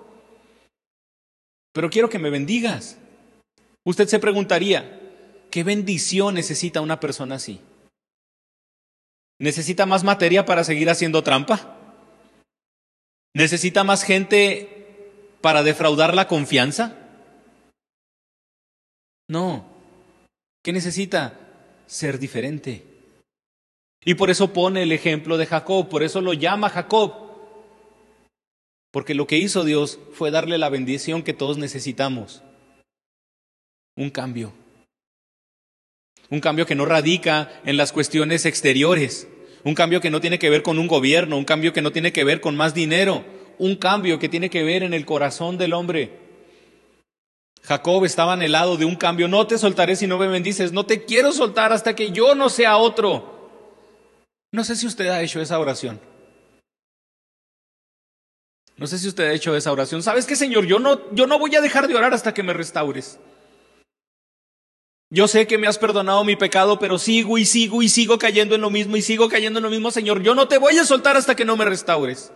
Pero 1.72 1.90
quiero 1.90 2.10
que 2.10 2.20
me 2.20 2.30
bendigas. 2.30 2.98
Usted 3.86 4.10
se 4.10 4.20
preguntaría, 4.20 5.00
¿qué 5.50 5.64
bendición 5.64 6.36
necesita 6.36 6.82
una 6.82 7.00
persona 7.00 7.36
así? 7.36 7.62
¿Necesita 9.40 9.86
más 9.86 10.04
materia 10.04 10.44
para 10.46 10.66
seguir 10.66 10.90
haciendo 10.90 11.24
trampa? 11.24 11.78
¿Necesita 13.34 13.86
más 13.86 14.04
gente 14.04 15.14
para 15.40 15.64
defraudar 15.64 16.14
la 16.14 16.28
confianza? 16.28 16.98
No. 19.30 19.66
¿Qué 20.62 20.74
necesita? 20.74 21.49
Ser 21.90 22.20
diferente. 22.20 22.84
Y 24.06 24.14
por 24.14 24.30
eso 24.30 24.54
pone 24.54 24.84
el 24.84 24.92
ejemplo 24.92 25.38
de 25.38 25.48
Jacob, 25.48 25.90
por 25.90 26.04
eso 26.04 26.22
lo 26.22 26.34
llama 26.34 26.70
Jacob. 26.70 27.14
Porque 28.92 29.16
lo 29.16 29.28
que 29.28 29.38
hizo 29.38 29.64
Dios 29.64 30.00
fue 30.14 30.32
darle 30.32 30.58
la 30.58 30.70
bendición 30.70 31.24
que 31.24 31.34
todos 31.34 31.58
necesitamos. 31.58 32.44
Un 33.98 34.12
cambio. 34.12 34.54
Un 36.30 36.40
cambio 36.40 36.66
que 36.66 36.76
no 36.76 36.86
radica 36.86 37.52
en 37.66 37.76
las 37.76 37.92
cuestiones 37.92 38.46
exteriores. 38.46 39.28
Un 39.64 39.74
cambio 39.74 40.00
que 40.00 40.12
no 40.12 40.22
tiene 40.22 40.40
que 40.40 40.50
ver 40.50 40.62
con 40.64 40.80
un 40.80 40.88
gobierno, 40.88 41.38
un 41.38 41.46
cambio 41.46 41.74
que 41.74 41.82
no 41.82 41.92
tiene 41.92 42.14
que 42.14 42.24
ver 42.24 42.40
con 42.40 42.56
más 42.56 42.74
dinero, 42.74 43.26
un 43.58 43.76
cambio 43.76 44.20
que 44.20 44.30
tiene 44.30 44.50
que 44.50 44.64
ver 44.64 44.84
en 44.84 44.94
el 44.94 45.06
corazón 45.06 45.58
del 45.58 45.74
hombre. 45.74 46.19
Jacob 47.70 48.04
estaba 48.04 48.34
anhelado 48.34 48.78
de 48.78 48.86
un 48.86 48.96
cambio. 48.96 49.28
No 49.28 49.46
te 49.46 49.60
soltaré 49.60 49.96
si 49.96 50.08
no 50.08 50.18
me 50.18 50.28
bendices. 50.28 50.72
No 50.72 50.88
te 50.88 51.06
quiero 51.06 51.32
soltar 51.32 51.72
hasta 51.72 51.96
que 51.96 52.10
yo 52.10 52.34
no 52.34 52.50
sea 52.50 52.78
otro. 52.78 53.52
No 54.52 54.64
sé 54.64 54.76
si 54.76 54.88
usted 54.88 55.10
ha 55.10 55.22
hecho 55.22 55.40
esa 55.40 55.60
oración. 55.60 56.02
No 58.76 58.88
sé 58.88 58.98
si 58.98 59.08
usted 59.08 59.26
ha 59.26 59.34
hecho 59.34 59.56
esa 59.56 59.72
oración. 59.72 60.02
¿Sabes 60.02 60.26
qué, 60.26 60.36
Señor? 60.36 60.66
Yo 60.66 60.80
no, 60.80 61.14
yo 61.14 61.28
no 61.28 61.38
voy 61.38 61.56
a 61.56 61.62
dejar 61.62 61.88
de 61.88 61.96
orar 61.96 62.12
hasta 62.12 62.34
que 62.34 62.42
me 62.42 62.54
restaures. 62.54 63.20
Yo 65.12 65.28
sé 65.28 65.46
que 65.46 65.60
me 65.60 65.68
has 65.68 65.78
perdonado 65.78 66.24
mi 66.24 66.36
pecado, 66.36 66.80
pero 66.80 66.98
sigo 66.98 67.38
y 67.38 67.46
sigo 67.46 67.84
y 67.84 67.90
sigo 67.90 68.18
cayendo 68.18 68.56
en 68.56 68.62
lo 68.62 68.72
mismo 68.72 68.98
y 68.98 69.04
sigo 69.04 69.30
cayendo 69.30 69.60
en 69.60 69.64
lo 69.64 69.70
mismo, 69.70 69.92
Señor. 69.92 70.24
Yo 70.24 70.34
no 70.34 70.48
te 70.48 70.58
voy 70.58 70.76
a 70.80 70.86
soltar 70.86 71.18
hasta 71.18 71.36
que 71.36 71.46
no 71.46 71.56
me 71.56 71.66
restaures. 71.66 72.32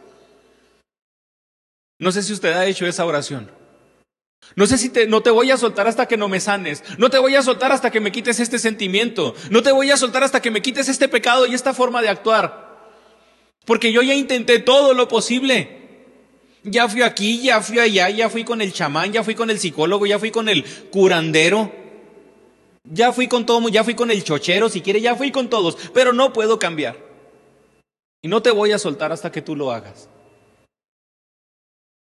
No 1.97 2.11
sé 2.11 2.21
si 2.21 2.33
usted 2.33 2.53
ha 2.53 2.67
hecho 2.67 2.85
esa 2.85 3.03
oración. 3.03 3.62
No 4.55 4.67
sé 4.67 4.77
si 4.77 4.89
te, 4.89 5.07
no 5.07 5.21
te 5.21 5.29
voy 5.29 5.51
a 5.51 5.57
soltar 5.57 5.87
hasta 5.87 6.07
que 6.07 6.17
no 6.17 6.29
me 6.29 6.39
sanes. 6.39 6.83
No 6.97 7.09
te 7.09 7.17
voy 7.17 7.35
a 7.35 7.41
soltar 7.41 7.71
hasta 7.71 7.91
que 7.91 7.99
me 7.99 8.11
quites 8.11 8.39
este 8.39 8.59
sentimiento. 8.59 9.33
No 9.49 9.63
te 9.63 9.71
voy 9.71 9.89
a 9.91 9.97
soltar 9.97 10.23
hasta 10.23 10.41
que 10.41 10.51
me 10.51 10.61
quites 10.61 10.89
este 10.89 11.07
pecado 11.07 11.45
y 11.45 11.53
esta 11.53 11.73
forma 11.73 12.01
de 12.01 12.09
actuar. 12.09 12.91
Porque 13.65 13.91
yo 13.91 14.01
ya 14.01 14.13
intenté 14.13 14.59
todo 14.59 14.93
lo 14.93 15.07
posible. 15.07 15.81
Ya 16.63 16.87
fui 16.87 17.01
aquí, 17.01 17.41
ya 17.41 17.61
fui 17.61 17.79
allá, 17.79 18.09
ya 18.09 18.29
fui 18.29 18.43
con 18.43 18.61
el 18.61 18.71
chamán, 18.71 19.11
ya 19.11 19.23
fui 19.23 19.35
con 19.35 19.49
el 19.49 19.59
psicólogo, 19.59 20.05
ya 20.05 20.19
fui 20.19 20.31
con 20.31 20.47
el 20.47 20.63
curandero. 20.91 21.71
Ya 22.83 23.11
fui 23.13 23.27
con 23.27 23.45
todo, 23.45 23.69
ya 23.69 23.83
fui 23.83 23.95
con 23.95 24.11
el 24.11 24.23
chochero, 24.23 24.69
si 24.69 24.81
quiere, 24.81 24.99
ya 24.99 25.15
fui 25.15 25.31
con 25.31 25.49
todos, 25.49 25.77
pero 25.93 26.11
no 26.11 26.33
puedo 26.33 26.59
cambiar. 26.59 26.97
Y 28.21 28.27
no 28.27 28.41
te 28.41 28.51
voy 28.51 28.71
a 28.71 28.79
soltar 28.79 29.11
hasta 29.11 29.31
que 29.31 29.41
tú 29.41 29.55
lo 29.55 29.71
hagas. 29.71 30.09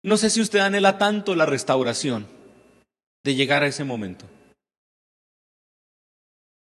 No 0.02 0.16
sé 0.16 0.30
si 0.30 0.40
usted 0.40 0.60
anhela 0.60 0.98
tanto 0.98 1.34
la 1.34 1.46
restauración 1.46 2.26
de 3.22 3.34
llegar 3.34 3.62
a 3.62 3.66
ese 3.66 3.84
momento. 3.84 4.24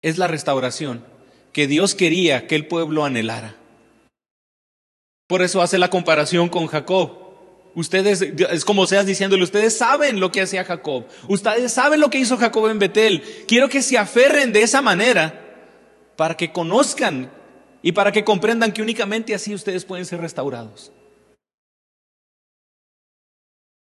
Es 0.03 0.17
la 0.17 0.27
restauración 0.27 1.03
que 1.51 1.67
Dios 1.67 1.95
quería 1.95 2.47
que 2.47 2.55
el 2.55 2.67
pueblo 2.67 3.05
anhelara. 3.05 3.55
Por 5.27 5.41
eso 5.41 5.61
hace 5.61 5.79
la 5.79 5.89
comparación 5.89 6.49
con 6.49 6.67
Jacob. 6.67 7.23
Ustedes, 7.75 8.21
es 8.21 8.65
como 8.65 8.85
seas 8.85 9.07
diciéndole, 9.07 9.43
ustedes 9.43 9.75
saben 9.75 10.19
lo 10.19 10.31
que 10.31 10.41
hacía 10.41 10.63
Jacob. 10.63 11.05
Ustedes 11.27 11.73
saben 11.73 12.01
lo 12.01 12.11
que 12.11 12.19
hizo 12.19 12.37
Jacob 12.37 12.67
en 12.67 12.77
Betel. 12.77 13.23
Quiero 13.47 13.67
que 13.67 13.81
se 13.81 13.97
aferren 13.97 14.53
de 14.53 14.61
esa 14.61 14.81
manera 14.83 15.39
para 16.15 16.37
que 16.37 16.51
conozcan 16.51 17.31
y 17.81 17.93
para 17.93 18.11
que 18.11 18.23
comprendan 18.23 18.71
que 18.71 18.83
únicamente 18.83 19.33
así 19.33 19.55
ustedes 19.55 19.85
pueden 19.85 20.05
ser 20.05 20.21
restaurados. 20.21 20.91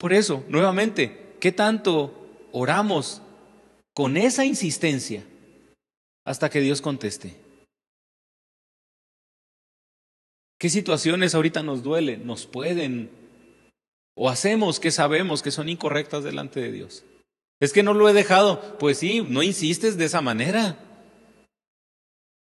Por 0.01 0.15
eso, 0.15 0.43
nuevamente, 0.49 1.35
¿qué 1.41 1.53
tanto 1.53 2.27
oramos 2.53 3.21
con 3.95 4.17
esa 4.17 4.47
insistencia 4.47 5.23
hasta 6.25 6.49
que 6.49 6.61
Dios 6.61 6.81
conteste? 6.81 7.37
¿Qué 10.59 10.71
situaciones 10.71 11.35
ahorita 11.35 11.63
nos 11.63 11.83
duelen, 11.83 12.27
nos 12.27 12.47
pueden 12.47 13.11
o 14.17 14.31
hacemos 14.31 14.81
que 14.81 14.91
sabemos 14.91 15.43
que 15.43 15.51
son 15.51 15.69
incorrectas 15.69 16.25
delante 16.25 16.61
de 16.61 16.73
Dios? 16.73 17.05
Es 17.61 17.75
que 17.75 17.83
no 17.83 17.93
lo 17.93 18.09
he 18.09 18.15
dejado. 18.15 18.79
Pues 18.79 18.97
sí, 18.97 19.21
no 19.29 19.43
insistes 19.43 19.99
de 19.99 20.07
esa 20.07 20.23
manera. 20.23 20.79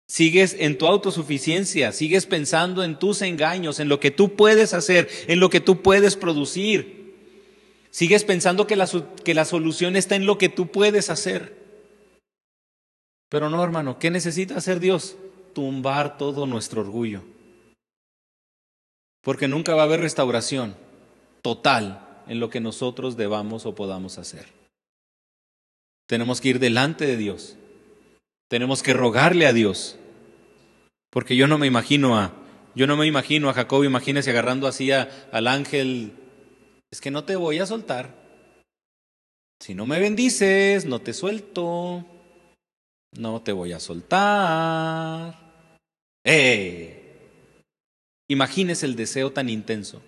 Sigues 0.08 0.54
en 0.56 0.78
tu 0.78 0.86
autosuficiencia, 0.86 1.90
sigues 1.90 2.26
pensando 2.26 2.84
en 2.84 2.96
tus 2.96 3.22
engaños, 3.22 3.80
en 3.80 3.88
lo 3.88 3.98
que 3.98 4.12
tú 4.12 4.36
puedes 4.36 4.72
hacer, 4.72 5.08
en 5.26 5.40
lo 5.40 5.50
que 5.50 5.60
tú 5.60 5.82
puedes 5.82 6.14
producir. 6.14 6.99
Sigues 7.90 8.24
pensando 8.24 8.66
que 8.66 8.76
la, 8.76 8.88
que 9.24 9.34
la 9.34 9.44
solución 9.44 9.96
está 9.96 10.16
en 10.16 10.26
lo 10.26 10.38
que 10.38 10.48
tú 10.48 10.68
puedes 10.68 11.10
hacer. 11.10 11.58
Pero 13.28 13.50
no, 13.50 13.62
hermano, 13.62 13.98
¿qué 13.98 14.10
necesita 14.10 14.56
hacer 14.56 14.80
Dios? 14.80 15.16
Tumbar 15.54 16.18
todo 16.18 16.46
nuestro 16.46 16.80
orgullo. 16.82 17.22
Porque 19.22 19.48
nunca 19.48 19.74
va 19.74 19.82
a 19.82 19.84
haber 19.84 20.00
restauración 20.00 20.76
total 21.42 22.22
en 22.26 22.40
lo 22.40 22.48
que 22.48 22.60
nosotros 22.60 23.16
debamos 23.16 23.66
o 23.66 23.74
podamos 23.74 24.18
hacer. 24.18 24.46
Tenemos 26.06 26.40
que 26.40 26.48
ir 26.48 26.58
delante 26.58 27.06
de 27.06 27.16
Dios. 27.16 27.56
Tenemos 28.48 28.82
que 28.82 28.94
rogarle 28.94 29.46
a 29.46 29.52
Dios. 29.52 29.96
Porque 31.10 31.36
yo 31.36 31.46
no 31.46 31.58
me 31.58 31.66
imagino 31.66 32.18
a, 32.18 32.32
yo 32.74 32.86
no 32.86 32.96
me 32.96 33.06
imagino 33.06 33.48
a 33.48 33.52
Jacob, 33.52 33.84
imagínese 33.84 34.30
agarrando 34.30 34.66
así 34.66 34.90
al 34.92 35.46
ángel 35.46 36.12
es 36.92 37.00
que 37.00 37.10
no 37.10 37.24
te 37.24 37.36
voy 37.36 37.58
a 37.58 37.66
soltar. 37.66 38.14
Si 39.60 39.74
no 39.74 39.86
me 39.86 40.00
bendices, 40.00 40.86
no 40.86 41.00
te 41.00 41.12
suelto. 41.12 42.04
No 43.12 43.42
te 43.42 43.52
voy 43.52 43.72
a 43.72 43.80
soltar. 43.80 45.34
¡Eh! 46.24 46.96
Imagínese 48.28 48.86
el 48.86 48.96
deseo 48.96 49.32
tan 49.32 49.48
intenso. 49.48 50.02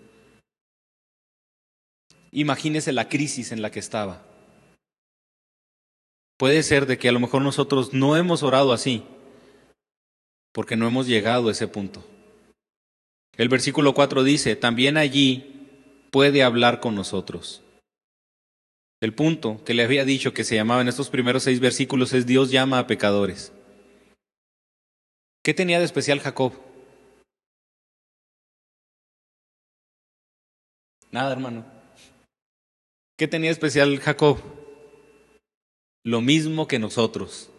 Imagínese 2.30 2.92
la 2.92 3.08
crisis 3.08 3.52
en 3.52 3.60
la 3.60 3.70
que 3.70 3.80
estaba. 3.80 4.24
Puede 6.38 6.62
ser 6.62 6.86
de 6.86 6.98
que 6.98 7.08
a 7.08 7.12
lo 7.12 7.20
mejor 7.20 7.42
nosotros 7.42 7.92
no 7.92 8.16
hemos 8.16 8.42
orado 8.42 8.72
así, 8.72 9.04
porque 10.52 10.76
no 10.76 10.86
hemos 10.86 11.06
llegado 11.06 11.48
a 11.48 11.52
ese 11.52 11.68
punto. 11.68 12.04
El 13.36 13.48
versículo 13.48 13.94
4 13.94 14.24
dice, 14.24 14.56
también 14.56 14.96
allí 14.96 15.51
puede 16.12 16.42
hablar 16.42 16.78
con 16.78 16.94
nosotros. 16.94 17.62
El 19.00 19.14
punto 19.14 19.64
que 19.64 19.74
le 19.74 19.82
había 19.82 20.04
dicho 20.04 20.32
que 20.32 20.44
se 20.44 20.54
llamaba 20.54 20.82
en 20.82 20.88
estos 20.88 21.10
primeros 21.10 21.42
seis 21.42 21.58
versículos 21.58 22.12
es 22.12 22.26
Dios 22.26 22.52
llama 22.52 22.78
a 22.78 22.86
pecadores. 22.86 23.52
¿Qué 25.42 25.54
tenía 25.54 25.80
de 25.80 25.86
especial 25.86 26.20
Jacob? 26.20 26.52
Nada, 31.10 31.32
hermano. 31.32 31.64
¿Qué 33.18 33.26
tenía 33.26 33.48
de 33.48 33.54
especial 33.54 33.98
Jacob? 33.98 34.38
Lo 36.04 36.20
mismo 36.20 36.68
que 36.68 36.78
nosotros. 36.78 37.50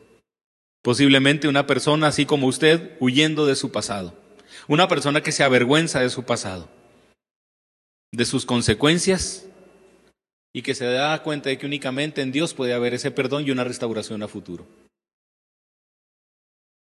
Posiblemente 0.82 1.48
una 1.48 1.68
persona 1.68 2.08
así 2.08 2.26
como 2.26 2.48
usted 2.48 2.96
huyendo 3.00 3.46
de 3.46 3.56
su 3.56 3.72
pasado. 3.72 4.18
Una 4.68 4.88
persona 4.88 5.22
que 5.22 5.32
se 5.32 5.44
avergüenza 5.44 6.00
de 6.00 6.10
su 6.10 6.24
pasado 6.24 6.83
de 8.14 8.26
sus 8.26 8.46
consecuencias 8.46 9.46
y 10.54 10.62
que 10.62 10.76
se 10.76 10.86
da 10.86 11.22
cuenta 11.24 11.50
de 11.50 11.58
que 11.58 11.66
únicamente 11.66 12.22
en 12.22 12.32
Dios 12.32 12.54
puede 12.54 12.74
haber 12.74 12.94
ese 12.94 13.12
perdón 13.12 13.46
y 13.46 13.52
una 13.52 13.66
restauración 13.66 14.24
a 14.24 14.28
futuro. 14.28 14.66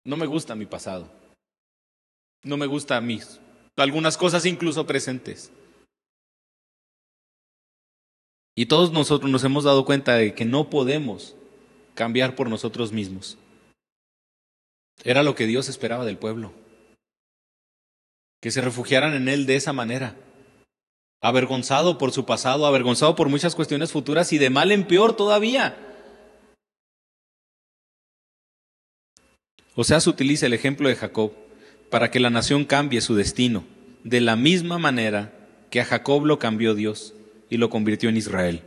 No 0.04 0.16
me 0.16 0.26
gusta 0.26 0.54
mi 0.54 0.66
pasado. 0.66 1.10
No 2.44 2.56
me 2.56 2.66
gusta 2.66 3.00
mis 3.00 3.40
algunas 3.82 4.16
cosas 4.16 4.46
incluso 4.46 4.86
presentes. 4.86 5.50
Y 8.56 8.66
todos 8.66 8.92
nosotros 8.92 9.30
nos 9.30 9.42
hemos 9.42 9.64
dado 9.64 9.84
cuenta 9.84 10.14
de 10.14 10.34
que 10.34 10.44
no 10.44 10.70
podemos 10.70 11.34
cambiar 11.94 12.36
por 12.36 12.48
nosotros 12.48 12.92
mismos. 12.92 13.36
Era 15.02 15.24
lo 15.24 15.34
que 15.34 15.46
Dios 15.46 15.68
esperaba 15.68 16.04
del 16.04 16.18
pueblo. 16.18 16.52
Que 18.40 18.52
se 18.52 18.60
refugiaran 18.60 19.14
en 19.14 19.28
Él 19.28 19.46
de 19.46 19.56
esa 19.56 19.72
manera. 19.72 20.16
Avergonzado 21.24 21.96
por 21.96 22.12
su 22.12 22.26
pasado, 22.26 22.66
avergonzado 22.66 23.16
por 23.16 23.30
muchas 23.30 23.54
cuestiones 23.54 23.90
futuras 23.90 24.30
y 24.34 24.36
de 24.36 24.50
mal 24.50 24.70
en 24.72 24.84
peor 24.84 25.16
todavía. 25.16 25.74
O 29.74 29.84
sea, 29.84 30.00
se 30.00 30.10
utiliza 30.10 30.44
el 30.44 30.52
ejemplo 30.52 30.86
de 30.86 30.96
Jacob 30.96 31.32
para 31.88 32.10
que 32.10 32.20
la 32.20 32.28
nación 32.28 32.66
cambie 32.66 33.00
su 33.00 33.14
destino, 33.14 33.64
de 34.02 34.20
la 34.20 34.36
misma 34.36 34.76
manera 34.76 35.32
que 35.70 35.80
a 35.80 35.86
Jacob 35.86 36.26
lo 36.26 36.38
cambió 36.38 36.74
Dios 36.74 37.14
y 37.48 37.56
lo 37.56 37.70
convirtió 37.70 38.10
en 38.10 38.18
Israel. 38.18 38.60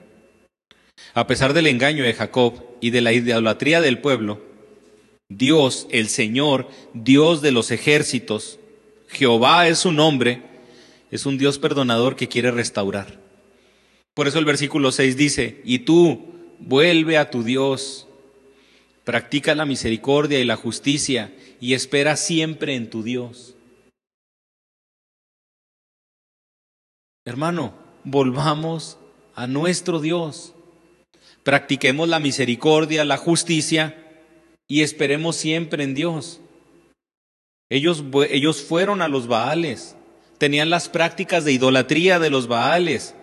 A 1.13 1.27
pesar 1.27 1.53
del 1.53 1.67
engaño 1.67 2.03
de 2.03 2.15
Jacob 2.15 2.63
y 2.81 2.89
de 2.89 3.01
la 3.01 3.13
idolatría 3.13 3.81
del 3.81 3.99
pueblo, 3.99 4.41
Dios, 5.29 5.85
el 5.91 6.07
Señor, 6.07 6.67
Dios 6.95 7.43
de 7.43 7.51
los 7.51 7.69
ejércitos, 7.69 8.57
Jehová 9.09 9.67
es 9.67 9.77
su 9.77 9.91
nombre, 9.91 10.46
es 11.11 11.25
un 11.25 11.37
Dios 11.37 11.59
perdonador 11.59 12.15
que 12.15 12.27
quiere 12.27 12.51
restaurar. 12.51 13.19
Por 14.13 14.27
eso 14.27 14.39
el 14.39 14.45
versículo 14.45 14.91
6 14.91 15.15
dice, 15.17 15.61
y 15.63 15.79
tú 15.79 16.25
vuelve 16.59 17.17
a 17.17 17.29
tu 17.29 17.43
Dios, 17.43 18.07
practica 19.03 19.55
la 19.55 19.65
misericordia 19.65 20.39
y 20.39 20.45
la 20.45 20.55
justicia 20.55 21.33
y 21.59 21.73
espera 21.73 22.17
siempre 22.17 22.75
en 22.75 22.89
tu 22.89 23.03
Dios. 23.03 23.55
Hermano, 27.25 27.73
volvamos 28.05 28.97
a 29.35 29.47
nuestro 29.47 29.99
Dios. 29.99 30.53
Practiquemos 31.43 32.07
la 32.07 32.19
misericordia, 32.19 33.03
la 33.03 33.17
justicia 33.17 34.01
y 34.65 34.81
esperemos 34.81 35.35
siempre 35.35 35.83
en 35.83 35.93
Dios. 35.93 36.39
Ellos, 37.69 38.03
ellos 38.29 38.61
fueron 38.61 39.01
a 39.01 39.09
los 39.09 39.27
Baales, 39.27 39.96
tenían 40.37 40.69
las 40.69 40.89
prácticas 40.89 41.45
de 41.45 41.53
idolatría 41.53 42.19
de 42.19 42.29
los 42.29 42.47
Baales 42.47 43.15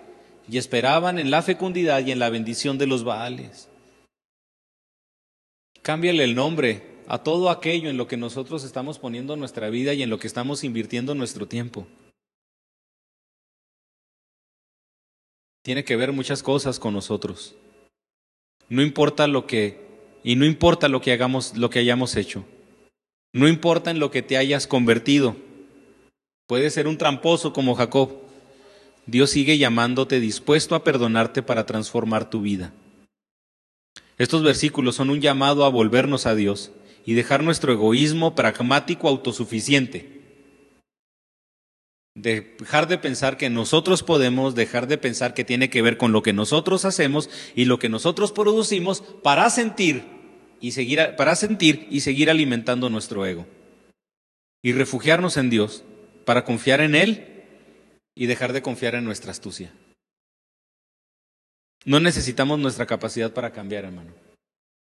y 0.48 0.58
esperaban 0.58 1.18
en 1.18 1.30
la 1.30 1.42
fecundidad 1.42 2.04
y 2.04 2.12
en 2.12 2.18
la 2.18 2.30
bendición 2.30 2.78
de 2.78 2.86
los 2.86 3.04
Baales. 3.04 3.68
Cámbiale 5.82 6.24
el 6.24 6.34
nombre 6.34 6.94
a 7.06 7.18
todo 7.18 7.50
aquello 7.50 7.90
en 7.90 7.96
lo 7.96 8.06
que 8.06 8.16
nosotros 8.16 8.64
estamos 8.64 8.98
poniendo 8.98 9.36
nuestra 9.36 9.68
vida 9.68 9.92
y 9.94 10.02
en 10.02 10.10
lo 10.10 10.18
que 10.18 10.26
estamos 10.26 10.64
invirtiendo 10.64 11.14
nuestro 11.14 11.46
tiempo. 11.46 11.86
Tiene 15.62 15.84
que 15.84 15.96
ver 15.96 16.12
muchas 16.12 16.42
cosas 16.42 16.78
con 16.78 16.94
nosotros. 16.94 17.54
No 18.68 18.82
importa 18.82 19.26
lo 19.26 19.46
que 19.46 19.82
y 20.22 20.36
no 20.36 20.46
importa 20.46 20.88
lo 20.88 21.02
que 21.02 21.12
hagamos, 21.12 21.56
lo 21.56 21.68
que 21.68 21.78
hayamos 21.78 22.16
hecho. 22.16 22.44
No 23.32 23.46
importa 23.46 23.90
en 23.90 23.98
lo 23.98 24.10
que 24.10 24.22
te 24.22 24.38
hayas 24.38 24.66
convertido. 24.66 25.36
Puedes 26.46 26.74
ser 26.74 26.86
un 26.88 26.98
tramposo 26.98 27.52
como 27.52 27.74
Jacob. 27.74 28.10
Dios 29.06 29.30
sigue 29.30 29.56
llamándote 29.56 30.20
dispuesto 30.20 30.74
a 30.74 30.84
perdonarte 30.84 31.42
para 31.42 31.64
transformar 31.64 32.28
tu 32.28 32.42
vida. 32.42 32.72
Estos 34.18 34.42
versículos 34.42 34.94
son 34.94 35.10
un 35.10 35.20
llamado 35.20 35.64
a 35.64 35.70
volvernos 35.70 36.26
a 36.26 36.34
Dios 36.34 36.70
y 37.06 37.14
dejar 37.14 37.42
nuestro 37.42 37.72
egoísmo 37.72 38.34
pragmático 38.34 39.08
autosuficiente. 39.08 40.14
Dejar 42.14 42.86
de 42.88 42.98
pensar 42.98 43.36
que 43.36 43.50
nosotros 43.50 44.02
podemos, 44.02 44.54
dejar 44.54 44.86
de 44.86 44.98
pensar 44.98 45.34
que 45.34 45.44
tiene 45.44 45.68
que 45.68 45.82
ver 45.82 45.96
con 45.96 46.12
lo 46.12 46.22
que 46.22 46.32
nosotros 46.32 46.84
hacemos 46.84 47.28
y 47.56 47.64
lo 47.64 47.78
que 47.78 47.88
nosotros 47.88 48.32
producimos 48.32 49.02
para 49.22 49.50
sentir 49.50 50.04
y 50.60 50.72
seguir, 50.72 51.00
para 51.16 51.34
sentir 51.34 51.88
y 51.90 52.00
seguir 52.00 52.30
alimentando 52.30 52.88
nuestro 52.88 53.26
ego. 53.26 53.46
Y 54.62 54.72
refugiarnos 54.72 55.36
en 55.36 55.50
Dios 55.50 55.82
para 56.24 56.44
confiar 56.44 56.80
en 56.80 56.94
Él 56.94 57.44
y 58.14 58.26
dejar 58.26 58.52
de 58.52 58.62
confiar 58.62 58.94
en 58.94 59.04
nuestra 59.04 59.30
astucia. 59.30 59.72
No 61.84 62.00
necesitamos 62.00 62.58
nuestra 62.58 62.86
capacidad 62.86 63.32
para 63.32 63.52
cambiar, 63.52 63.84
hermano. 63.84 64.12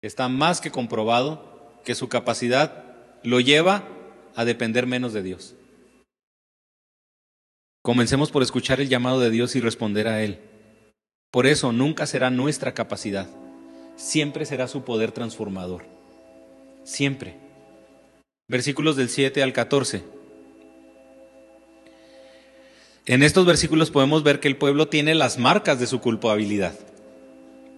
Está 0.02 0.28
más 0.28 0.60
que 0.60 0.70
comprobado 0.70 1.80
que 1.84 1.94
su 1.94 2.08
capacidad 2.08 2.84
lo 3.22 3.40
lleva 3.40 3.88
a 4.36 4.44
depender 4.44 4.86
menos 4.86 5.12
de 5.12 5.22
Dios. 5.22 5.54
Comencemos 7.82 8.30
por 8.30 8.42
escuchar 8.42 8.80
el 8.80 8.88
llamado 8.88 9.20
de 9.20 9.30
Dios 9.30 9.56
y 9.56 9.60
responder 9.60 10.08
a 10.08 10.22
Él. 10.22 10.40
Por 11.30 11.46
eso 11.46 11.72
nunca 11.72 12.06
será 12.06 12.30
nuestra 12.30 12.74
capacidad, 12.74 13.28
siempre 13.96 14.46
será 14.46 14.68
su 14.68 14.84
poder 14.84 15.12
transformador. 15.12 15.84
Siempre. 16.84 17.36
Versículos 18.48 18.96
del 18.96 19.08
7 19.08 19.42
al 19.42 19.52
14. 19.52 20.15
En 23.06 23.22
estos 23.22 23.46
versículos 23.46 23.92
podemos 23.92 24.24
ver 24.24 24.40
que 24.40 24.48
el 24.48 24.56
pueblo 24.56 24.88
tiene 24.88 25.14
las 25.14 25.38
marcas 25.38 25.78
de 25.78 25.86
su 25.86 26.00
culpabilidad. 26.00 26.74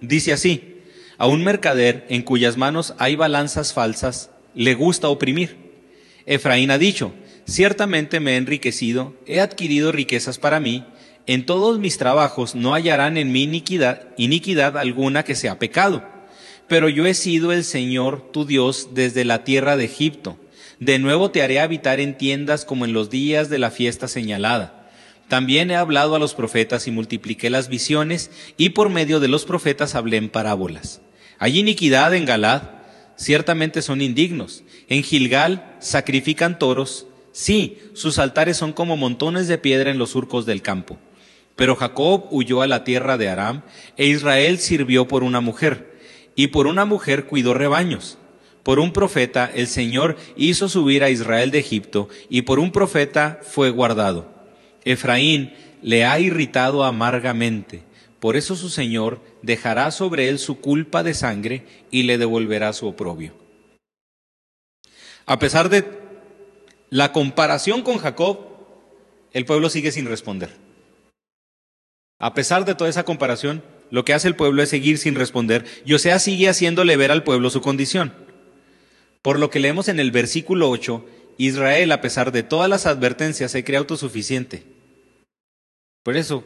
Dice 0.00 0.32
así, 0.32 0.76
a 1.18 1.26
un 1.26 1.44
mercader 1.44 2.06
en 2.08 2.22
cuyas 2.22 2.56
manos 2.56 2.94
hay 2.98 3.14
balanzas 3.14 3.74
falsas, 3.74 4.30
le 4.54 4.74
gusta 4.74 5.08
oprimir. 5.08 5.56
Efraín 6.24 6.70
ha 6.70 6.78
dicho, 6.78 7.12
ciertamente 7.46 8.20
me 8.20 8.32
he 8.32 8.36
enriquecido, 8.36 9.14
he 9.26 9.40
adquirido 9.40 9.92
riquezas 9.92 10.38
para 10.38 10.60
mí, 10.60 10.86
en 11.26 11.44
todos 11.44 11.78
mis 11.78 11.98
trabajos 11.98 12.54
no 12.54 12.72
hallarán 12.72 13.18
en 13.18 13.30
mí 13.30 13.42
iniquidad, 13.42 14.08
iniquidad 14.16 14.78
alguna 14.78 15.24
que 15.24 15.34
sea 15.34 15.58
pecado. 15.58 16.02
Pero 16.68 16.88
yo 16.88 17.04
he 17.04 17.12
sido 17.12 17.52
el 17.52 17.64
Señor 17.64 18.30
tu 18.32 18.46
Dios 18.46 18.90
desde 18.94 19.26
la 19.26 19.44
tierra 19.44 19.76
de 19.76 19.84
Egipto. 19.84 20.38
De 20.80 20.98
nuevo 20.98 21.30
te 21.30 21.42
haré 21.42 21.60
habitar 21.60 22.00
en 22.00 22.16
tiendas 22.16 22.64
como 22.64 22.86
en 22.86 22.94
los 22.94 23.10
días 23.10 23.50
de 23.50 23.58
la 23.58 23.70
fiesta 23.70 24.08
señalada. 24.08 24.77
También 25.28 25.70
he 25.70 25.76
hablado 25.76 26.16
a 26.16 26.18
los 26.18 26.34
profetas 26.34 26.86
y 26.88 26.90
multipliqué 26.90 27.50
las 27.50 27.68
visiones, 27.68 28.30
y 28.56 28.70
por 28.70 28.88
medio 28.88 29.20
de 29.20 29.28
los 29.28 29.44
profetas 29.44 29.94
hablé 29.94 30.16
en 30.16 30.30
parábolas. 30.30 31.02
Hay 31.38 31.58
iniquidad 31.58 32.14
en 32.14 32.24
Galad, 32.24 32.62
ciertamente 33.16 33.82
son 33.82 34.00
indignos. 34.00 34.64
En 34.88 35.02
Gilgal 35.02 35.76
sacrifican 35.80 36.58
toros, 36.58 37.06
sí, 37.32 37.78
sus 37.92 38.18
altares 38.18 38.56
son 38.56 38.72
como 38.72 38.96
montones 38.96 39.48
de 39.48 39.58
piedra 39.58 39.90
en 39.90 39.98
los 39.98 40.10
surcos 40.10 40.46
del 40.46 40.62
campo. 40.62 40.98
Pero 41.56 41.76
Jacob 41.76 42.26
huyó 42.30 42.62
a 42.62 42.66
la 42.66 42.84
tierra 42.84 43.18
de 43.18 43.28
Aram, 43.28 43.62
e 43.98 44.06
Israel 44.06 44.58
sirvió 44.58 45.08
por 45.08 45.24
una 45.24 45.42
mujer, 45.42 45.98
y 46.36 46.46
por 46.46 46.66
una 46.66 46.86
mujer 46.86 47.26
cuidó 47.26 47.52
rebaños. 47.52 48.16
Por 48.62 48.78
un 48.78 48.92
profeta 48.92 49.50
el 49.54 49.66
Señor 49.66 50.16
hizo 50.36 50.68
subir 50.68 51.04
a 51.04 51.10
Israel 51.10 51.50
de 51.50 51.58
Egipto, 51.58 52.08
y 52.30 52.42
por 52.42 52.58
un 52.58 52.72
profeta 52.72 53.40
fue 53.42 53.70
guardado. 53.70 54.37
Efraín 54.92 55.52
le 55.82 56.04
ha 56.04 56.18
irritado 56.18 56.84
amargamente 56.84 57.82
por 58.20 58.36
eso 58.36 58.56
su 58.56 58.68
Señor 58.68 59.20
dejará 59.42 59.90
sobre 59.90 60.28
él 60.28 60.38
su 60.38 60.60
culpa 60.60 61.02
de 61.02 61.14
sangre 61.14 61.64
y 61.90 62.02
le 62.02 62.18
devolverá 62.18 62.72
su 62.72 62.88
oprobio. 62.88 63.32
A 65.26 65.38
pesar 65.38 65.68
de 65.68 65.84
la 66.90 67.12
comparación 67.12 67.82
con 67.82 67.98
Jacob, 67.98 68.40
el 69.32 69.44
pueblo 69.44 69.70
sigue 69.70 69.92
sin 69.92 70.06
responder. 70.06 70.50
A 72.18 72.34
pesar 72.34 72.64
de 72.64 72.74
toda 72.74 72.90
esa 72.90 73.04
comparación, 73.04 73.62
lo 73.90 74.04
que 74.04 74.14
hace 74.14 74.26
el 74.26 74.34
pueblo 74.34 74.62
es 74.62 74.70
seguir 74.70 74.98
sin 74.98 75.14
responder 75.14 75.64
y 75.84 75.94
Osea 75.94 76.18
sigue 76.18 76.48
haciéndole 76.48 76.96
ver 76.96 77.12
al 77.12 77.22
pueblo 77.22 77.50
su 77.50 77.60
condición. 77.60 78.12
Por 79.22 79.38
lo 79.38 79.50
que 79.50 79.60
leemos 79.60 79.88
en 79.88 80.00
el 80.00 80.10
versículo 80.10 80.70
8, 80.70 81.04
Israel, 81.36 81.92
a 81.92 82.00
pesar 82.00 82.32
de 82.32 82.42
todas 82.42 82.68
las 82.68 82.86
advertencias, 82.86 83.52
se 83.52 83.62
cree 83.62 83.78
autosuficiente. 83.78 84.77
Por 86.08 86.16
eso, 86.16 86.42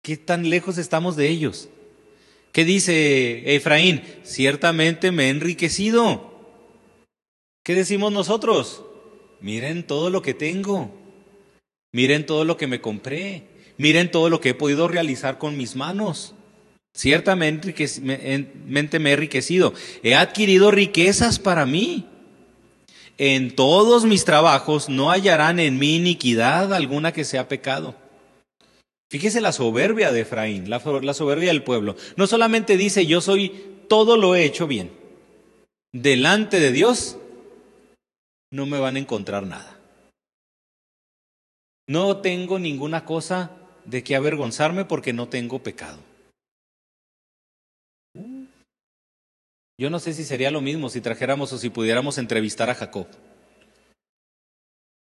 ¿Qué 0.00 0.16
tan 0.16 0.48
lejos 0.48 0.78
estamos 0.78 1.16
de 1.16 1.28
ellos? 1.28 1.68
¿Qué 2.52 2.64
dice 2.64 3.56
Efraín? 3.56 4.00
Ciertamente 4.22 5.10
me 5.10 5.24
he 5.24 5.30
enriquecido. 5.30 6.30
¿Qué 7.64 7.74
decimos 7.74 8.12
nosotros? 8.12 8.84
Miren 9.40 9.84
todo 9.84 10.10
lo 10.10 10.22
que 10.22 10.34
tengo. 10.34 10.94
Miren 11.90 12.26
todo 12.26 12.44
lo 12.44 12.56
que 12.56 12.68
me 12.68 12.80
compré. 12.80 13.48
Miren 13.76 14.08
todo 14.12 14.30
lo 14.30 14.40
que 14.40 14.50
he 14.50 14.54
podido 14.54 14.86
realizar 14.86 15.38
con 15.38 15.56
mis 15.56 15.74
manos. 15.74 16.36
Ciertamente 16.94 17.74
me 17.98 19.10
he 19.10 19.14
enriquecido. 19.14 19.74
He 20.04 20.14
adquirido 20.14 20.70
riquezas 20.70 21.40
para 21.40 21.66
mí. 21.66 22.06
En 23.18 23.54
todos 23.56 24.04
mis 24.04 24.24
trabajos 24.24 24.88
no 24.88 25.10
hallarán 25.10 25.58
en 25.58 25.78
mí 25.78 25.96
iniquidad 25.96 26.74
alguna 26.74 27.12
que 27.12 27.24
sea 27.24 27.48
pecado. 27.48 27.94
Fíjese 29.08 29.40
la 29.40 29.52
soberbia 29.52 30.12
de 30.12 30.22
Efraín, 30.22 30.68
la, 30.68 30.80
soberbia 30.80 31.48
del 31.48 31.62
pueblo. 31.62 31.96
No 32.16 32.26
solamente 32.26 32.76
dice 32.76 33.06
yo 33.06 33.20
soy, 33.20 33.50
todo 33.88 34.16
lo 34.16 34.34
he 34.34 34.44
hecho 34.44 34.66
bien. 34.66 34.90
Delante 35.92 36.60
de 36.60 36.72
Dios 36.72 37.16
no 38.50 38.66
me 38.66 38.78
van 38.78 38.96
a 38.96 38.98
encontrar 38.98 39.46
nada. 39.46 39.78
No 41.88 42.18
tengo 42.18 42.58
ninguna 42.58 43.04
cosa 43.04 43.52
de 43.84 44.02
qué 44.02 44.16
avergonzarme 44.16 44.84
porque 44.84 45.12
no 45.12 45.28
tengo 45.28 45.62
pecado. 45.62 45.98
Yo 49.78 49.90
no 49.90 49.98
sé 49.98 50.14
si 50.14 50.24
sería 50.24 50.50
lo 50.50 50.62
mismo 50.62 50.88
si 50.88 51.00
trajéramos 51.00 51.52
o 51.52 51.58
si 51.58 51.68
pudiéramos 51.68 52.16
entrevistar 52.16 52.70
a 52.70 52.74
Jacob. 52.74 53.06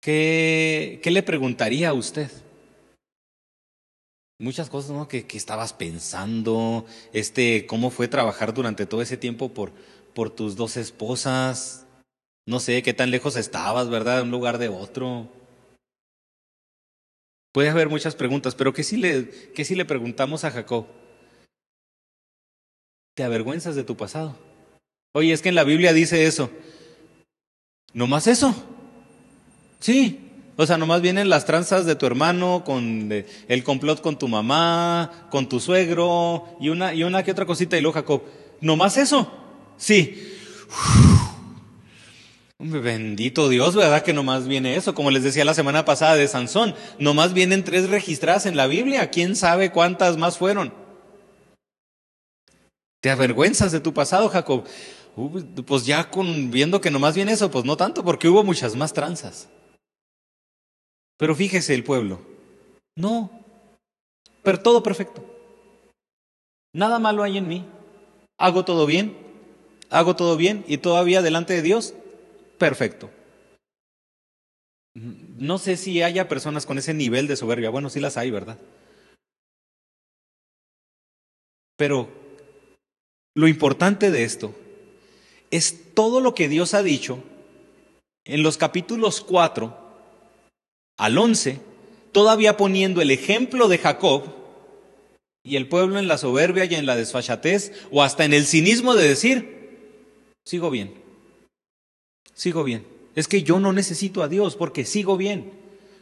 ¿Qué, 0.00 1.00
qué 1.02 1.10
le 1.10 1.22
preguntaría 1.22 1.90
a 1.90 1.94
usted? 1.94 2.30
Muchas 4.38 4.68
cosas, 4.68 4.90
¿no? 4.90 5.06
¿Qué, 5.06 5.26
estabas 5.32 5.72
pensando? 5.72 6.86
Este, 7.12 7.66
¿cómo 7.66 7.90
fue 7.90 8.08
trabajar 8.08 8.52
durante 8.52 8.86
todo 8.86 9.00
ese 9.00 9.16
tiempo 9.16 9.54
por, 9.54 9.72
por 10.14 10.30
tus 10.30 10.56
dos 10.56 10.76
esposas? 10.76 11.86
No 12.46 12.58
sé 12.58 12.82
qué 12.82 12.92
tan 12.94 13.10
lejos 13.10 13.36
estabas, 13.36 13.88
¿verdad? 13.88 14.16
De 14.16 14.22
un 14.22 14.30
lugar 14.30 14.58
de 14.58 14.68
otro. 14.68 15.28
Puede 17.52 17.68
haber 17.68 17.88
muchas 17.88 18.16
preguntas, 18.16 18.54
pero 18.54 18.72
¿qué 18.72 18.82
si 18.82 18.96
le, 18.96 19.30
qué 19.52 19.64
si 19.64 19.74
le 19.74 19.84
preguntamos 19.84 20.44
a 20.44 20.50
Jacob? 20.50 20.86
¿Te 23.14 23.22
avergüenzas 23.22 23.76
de 23.76 23.84
tu 23.84 23.96
pasado? 23.96 24.36
Oye, 25.16 25.32
es 25.32 25.42
que 25.42 25.48
en 25.48 25.54
la 25.54 25.62
Biblia 25.62 25.92
dice 25.92 26.26
eso. 26.26 26.50
¿No 27.92 28.08
más 28.08 28.26
eso? 28.26 28.52
Sí, 29.78 30.18
o 30.56 30.66
sea, 30.66 30.76
nomás 30.76 31.02
vienen 31.02 31.28
las 31.28 31.44
tranzas 31.44 31.86
de 31.86 31.94
tu 31.94 32.04
hermano, 32.04 32.64
con 32.64 33.12
el 33.48 33.64
complot 33.64 34.00
con 34.00 34.18
tu 34.18 34.26
mamá, 34.26 35.28
con 35.30 35.48
tu 35.48 35.60
suegro, 35.60 36.56
y 36.60 36.68
una, 36.68 36.94
y 36.94 37.04
una 37.04 37.22
que 37.22 37.30
otra 37.30 37.46
cosita, 37.46 37.78
y 37.78 37.80
luego 37.80 37.94
Jacob, 37.94 38.22
¿nomás 38.60 38.96
eso? 38.96 39.32
Sí. 39.76 40.32
bendito 42.58 43.48
Dios, 43.48 43.76
¿verdad? 43.76 44.02
Que 44.02 44.12
nomás 44.12 44.48
viene 44.48 44.74
eso. 44.74 44.96
Como 44.96 45.12
les 45.12 45.22
decía 45.22 45.44
la 45.44 45.54
semana 45.54 45.84
pasada 45.84 46.16
de 46.16 46.26
Sansón, 46.26 46.74
nomás 46.98 47.34
vienen 47.34 47.62
tres 47.62 47.88
registradas 47.88 48.46
en 48.46 48.56
la 48.56 48.66
Biblia. 48.66 49.10
¿Quién 49.10 49.36
sabe 49.36 49.70
cuántas 49.70 50.16
más 50.16 50.38
fueron? 50.38 50.72
¿Te 53.00 53.10
avergüenzas 53.10 53.70
de 53.70 53.80
tu 53.80 53.92
pasado, 53.92 54.28
Jacob? 54.28 54.64
Pues 55.66 55.86
ya 55.86 56.10
con, 56.10 56.50
viendo 56.50 56.80
que 56.80 56.90
nomás 56.90 57.14
viene 57.14 57.32
eso, 57.32 57.50
pues 57.50 57.64
no 57.64 57.76
tanto, 57.76 58.04
porque 58.04 58.28
hubo 58.28 58.42
muchas 58.42 58.74
más 58.74 58.92
tranzas. 58.92 59.48
Pero 61.16 61.34
fíjese 61.34 61.74
el 61.74 61.84
pueblo. 61.84 62.20
No, 62.96 63.30
pero 64.42 64.60
todo 64.60 64.82
perfecto. 64.82 65.24
Nada 66.74 66.98
malo 66.98 67.22
hay 67.22 67.38
en 67.38 67.48
mí. 67.48 67.64
Hago 68.38 68.64
todo 68.64 68.86
bien, 68.86 69.16
hago 69.90 70.16
todo 70.16 70.36
bien 70.36 70.64
y 70.66 70.78
todavía 70.78 71.22
delante 71.22 71.54
de 71.54 71.62
Dios, 71.62 71.94
perfecto. 72.58 73.10
No 74.94 75.58
sé 75.58 75.76
si 75.76 76.02
haya 76.02 76.28
personas 76.28 76.66
con 76.66 76.78
ese 76.78 76.94
nivel 76.94 77.26
de 77.26 77.36
soberbia. 77.36 77.70
Bueno, 77.70 77.90
sí 77.90 78.00
las 78.00 78.16
hay, 78.16 78.30
¿verdad? 78.30 78.58
Pero 81.76 82.08
lo 83.36 83.48
importante 83.48 84.10
de 84.10 84.24
esto 84.24 84.54
es 85.56 85.94
todo 85.94 86.20
lo 86.20 86.34
que 86.34 86.48
Dios 86.48 86.74
ha 86.74 86.82
dicho 86.82 87.22
en 88.24 88.42
los 88.42 88.56
capítulos 88.56 89.20
4 89.20 89.76
al 90.98 91.16
11, 91.16 91.60
todavía 92.10 92.56
poniendo 92.56 93.00
el 93.00 93.12
ejemplo 93.12 93.68
de 93.68 93.78
Jacob 93.78 94.24
y 95.44 95.54
el 95.54 95.68
pueblo 95.68 96.00
en 96.00 96.08
la 96.08 96.18
soberbia 96.18 96.64
y 96.64 96.74
en 96.74 96.86
la 96.86 96.96
desfachatez 96.96 97.70
o 97.92 98.02
hasta 98.02 98.24
en 98.24 98.32
el 98.32 98.46
cinismo 98.46 98.96
de 98.96 99.06
decir, 99.06 100.24
sigo 100.44 100.70
bien, 100.70 100.92
sigo 102.34 102.64
bien. 102.64 102.84
Es 103.14 103.28
que 103.28 103.44
yo 103.44 103.60
no 103.60 103.72
necesito 103.72 104.24
a 104.24 104.28
Dios 104.28 104.56
porque 104.56 104.84
sigo 104.84 105.16
bien, 105.16 105.52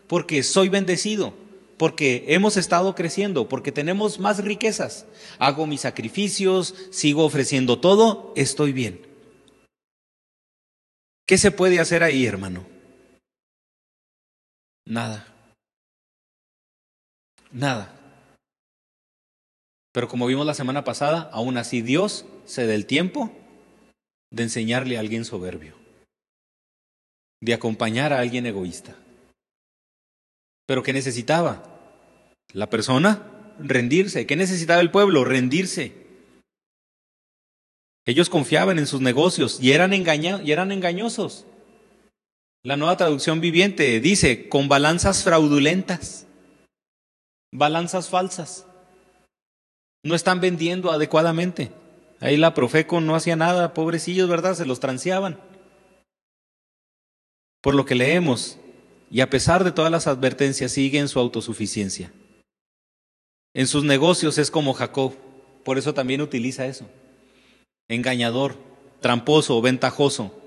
porque 0.07 0.45
soy 0.45 0.71
bendecido, 0.71 1.35
porque 1.77 2.25
hemos 2.29 2.57
estado 2.57 2.95
creciendo, 2.95 3.51
porque 3.51 3.71
tenemos 3.71 4.19
más 4.19 4.43
riquezas. 4.43 5.05
Hago 5.39 5.67
mis 5.67 5.83
sacrificios, 5.83 6.75
sigo 6.91 7.27
ofreciendo 7.27 7.81
todo, 7.81 8.33
estoy 8.35 8.73
bien. 8.73 9.12
¿Qué 11.33 11.39
se 11.39 11.51
puede 11.51 11.81
hacer 11.81 12.03
ahí, 12.03 12.27
hermano? 12.27 12.67
Nada. 14.85 15.27
Nada. 17.51 17.91
Pero 19.93 20.09
como 20.09 20.27
vimos 20.27 20.45
la 20.45 20.53
semana 20.53 20.85
pasada, 20.85 21.31
aún 21.33 21.57
así 21.57 21.81
Dios 21.81 22.27
se 22.45 22.67
da 22.67 22.75
el 22.75 22.85
tiempo 22.85 23.33
de 24.31 24.43
enseñarle 24.43 24.99
a 24.99 25.01
alguien 25.01 25.25
soberbio, 25.25 25.75
de 27.41 27.55
acompañar 27.55 28.13
a 28.13 28.19
alguien 28.19 28.45
egoísta. 28.45 28.95
Pero 30.67 30.83
¿qué 30.83 30.93
necesitaba? 30.93 31.63
La 32.53 32.69
persona 32.69 33.55
rendirse. 33.59 34.27
¿Qué 34.27 34.37
necesitaba 34.37 34.83
el 34.83 34.91
pueblo? 34.91 35.25
Rendirse. 35.25 36.02
Ellos 38.05 38.29
confiaban 38.29 38.79
en 38.79 38.87
sus 38.87 39.01
negocios 39.01 39.59
y 39.61 39.73
eran, 39.73 39.93
y 39.93 40.53
eran 40.53 40.73
engañosos. 40.73 41.47
La 42.65 42.77
nueva 42.77 42.97
traducción 42.97 43.41
viviente 43.41 44.01
dice, 44.01 44.49
con 44.49 44.69
balanzas 44.69 45.23
fraudulentas, 45.25 46.27
balanzas 47.53 48.09
falsas. 48.09 48.67
No 50.05 50.15
están 50.15 50.41
vendiendo 50.41 50.91
adecuadamente. 50.91 51.73
Ahí 52.21 52.37
la 52.37 52.55
Profeco 52.55 53.01
no 53.01 53.15
hacía 53.15 53.37
nada, 53.37 53.75
pobrecillos, 53.75 54.29
¿verdad? 54.29 54.55
Se 54.55 54.67
los 54.67 54.81
transeaban. 54.81 55.41
Por 57.61 57.75
lo 57.75 57.85
que 57.85 57.95
leemos, 57.95 58.59
y 59.11 59.21
a 59.21 59.31
pesar 59.31 59.63
de 59.63 59.73
todas 59.73 59.91
las 59.91 60.07
advertencias, 60.07 60.73
sigue 60.73 60.99
en 60.99 61.09
su 61.09 61.21
autosuficiencia. 61.21 62.13
En 63.55 63.67
sus 63.67 63.85
negocios 63.85 64.39
es 64.39 64.51
como 64.51 64.73
Jacob, 64.73 65.15
por 65.65 65.79
eso 65.79 65.95
también 65.95 66.23
utiliza 66.23 66.67
eso. 66.67 66.89
Engañador, 67.93 68.57
tramposo, 69.01 69.61
ventajoso, 69.61 70.43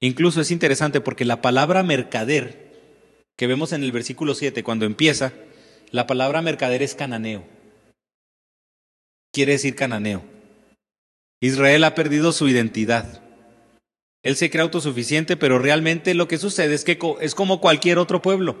Incluso 0.00 0.40
es 0.40 0.50
interesante 0.50 1.00
porque 1.00 1.24
la 1.24 1.42
palabra 1.42 1.82
mercader, 1.82 2.68
que 3.36 3.46
vemos 3.46 3.72
en 3.72 3.82
el 3.82 3.92
versículo 3.92 4.34
7 4.34 4.62
cuando 4.62 4.86
empieza, 4.86 5.32
la 5.90 6.06
palabra 6.06 6.40
mercader 6.42 6.82
es 6.82 6.94
cananeo. 6.94 7.44
Quiere 9.32 9.52
decir 9.52 9.74
cananeo. 9.74 10.22
Israel 11.40 11.84
ha 11.84 11.94
perdido 11.94 12.32
su 12.32 12.48
identidad. 12.48 13.22
Él 14.22 14.36
se 14.36 14.50
cree 14.50 14.62
autosuficiente, 14.62 15.36
pero 15.36 15.58
realmente 15.58 16.14
lo 16.14 16.28
que 16.28 16.38
sucede 16.38 16.74
es 16.74 16.84
que 16.84 16.98
es 17.20 17.34
como 17.34 17.60
cualquier 17.60 17.98
otro 17.98 18.22
pueblo. 18.22 18.56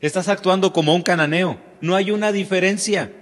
Estás 0.00 0.28
actuando 0.28 0.72
como 0.72 0.94
un 0.94 1.02
cananeo. 1.02 1.60
No 1.80 1.96
hay 1.96 2.10
una 2.10 2.32
diferencia. 2.32 3.12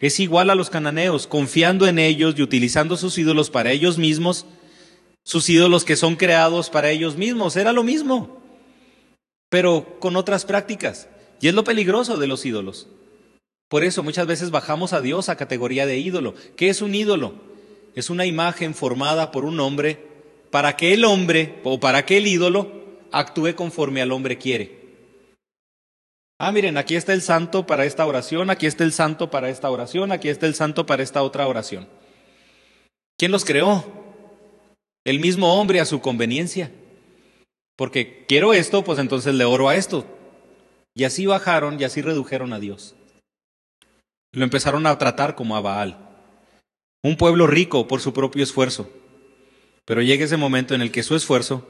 Es 0.00 0.20
igual 0.20 0.50
a 0.50 0.54
los 0.54 0.70
cananeos, 0.70 1.26
confiando 1.26 1.86
en 1.86 1.98
ellos 1.98 2.34
y 2.36 2.42
utilizando 2.42 2.96
sus 2.96 3.16
ídolos 3.18 3.50
para 3.50 3.72
ellos 3.72 3.98
mismos 3.98 4.46
sus 5.26 5.50
ídolos 5.50 5.84
que 5.84 5.96
son 5.96 6.14
creados 6.14 6.70
para 6.70 6.90
ellos 6.90 7.16
mismos. 7.16 7.56
Era 7.56 7.72
lo 7.72 7.82
mismo, 7.82 8.38
pero 9.48 9.98
con 9.98 10.14
otras 10.14 10.44
prácticas. 10.44 11.08
Y 11.40 11.48
es 11.48 11.54
lo 11.54 11.64
peligroso 11.64 12.16
de 12.16 12.28
los 12.28 12.46
ídolos. 12.46 12.86
Por 13.68 13.82
eso 13.82 14.04
muchas 14.04 14.28
veces 14.28 14.52
bajamos 14.52 14.92
a 14.92 15.00
Dios 15.00 15.28
a 15.28 15.36
categoría 15.36 15.84
de 15.84 15.98
ídolo. 15.98 16.34
¿Qué 16.54 16.68
es 16.68 16.80
un 16.80 16.94
ídolo? 16.94 17.34
Es 17.96 18.08
una 18.08 18.24
imagen 18.24 18.72
formada 18.72 19.32
por 19.32 19.44
un 19.44 19.58
hombre 19.58 19.98
para 20.52 20.76
que 20.76 20.94
el 20.94 21.04
hombre 21.04 21.58
o 21.64 21.80
para 21.80 22.06
que 22.06 22.18
el 22.18 22.28
ídolo 22.28 22.70
actúe 23.10 23.56
conforme 23.56 24.02
al 24.02 24.12
hombre 24.12 24.38
quiere. 24.38 24.75
Ah, 26.38 26.52
miren, 26.52 26.76
aquí 26.76 26.96
está 26.96 27.12
el 27.12 27.22
santo 27.22 27.66
para 27.66 27.84
esta 27.84 28.06
oración, 28.06 28.50
aquí 28.50 28.66
está 28.66 28.84
el 28.84 28.92
santo 28.92 29.30
para 29.30 29.48
esta 29.48 29.70
oración, 29.70 30.12
aquí 30.12 30.28
está 30.28 30.46
el 30.46 30.54
santo 30.54 30.84
para 30.84 31.02
esta 31.02 31.22
otra 31.22 31.46
oración. 31.46 31.88
¿Quién 33.16 33.32
los 33.32 33.44
creó? 33.44 34.06
el 35.06 35.20
mismo 35.20 35.54
hombre 35.54 35.78
a 35.78 35.84
su 35.84 36.00
conveniencia. 36.00 36.72
Porque 37.76 38.24
quiero 38.26 38.52
esto, 38.52 38.82
pues 38.82 38.98
entonces 38.98 39.36
le 39.36 39.44
oro 39.44 39.68
a 39.68 39.76
esto. 39.76 40.04
Y 40.94 41.04
así 41.04 41.26
bajaron 41.26 41.80
y 41.80 41.84
así 41.84 42.02
redujeron 42.02 42.52
a 42.52 42.58
Dios. 42.58 42.96
Lo 44.32 44.42
empezaron 44.42 44.84
a 44.84 44.98
tratar 44.98 45.36
como 45.36 45.56
a 45.56 45.60
Baal. 45.60 45.96
Un 47.04 47.16
pueblo 47.16 47.46
rico 47.46 47.86
por 47.86 48.00
su 48.00 48.12
propio 48.12 48.42
esfuerzo. 48.42 48.90
Pero 49.84 50.02
llega 50.02 50.24
ese 50.24 50.36
momento 50.36 50.74
en 50.74 50.82
el 50.82 50.90
que 50.90 51.04
su 51.04 51.14
esfuerzo 51.14 51.68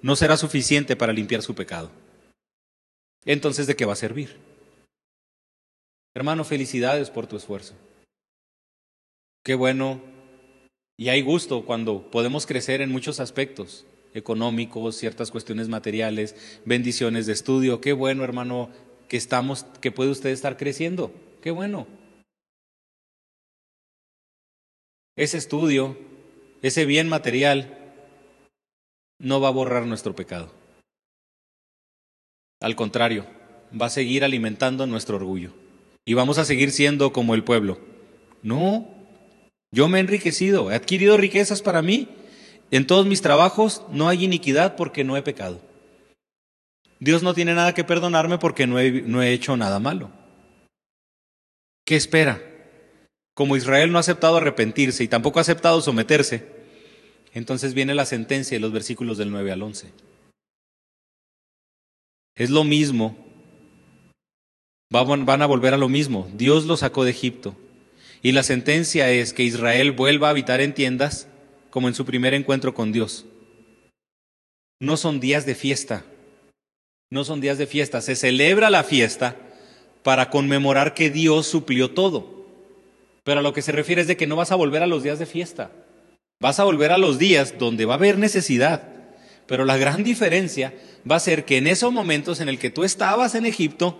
no 0.00 0.16
será 0.16 0.38
suficiente 0.38 0.96
para 0.96 1.12
limpiar 1.12 1.42
su 1.42 1.54
pecado. 1.54 1.90
Entonces, 3.24 3.66
¿de 3.66 3.76
qué 3.76 3.84
va 3.84 3.92
a 3.92 3.96
servir? 3.96 4.36
Hermano, 6.14 6.44
felicidades 6.44 7.10
por 7.10 7.26
tu 7.26 7.36
esfuerzo. 7.36 7.74
Qué 9.44 9.54
bueno 9.54 10.00
y 11.00 11.10
hay 11.10 11.22
gusto 11.22 11.64
cuando 11.64 12.10
podemos 12.10 12.44
crecer 12.44 12.80
en 12.80 12.90
muchos 12.90 13.20
aspectos, 13.20 13.86
económicos, 14.14 14.96
ciertas 14.96 15.30
cuestiones 15.30 15.68
materiales, 15.68 16.60
bendiciones 16.64 17.26
de 17.26 17.34
estudio. 17.34 17.80
Qué 17.80 17.92
bueno, 17.92 18.24
hermano, 18.24 18.70
que 19.08 19.16
estamos, 19.16 19.64
que 19.80 19.92
puede 19.92 20.10
usted 20.10 20.30
estar 20.30 20.56
creciendo. 20.56 21.12
Qué 21.40 21.52
bueno. 21.52 21.86
Ese 25.14 25.38
estudio, 25.38 25.96
ese 26.62 26.84
bien 26.84 27.08
material, 27.08 27.94
no 29.20 29.40
va 29.40 29.48
a 29.48 29.52
borrar 29.52 29.86
nuestro 29.86 30.16
pecado. 30.16 30.57
Al 32.60 32.76
contrario, 32.76 33.26
va 33.80 33.86
a 33.86 33.90
seguir 33.90 34.24
alimentando 34.24 34.86
nuestro 34.86 35.16
orgullo. 35.16 35.52
Y 36.04 36.14
vamos 36.14 36.38
a 36.38 36.44
seguir 36.44 36.70
siendo 36.70 37.12
como 37.12 37.34
el 37.34 37.44
pueblo. 37.44 37.78
No, 38.42 38.88
yo 39.70 39.88
me 39.88 39.98
he 39.98 40.00
enriquecido, 40.00 40.70
he 40.70 40.74
adquirido 40.74 41.16
riquezas 41.16 41.62
para 41.62 41.82
mí. 41.82 42.08
En 42.70 42.86
todos 42.86 43.06
mis 43.06 43.22
trabajos 43.22 43.82
no 43.90 44.08
hay 44.08 44.24
iniquidad 44.24 44.76
porque 44.76 45.04
no 45.04 45.16
he 45.16 45.22
pecado. 45.22 45.60
Dios 47.00 47.22
no 47.22 47.34
tiene 47.34 47.54
nada 47.54 47.74
que 47.74 47.84
perdonarme 47.84 48.38
porque 48.38 48.66
no 48.66 48.78
he, 48.78 49.02
no 49.02 49.22
he 49.22 49.32
hecho 49.32 49.56
nada 49.56 49.78
malo. 49.78 50.10
¿Qué 51.84 51.96
espera? 51.96 52.42
Como 53.34 53.56
Israel 53.56 53.92
no 53.92 53.98
ha 53.98 54.00
aceptado 54.00 54.36
arrepentirse 54.36 55.04
y 55.04 55.08
tampoco 55.08 55.38
ha 55.38 55.42
aceptado 55.42 55.80
someterse, 55.80 56.44
entonces 57.32 57.72
viene 57.72 57.94
la 57.94 58.04
sentencia 58.04 58.56
de 58.56 58.60
los 58.60 58.72
versículos 58.72 59.16
del 59.16 59.30
9 59.30 59.52
al 59.52 59.62
11. 59.62 59.92
Es 62.38 62.50
lo 62.50 62.64
mismo. 62.64 63.16
Van 64.90 65.42
a 65.42 65.46
volver 65.46 65.74
a 65.74 65.76
lo 65.76 65.88
mismo. 65.88 66.30
Dios 66.34 66.64
los 66.64 66.80
sacó 66.80 67.04
de 67.04 67.10
Egipto. 67.10 67.54
Y 68.22 68.32
la 68.32 68.42
sentencia 68.42 69.10
es 69.10 69.32
que 69.32 69.42
Israel 69.42 69.92
vuelva 69.92 70.28
a 70.28 70.30
habitar 70.30 70.60
en 70.60 70.72
tiendas 70.72 71.28
como 71.70 71.88
en 71.88 71.94
su 71.94 72.04
primer 72.04 72.34
encuentro 72.34 72.74
con 72.74 72.92
Dios. 72.92 73.26
No 74.80 74.96
son 74.96 75.20
días 75.20 75.44
de 75.44 75.54
fiesta. 75.54 76.04
No 77.10 77.24
son 77.24 77.40
días 77.40 77.58
de 77.58 77.66
fiesta. 77.66 78.00
Se 78.00 78.14
celebra 78.16 78.70
la 78.70 78.84
fiesta 78.84 79.36
para 80.02 80.30
conmemorar 80.30 80.94
que 80.94 81.10
Dios 81.10 81.46
suplió 81.46 81.90
todo. 81.90 82.46
Pero 83.24 83.40
a 83.40 83.42
lo 83.42 83.52
que 83.52 83.62
se 83.62 83.72
refiere 83.72 84.00
es 84.00 84.08
de 84.08 84.16
que 84.16 84.26
no 84.26 84.36
vas 84.36 84.52
a 84.52 84.56
volver 84.56 84.82
a 84.82 84.86
los 84.86 85.02
días 85.02 85.18
de 85.18 85.26
fiesta. 85.26 85.70
Vas 86.40 86.60
a 86.60 86.64
volver 86.64 86.92
a 86.92 86.98
los 86.98 87.18
días 87.18 87.58
donde 87.58 87.84
va 87.84 87.94
a 87.94 87.96
haber 87.96 88.16
necesidad, 88.16 88.88
pero 89.48 89.64
la 89.64 89.78
gran 89.78 90.04
diferencia 90.04 90.74
va 91.10 91.16
a 91.16 91.20
ser 91.20 91.46
que 91.46 91.56
en 91.56 91.66
esos 91.66 91.90
momentos 91.90 92.40
en 92.40 92.50
el 92.50 92.58
que 92.58 92.68
tú 92.68 92.84
estabas 92.84 93.34
en 93.34 93.46
Egipto, 93.46 93.98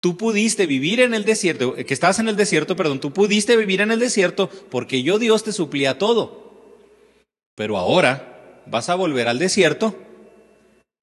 tú 0.00 0.16
pudiste 0.16 0.66
vivir 0.66 1.00
en 1.00 1.14
el 1.14 1.24
desierto, 1.24 1.74
que 1.74 1.92
estabas 1.92 2.20
en 2.20 2.28
el 2.28 2.36
desierto, 2.36 2.76
perdón, 2.76 3.00
tú 3.00 3.12
pudiste 3.12 3.56
vivir 3.56 3.80
en 3.80 3.90
el 3.90 3.98
desierto 3.98 4.48
porque 4.70 5.02
yo 5.02 5.18
Dios 5.18 5.42
te 5.42 5.52
suplía 5.52 5.98
todo. 5.98 6.78
Pero 7.56 7.76
ahora 7.76 8.62
vas 8.66 8.88
a 8.88 8.94
volver 8.94 9.26
al 9.26 9.40
desierto 9.40 9.96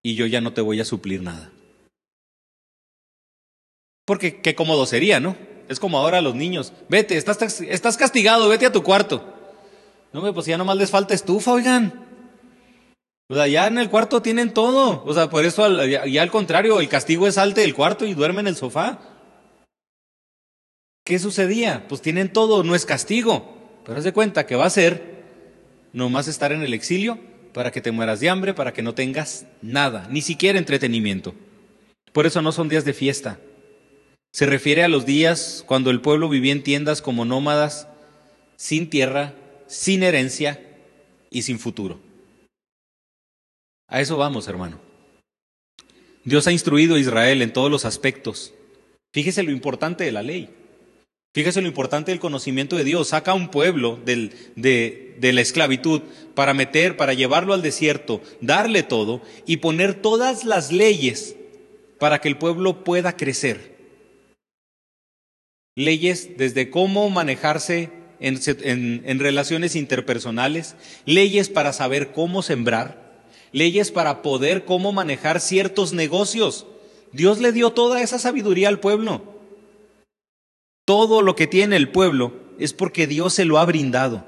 y 0.01 0.15
yo 0.15 0.25
ya 0.25 0.39
no 0.39 0.53
te 0.53 0.61
voy 0.61 0.79
a 0.79 0.85
suplir 0.85 1.21
nada. 1.21 1.51
Porque 4.05 4.39
qué 4.39 4.55
cómodo 4.55 4.85
sería, 4.85 5.19
¿no? 5.19 5.35
Es 5.67 5.81
como 5.81 5.97
ahora 5.97 6.21
los 6.21 6.33
niños, 6.33 6.71
vete, 6.87 7.17
estás, 7.17 7.59
estás 7.59 7.97
castigado, 7.97 8.47
vete 8.47 8.65
a 8.65 8.71
tu 8.71 8.83
cuarto. 8.83 9.35
No, 10.13 10.33
pues 10.33 10.45
ya 10.45 10.57
nomás 10.57 10.77
les 10.77 10.89
falta 10.89 11.13
estufa, 11.13 11.51
oigan. 11.51 12.08
O 13.31 13.35
sea, 13.35 13.47
ya 13.47 13.67
en 13.67 13.77
el 13.77 13.89
cuarto 13.89 14.23
tienen 14.23 14.53
todo. 14.53 15.03
O 15.05 15.13
sea, 15.13 15.29
por 15.29 15.45
eso 15.45 15.85
ya, 15.85 16.21
al 16.21 16.31
contrario, 16.31 16.79
el 16.79 16.89
castigo 16.89 17.27
es 17.27 17.35
salte 17.35 17.61
del 17.61 17.75
cuarto 17.75 18.05
y 18.05 18.15
duerme 18.15 18.41
en 18.41 18.47
el 18.47 18.55
sofá. 18.55 18.99
¿Qué 21.05 21.19
sucedía? 21.19 21.87
Pues 21.87 22.01
tienen 22.01 22.33
todo, 22.33 22.63
no 22.63 22.73
es 22.73 22.85
castigo. 22.87 23.55
Pero 23.85 23.99
haz 23.99 24.03
de 24.03 24.13
cuenta 24.13 24.47
que 24.47 24.55
va 24.55 24.65
a 24.65 24.71
ser 24.71 25.25
nomás 25.93 26.27
estar 26.27 26.51
en 26.51 26.63
el 26.63 26.73
exilio 26.73 27.19
para 27.53 27.71
que 27.71 27.81
te 27.81 27.91
mueras 27.91 28.19
de 28.19 28.29
hambre, 28.29 28.55
para 28.55 28.73
que 28.73 28.81
no 28.81 28.95
tengas 28.95 29.45
nada, 29.61 30.07
ni 30.09 30.21
siquiera 30.21 30.57
entretenimiento. 30.57 31.35
Por 32.11 32.25
eso 32.25 32.41
no 32.41 32.51
son 32.51 32.67
días 32.67 32.85
de 32.85 32.93
fiesta. 32.93 33.39
Se 34.31 34.47
refiere 34.47 34.83
a 34.83 34.87
los 34.87 35.05
días 35.05 35.63
cuando 35.67 35.91
el 35.91 36.01
pueblo 36.01 36.29
vivía 36.29 36.51
en 36.51 36.63
tiendas 36.63 37.01
como 37.01 37.25
nómadas, 37.25 37.87
sin 38.55 38.89
tierra, 38.89 39.33
sin 39.67 40.01
herencia 40.01 40.61
y 41.29 41.43
sin 41.43 41.59
futuro. 41.59 42.08
A 43.89 44.01
eso 44.01 44.17
vamos, 44.17 44.47
hermano. 44.47 44.79
Dios 46.23 46.47
ha 46.47 46.51
instruido 46.51 46.95
a 46.95 46.99
Israel 46.99 47.41
en 47.41 47.53
todos 47.53 47.71
los 47.71 47.85
aspectos. 47.85 48.53
Fíjese 49.11 49.43
lo 49.43 49.51
importante 49.51 50.03
de 50.03 50.11
la 50.11 50.21
ley. 50.21 50.49
Fíjese 51.33 51.61
lo 51.61 51.67
importante 51.67 52.11
del 52.11 52.19
conocimiento 52.19 52.75
de 52.75 52.83
Dios. 52.83 53.09
Saca 53.09 53.31
a 53.31 53.35
un 53.35 53.49
pueblo 53.49 53.99
de, 54.03 54.31
de 54.55 55.33
la 55.33 55.41
esclavitud 55.41 56.01
para 56.35 56.53
meter, 56.53 56.97
para 56.97 57.13
llevarlo 57.13 57.53
al 57.53 57.61
desierto, 57.61 58.21
darle 58.41 58.83
todo 58.83 59.21
y 59.45 59.57
poner 59.57 59.95
todas 59.95 60.43
las 60.43 60.71
leyes 60.71 61.35
para 61.99 62.19
que 62.19 62.29
el 62.29 62.37
pueblo 62.37 62.83
pueda 62.83 63.15
crecer. 63.15 63.77
Leyes 65.75 66.37
desde 66.37 66.69
cómo 66.69 67.09
manejarse 67.09 67.89
en, 68.19 69.03
en 69.05 69.19
relaciones 69.19 69.75
interpersonales, 69.75 70.75
leyes 71.05 71.49
para 71.49 71.73
saber 71.73 72.11
cómo 72.11 72.41
sembrar, 72.41 72.98
leyes 73.51 73.91
para 73.91 74.21
poder 74.21 74.65
cómo 74.65 74.91
manejar 74.91 75.39
ciertos 75.39 75.93
negocios. 75.93 76.65
Dios 77.11 77.39
le 77.39 77.51
dio 77.51 77.71
toda 77.71 78.01
esa 78.01 78.19
sabiduría 78.19 78.67
al 78.67 78.79
pueblo. 78.79 79.21
Todo 80.85 81.21
lo 81.21 81.35
que 81.35 81.47
tiene 81.47 81.75
el 81.75 81.89
pueblo 81.89 82.33
es 82.57 82.73
porque 82.73 83.07
Dios 83.07 83.33
se 83.33 83.45
lo 83.45 83.59
ha 83.59 83.65
brindado. 83.65 84.25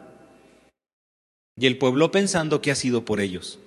Y 1.57 1.67
el 1.67 1.77
pueblo 1.77 2.11
pensando 2.11 2.61
que 2.61 2.71
ha 2.71 2.75
sido 2.75 3.05
por 3.05 3.19
ellos. 3.19 3.59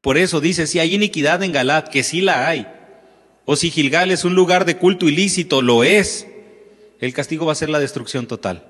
Por 0.00 0.16
eso 0.16 0.40
dice, 0.40 0.66
si 0.66 0.78
hay 0.78 0.94
iniquidad 0.94 1.42
en 1.42 1.52
Galat, 1.52 1.88
que 1.88 2.02
sí 2.02 2.20
la 2.20 2.48
hay, 2.48 2.66
o 3.44 3.56
si 3.56 3.70
Gilgal 3.70 4.10
es 4.10 4.24
un 4.24 4.34
lugar 4.34 4.64
de 4.64 4.78
culto 4.78 5.08
ilícito, 5.08 5.60
lo 5.60 5.82
es, 5.82 6.26
el 7.00 7.12
castigo 7.12 7.46
va 7.46 7.52
a 7.52 7.56
ser 7.56 7.70
la 7.70 7.80
destrucción 7.80 8.26
total. 8.26 8.68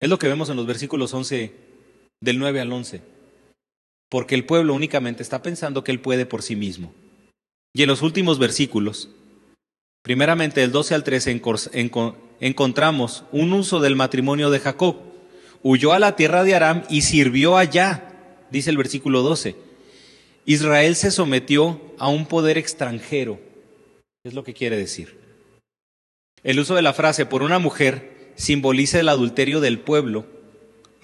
Es 0.00 0.08
lo 0.08 0.18
que 0.18 0.28
vemos 0.28 0.48
en 0.48 0.56
los 0.56 0.66
versículos 0.66 1.12
11, 1.12 1.52
del 2.20 2.38
9 2.38 2.60
al 2.60 2.72
11 2.72 3.13
porque 4.14 4.36
el 4.36 4.44
pueblo 4.44 4.74
únicamente 4.74 5.24
está 5.24 5.42
pensando 5.42 5.82
que 5.82 5.90
él 5.90 5.98
puede 5.98 6.24
por 6.24 6.42
sí 6.42 6.54
mismo. 6.54 6.94
Y 7.72 7.82
en 7.82 7.88
los 7.88 8.00
últimos 8.00 8.38
versículos, 8.38 9.08
primeramente 10.02 10.60
del 10.60 10.70
12 10.70 10.94
al 10.94 11.02
13, 11.02 11.42
encontramos 12.38 13.24
un 13.32 13.52
uso 13.52 13.80
del 13.80 13.96
matrimonio 13.96 14.50
de 14.50 14.60
Jacob. 14.60 14.98
Huyó 15.64 15.94
a 15.94 15.98
la 15.98 16.14
tierra 16.14 16.44
de 16.44 16.54
Aram 16.54 16.84
y 16.88 17.02
sirvió 17.02 17.56
allá, 17.56 18.08
dice 18.52 18.70
el 18.70 18.76
versículo 18.76 19.22
12. 19.22 19.56
Israel 20.46 20.94
se 20.94 21.10
sometió 21.10 21.80
a 21.98 22.06
un 22.06 22.26
poder 22.26 22.56
extranjero, 22.56 23.40
es 24.22 24.32
lo 24.32 24.44
que 24.44 24.54
quiere 24.54 24.76
decir. 24.76 25.18
El 26.44 26.60
uso 26.60 26.76
de 26.76 26.82
la 26.82 26.92
frase 26.92 27.26
por 27.26 27.42
una 27.42 27.58
mujer 27.58 28.30
simboliza 28.36 29.00
el 29.00 29.08
adulterio 29.08 29.60
del 29.60 29.80
pueblo 29.80 30.33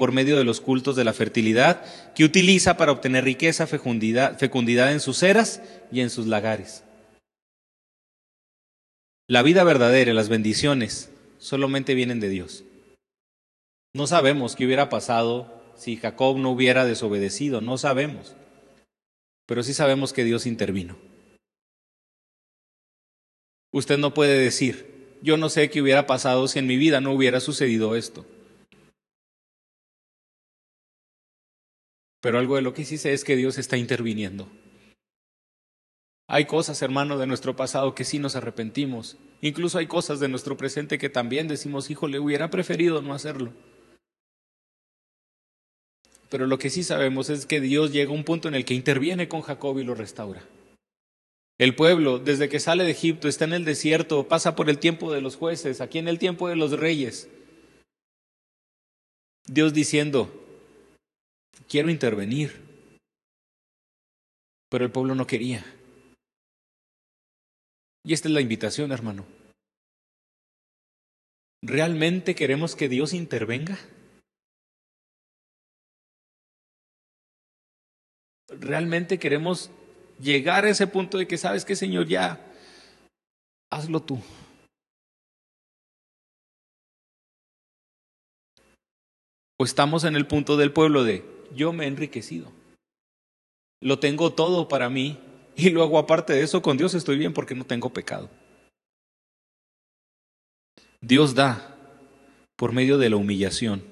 por 0.00 0.12
medio 0.12 0.38
de 0.38 0.44
los 0.44 0.62
cultos 0.62 0.96
de 0.96 1.04
la 1.04 1.12
fertilidad 1.12 1.84
que 2.14 2.24
utiliza 2.24 2.78
para 2.78 2.90
obtener 2.90 3.22
riqueza, 3.22 3.66
fecundidad, 3.66 4.38
fecundidad 4.38 4.92
en 4.92 5.00
sus 5.00 5.22
eras 5.22 5.60
y 5.92 6.00
en 6.00 6.08
sus 6.08 6.26
lagares. 6.26 6.84
La 9.28 9.42
vida 9.42 9.62
verdadera 9.62 10.10
y 10.10 10.14
las 10.14 10.30
bendiciones 10.30 11.10
solamente 11.36 11.92
vienen 11.92 12.18
de 12.18 12.30
Dios. 12.30 12.64
No 13.92 14.06
sabemos 14.06 14.56
qué 14.56 14.64
hubiera 14.64 14.88
pasado 14.88 15.52
si 15.76 15.98
Jacob 15.98 16.38
no 16.38 16.50
hubiera 16.50 16.86
desobedecido, 16.86 17.60
no 17.60 17.76
sabemos. 17.76 18.34
Pero 19.44 19.62
sí 19.62 19.74
sabemos 19.74 20.14
que 20.14 20.24
Dios 20.24 20.46
intervino. 20.46 20.96
Usted 23.70 23.98
no 23.98 24.14
puede 24.14 24.38
decir, 24.38 25.18
yo 25.20 25.36
no 25.36 25.50
sé 25.50 25.68
qué 25.68 25.82
hubiera 25.82 26.06
pasado 26.06 26.48
si 26.48 26.58
en 26.58 26.66
mi 26.66 26.78
vida 26.78 27.02
no 27.02 27.12
hubiera 27.12 27.40
sucedido 27.40 27.96
esto. 27.96 28.24
Pero 32.20 32.38
algo 32.38 32.56
de 32.56 32.62
lo 32.62 32.74
que 32.74 32.84
sí 32.84 32.98
sé 32.98 33.12
es 33.12 33.24
que 33.24 33.36
Dios 33.36 33.58
está 33.58 33.76
interviniendo. 33.76 34.48
Hay 36.26 36.44
cosas, 36.44 36.80
hermano, 36.82 37.18
de 37.18 37.26
nuestro 37.26 37.56
pasado 37.56 37.94
que 37.94 38.04
sí 38.04 38.18
nos 38.18 38.36
arrepentimos. 38.36 39.16
Incluso 39.40 39.78
hay 39.78 39.86
cosas 39.86 40.20
de 40.20 40.28
nuestro 40.28 40.56
presente 40.56 40.98
que 40.98 41.08
también 41.08 41.48
decimos, 41.48 41.90
hijo, 41.90 42.06
le 42.06 42.20
hubiera 42.20 42.50
preferido 42.50 43.02
no 43.02 43.14
hacerlo. 43.14 43.52
Pero 46.28 46.46
lo 46.46 46.58
que 46.58 46.70
sí 46.70 46.84
sabemos 46.84 47.30
es 47.30 47.46
que 47.46 47.60
Dios 47.60 47.92
llega 47.92 48.12
a 48.12 48.14
un 48.14 48.22
punto 48.22 48.46
en 48.46 48.54
el 48.54 48.64
que 48.64 48.74
interviene 48.74 49.28
con 49.28 49.40
Jacob 49.40 49.78
y 49.78 49.84
lo 49.84 49.96
restaura. 49.96 50.44
El 51.58 51.74
pueblo, 51.74 52.18
desde 52.18 52.48
que 52.48 52.60
sale 52.60 52.84
de 52.84 52.92
Egipto, 52.92 53.26
está 53.26 53.44
en 53.44 53.52
el 53.52 53.64
desierto, 53.64 54.28
pasa 54.28 54.54
por 54.54 54.70
el 54.70 54.78
tiempo 54.78 55.12
de 55.12 55.20
los 55.20 55.36
jueces, 55.36 55.80
aquí 55.80 55.98
en 55.98 56.06
el 56.06 56.18
tiempo 56.18 56.48
de 56.48 56.56
los 56.56 56.78
reyes. 56.78 57.28
Dios 59.46 59.74
diciendo, 59.74 60.39
quiero 61.70 61.88
intervenir. 61.88 62.68
Pero 64.68 64.84
el 64.84 64.92
pueblo 64.92 65.14
no 65.14 65.26
quería. 65.26 65.64
Y 68.04 68.12
esta 68.12 68.28
es 68.28 68.34
la 68.34 68.40
invitación, 68.40 68.92
hermano. 68.92 69.24
¿Realmente 71.62 72.34
queremos 72.34 72.74
que 72.74 72.88
Dios 72.88 73.12
intervenga? 73.12 73.78
¿Realmente 78.48 79.18
queremos 79.18 79.70
llegar 80.18 80.64
a 80.64 80.70
ese 80.70 80.86
punto 80.86 81.18
de 81.18 81.28
que 81.28 81.38
sabes 81.38 81.64
que 81.64 81.76
Señor 81.76 82.06
ya, 82.06 82.40
hazlo 83.70 84.02
tú? 84.02 84.20
¿O 89.58 89.64
estamos 89.64 90.04
en 90.04 90.16
el 90.16 90.26
punto 90.26 90.56
del 90.56 90.72
pueblo 90.72 91.04
de 91.04 91.39
yo 91.54 91.72
me 91.72 91.84
he 91.84 91.88
enriquecido. 91.88 92.52
lo 93.82 93.98
tengo 93.98 94.34
todo 94.34 94.68
para 94.68 94.90
mí 94.90 95.18
y 95.56 95.70
luego 95.70 95.98
aparte 95.98 96.34
de 96.34 96.42
eso 96.42 96.60
con 96.60 96.76
Dios 96.76 96.94
estoy 96.94 97.16
bien 97.16 97.32
porque 97.32 97.54
no 97.54 97.64
tengo 97.64 97.90
pecado. 97.90 98.28
Dios 101.00 101.34
da 101.34 101.76
por 102.56 102.72
medio 102.72 102.98
de 102.98 103.08
la 103.08 103.16
humillación 103.16 103.82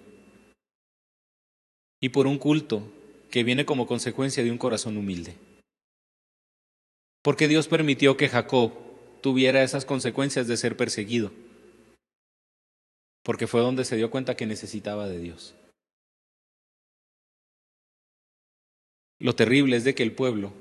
y 2.00 2.10
por 2.10 2.26
un 2.26 2.38
culto 2.38 2.82
que 3.30 3.44
viene 3.44 3.64
como 3.64 3.86
consecuencia 3.86 4.42
de 4.42 4.50
un 4.50 4.58
corazón 4.58 4.96
humilde. 4.96 5.34
Porque 7.22 7.48
Dios 7.48 7.68
permitió 7.68 8.16
que 8.16 8.28
Jacob 8.28 8.72
tuviera 9.20 9.62
esas 9.62 9.84
consecuencias 9.84 10.46
de 10.46 10.56
ser 10.56 10.76
perseguido. 10.76 11.32
Porque 13.22 13.46
fue 13.46 13.60
donde 13.60 13.84
se 13.84 13.96
dio 13.96 14.10
cuenta 14.10 14.36
que 14.36 14.46
necesitaba 14.46 15.08
de 15.08 15.18
Dios. 15.18 15.54
Lo 19.20 19.34
terrible 19.34 19.76
es 19.76 19.84
de 19.84 19.94
que 19.94 20.02
el 20.02 20.12
pueblo, 20.12 20.52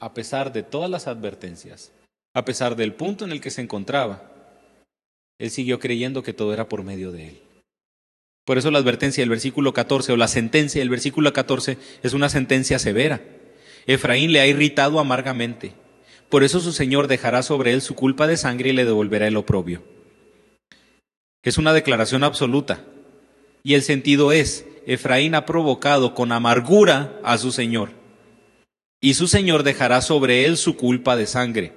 a 0.00 0.14
pesar 0.14 0.52
de 0.52 0.62
todas 0.62 0.90
las 0.90 1.06
advertencias, 1.06 1.92
a 2.34 2.44
pesar 2.44 2.76
del 2.76 2.94
punto 2.94 3.24
en 3.24 3.32
el 3.32 3.40
que 3.40 3.50
se 3.50 3.62
encontraba, 3.62 4.30
él 5.38 5.50
siguió 5.50 5.78
creyendo 5.78 6.22
que 6.22 6.32
todo 6.32 6.52
era 6.52 6.68
por 6.68 6.82
medio 6.82 7.12
de 7.12 7.28
él. 7.28 7.40
Por 8.44 8.58
eso 8.58 8.70
la 8.70 8.78
advertencia 8.78 9.22
del 9.22 9.30
versículo 9.30 9.72
14 9.72 10.12
o 10.12 10.16
la 10.16 10.28
sentencia 10.28 10.80
del 10.80 10.90
versículo 10.90 11.32
14 11.32 11.78
es 12.02 12.12
una 12.14 12.28
sentencia 12.28 12.78
severa. 12.78 13.20
Efraín 13.86 14.32
le 14.32 14.40
ha 14.40 14.46
irritado 14.46 14.98
amargamente. 14.98 15.72
Por 16.28 16.42
eso 16.42 16.60
su 16.60 16.72
Señor 16.72 17.06
dejará 17.06 17.42
sobre 17.42 17.72
él 17.72 17.80
su 17.80 17.94
culpa 17.94 18.26
de 18.26 18.36
sangre 18.36 18.70
y 18.70 18.72
le 18.72 18.84
devolverá 18.84 19.28
el 19.28 19.36
oprobio. 19.36 19.82
Es 21.42 21.58
una 21.58 21.72
declaración 21.72 22.24
absoluta. 22.24 22.84
Y 23.62 23.74
el 23.74 23.82
sentido 23.82 24.32
es, 24.32 24.66
Efraín 24.86 25.34
ha 25.34 25.46
provocado 25.46 26.14
con 26.14 26.32
amargura 26.32 27.18
a 27.22 27.38
su 27.38 27.52
Señor. 27.52 27.99
Y 29.00 29.14
su 29.14 29.28
Señor 29.28 29.62
dejará 29.62 30.02
sobre 30.02 30.44
él 30.44 30.56
su 30.56 30.76
culpa 30.76 31.16
de 31.16 31.26
sangre. 31.26 31.72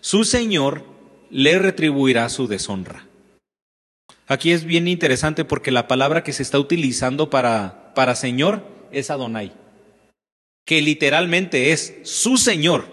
Su 0.00 0.24
Señor 0.24 0.84
le 1.30 1.58
retribuirá 1.58 2.28
su 2.28 2.48
deshonra. 2.48 3.06
Aquí 4.26 4.52
es 4.52 4.64
bien 4.64 4.88
interesante 4.88 5.44
porque 5.44 5.70
la 5.70 5.86
palabra 5.86 6.24
que 6.24 6.32
se 6.32 6.42
está 6.42 6.58
utilizando 6.58 7.30
para, 7.30 7.94
para 7.94 8.16
Señor 8.16 8.66
es 8.90 9.10
Adonai, 9.10 9.52
que 10.64 10.80
literalmente 10.80 11.72
es 11.72 11.94
su 12.02 12.38
Señor. 12.38 12.86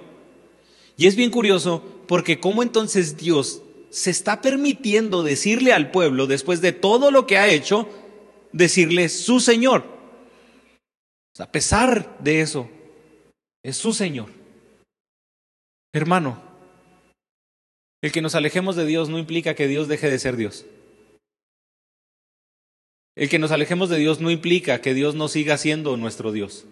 Y 0.98 1.08
es 1.08 1.16
bien 1.16 1.32
curioso 1.32 1.84
porque 2.08 2.40
cómo 2.40 2.64
entonces 2.64 3.18
Dios 3.18 3.62
se 3.90 4.12
está 4.12 4.42
permitiendo 4.42 5.24
decirle 5.24 5.74
al 5.74 5.92
pueblo, 5.92 6.28
después 6.28 6.62
de 6.62 6.72
todo 6.74 7.12
lo 7.12 7.26
que 7.28 7.38
ha 7.38 7.48
hecho, 7.48 7.90
decirle 8.52 9.10
su 9.10 9.40
Señor. 9.40 9.86
a 11.40 11.52
pesar 11.52 12.18
de 12.20 12.42
eso, 12.42 12.70
es 13.64 13.78
su 13.78 13.94
Señor. 13.94 14.30
Hermano, 15.94 16.42
el 18.02 18.12
que 18.12 18.22
nos 18.22 18.36
alejemos 18.36 18.76
de 18.76 18.86
Dios 18.86 19.10
no 19.10 19.20
implica 19.20 19.56
que 19.56 19.68
Dios 19.68 19.88
deje 19.88 20.10
de 20.10 20.20
ser 20.20 20.36
Dios. 20.36 20.66
El 23.16 23.30
que 23.30 23.40
nos 23.40 23.52
alejemos 23.52 23.90
de 23.90 23.98
Dios 23.98 24.22
no 24.22 24.32
implica 24.32 24.82
que 24.82 24.94
Dios 24.94 25.16
no 25.16 25.28
siga 25.28 25.58
siendo 25.58 25.98
nuestro 25.98 26.32
Dios. 26.32 26.66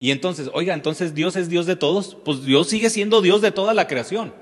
Y 0.00 0.10
entonces, 0.10 0.48
oiga, 0.52 0.74
entonces 0.74 1.14
Dios 1.14 1.36
es 1.36 1.48
Dios 1.48 1.66
de 1.66 1.76
todos, 1.76 2.16
pues 2.24 2.44
Dios 2.44 2.68
sigue 2.68 2.88
siendo 2.88 3.20
Dios 3.20 3.42
de 3.42 3.52
toda 3.52 3.74
la 3.74 3.86
creación. 3.86 4.32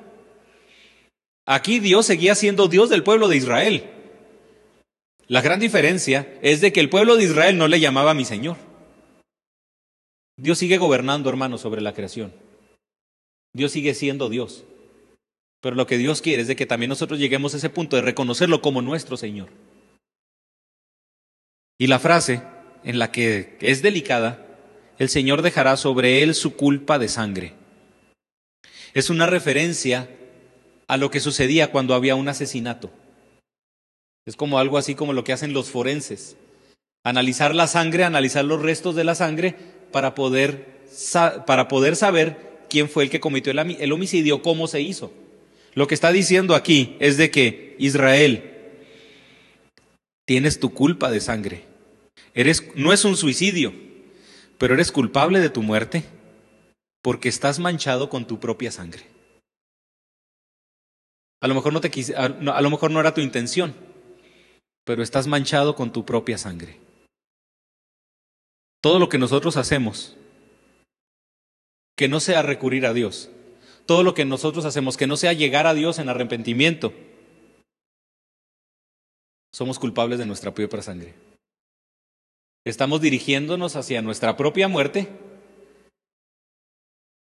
Aquí 1.44 1.80
Dios 1.80 2.06
seguía 2.06 2.34
siendo 2.34 2.68
Dios 2.68 2.88
del 2.88 3.02
pueblo 3.02 3.28
de 3.28 3.36
Israel. 3.36 3.90
La 5.28 5.40
gran 5.40 5.60
diferencia 5.60 6.38
es 6.42 6.60
de 6.60 6.72
que 6.72 6.80
el 6.80 6.88
pueblo 6.90 7.16
de 7.16 7.24
Israel 7.24 7.58
no 7.58 7.68
le 7.68 7.80
llamaba 7.80 8.14
mi 8.14 8.24
Señor. 8.24 8.56
Dios 10.36 10.58
sigue 10.58 10.78
gobernando, 10.78 11.30
hermano, 11.30 11.56
sobre 11.56 11.80
la 11.80 11.94
creación. 11.94 12.32
Dios 13.54 13.72
sigue 13.72 13.94
siendo 13.94 14.28
Dios. 14.28 14.64
Pero 15.62 15.76
lo 15.76 15.86
que 15.86 15.96
Dios 15.96 16.20
quiere 16.20 16.42
es 16.42 16.48
de 16.48 16.56
que 16.56 16.66
también 16.66 16.90
nosotros 16.90 17.18
lleguemos 17.18 17.54
a 17.54 17.56
ese 17.56 17.70
punto 17.70 17.96
de 17.96 18.02
reconocerlo 18.02 18.60
como 18.60 18.82
nuestro 18.82 19.16
Señor. 19.16 19.48
Y 21.78 21.86
la 21.86 21.98
frase 21.98 22.42
en 22.84 22.98
la 22.98 23.10
que 23.10 23.56
es 23.60 23.82
delicada, 23.82 24.46
el 24.98 25.08
Señor 25.08 25.42
dejará 25.42 25.76
sobre 25.76 26.22
él 26.22 26.34
su 26.34 26.54
culpa 26.54 26.98
de 26.98 27.08
sangre. 27.08 27.54
Es 28.92 29.10
una 29.10 29.26
referencia 29.26 30.08
a 30.86 30.96
lo 30.96 31.10
que 31.10 31.20
sucedía 31.20 31.72
cuando 31.72 31.94
había 31.94 32.14
un 32.14 32.28
asesinato. 32.28 32.90
Es 34.26 34.36
como 34.36 34.58
algo 34.58 34.78
así 34.78 34.94
como 34.94 35.12
lo 35.12 35.24
que 35.24 35.32
hacen 35.32 35.52
los 35.52 35.70
forenses. 35.70 36.36
Analizar 37.04 37.54
la 37.54 37.66
sangre, 37.66 38.04
analizar 38.04 38.44
los 38.44 38.62
restos 38.62 38.94
de 38.94 39.04
la 39.04 39.14
sangre 39.14 39.75
para 39.92 40.14
poder, 40.14 40.80
para 41.46 41.68
poder 41.68 41.96
saber 41.96 42.64
quién 42.68 42.88
fue 42.88 43.04
el 43.04 43.10
que 43.10 43.20
cometió 43.20 43.52
el 43.52 43.92
homicidio, 43.92 44.42
cómo 44.42 44.66
se 44.66 44.80
hizo. 44.80 45.12
Lo 45.74 45.86
que 45.86 45.94
está 45.94 46.10
diciendo 46.12 46.54
aquí 46.54 46.96
es 47.00 47.16
de 47.16 47.30
que 47.30 47.76
Israel, 47.78 48.52
tienes 50.26 50.58
tu 50.60 50.72
culpa 50.72 51.10
de 51.10 51.20
sangre. 51.20 51.64
Eres, 52.34 52.64
no 52.74 52.92
es 52.92 53.04
un 53.04 53.16
suicidio, 53.16 53.72
pero 54.58 54.74
eres 54.74 54.92
culpable 54.92 55.40
de 55.40 55.50
tu 55.50 55.62
muerte 55.62 56.04
porque 57.02 57.28
estás 57.28 57.58
manchado 57.58 58.10
con 58.10 58.26
tu 58.26 58.40
propia 58.40 58.70
sangre. 58.70 59.04
A 61.40 61.48
lo 61.48 61.54
mejor 61.54 61.72
no, 61.72 61.80
te 61.80 61.90
a 62.16 62.60
lo 62.60 62.70
mejor 62.70 62.90
no 62.90 62.98
era 62.98 63.14
tu 63.14 63.20
intención, 63.20 63.74
pero 64.84 65.02
estás 65.02 65.26
manchado 65.26 65.76
con 65.76 65.92
tu 65.92 66.04
propia 66.04 66.38
sangre. 66.38 66.85
Todo 68.86 69.00
lo 69.00 69.08
que 69.08 69.18
nosotros 69.18 69.56
hacemos, 69.56 70.16
que 71.96 72.06
no 72.06 72.20
sea 72.20 72.42
recurrir 72.42 72.86
a 72.86 72.92
Dios, 72.92 73.30
todo 73.84 74.04
lo 74.04 74.14
que 74.14 74.24
nosotros 74.24 74.64
hacemos, 74.64 74.96
que 74.96 75.08
no 75.08 75.16
sea 75.16 75.32
llegar 75.32 75.66
a 75.66 75.74
Dios 75.74 75.98
en 75.98 76.08
arrepentimiento, 76.08 76.94
somos 79.52 79.80
culpables 79.80 80.20
de 80.20 80.26
nuestra 80.26 80.54
propia 80.54 80.82
sangre. 80.82 81.14
Estamos 82.64 83.00
dirigiéndonos 83.00 83.74
hacia 83.74 84.02
nuestra 84.02 84.36
propia 84.36 84.68
muerte 84.68 85.08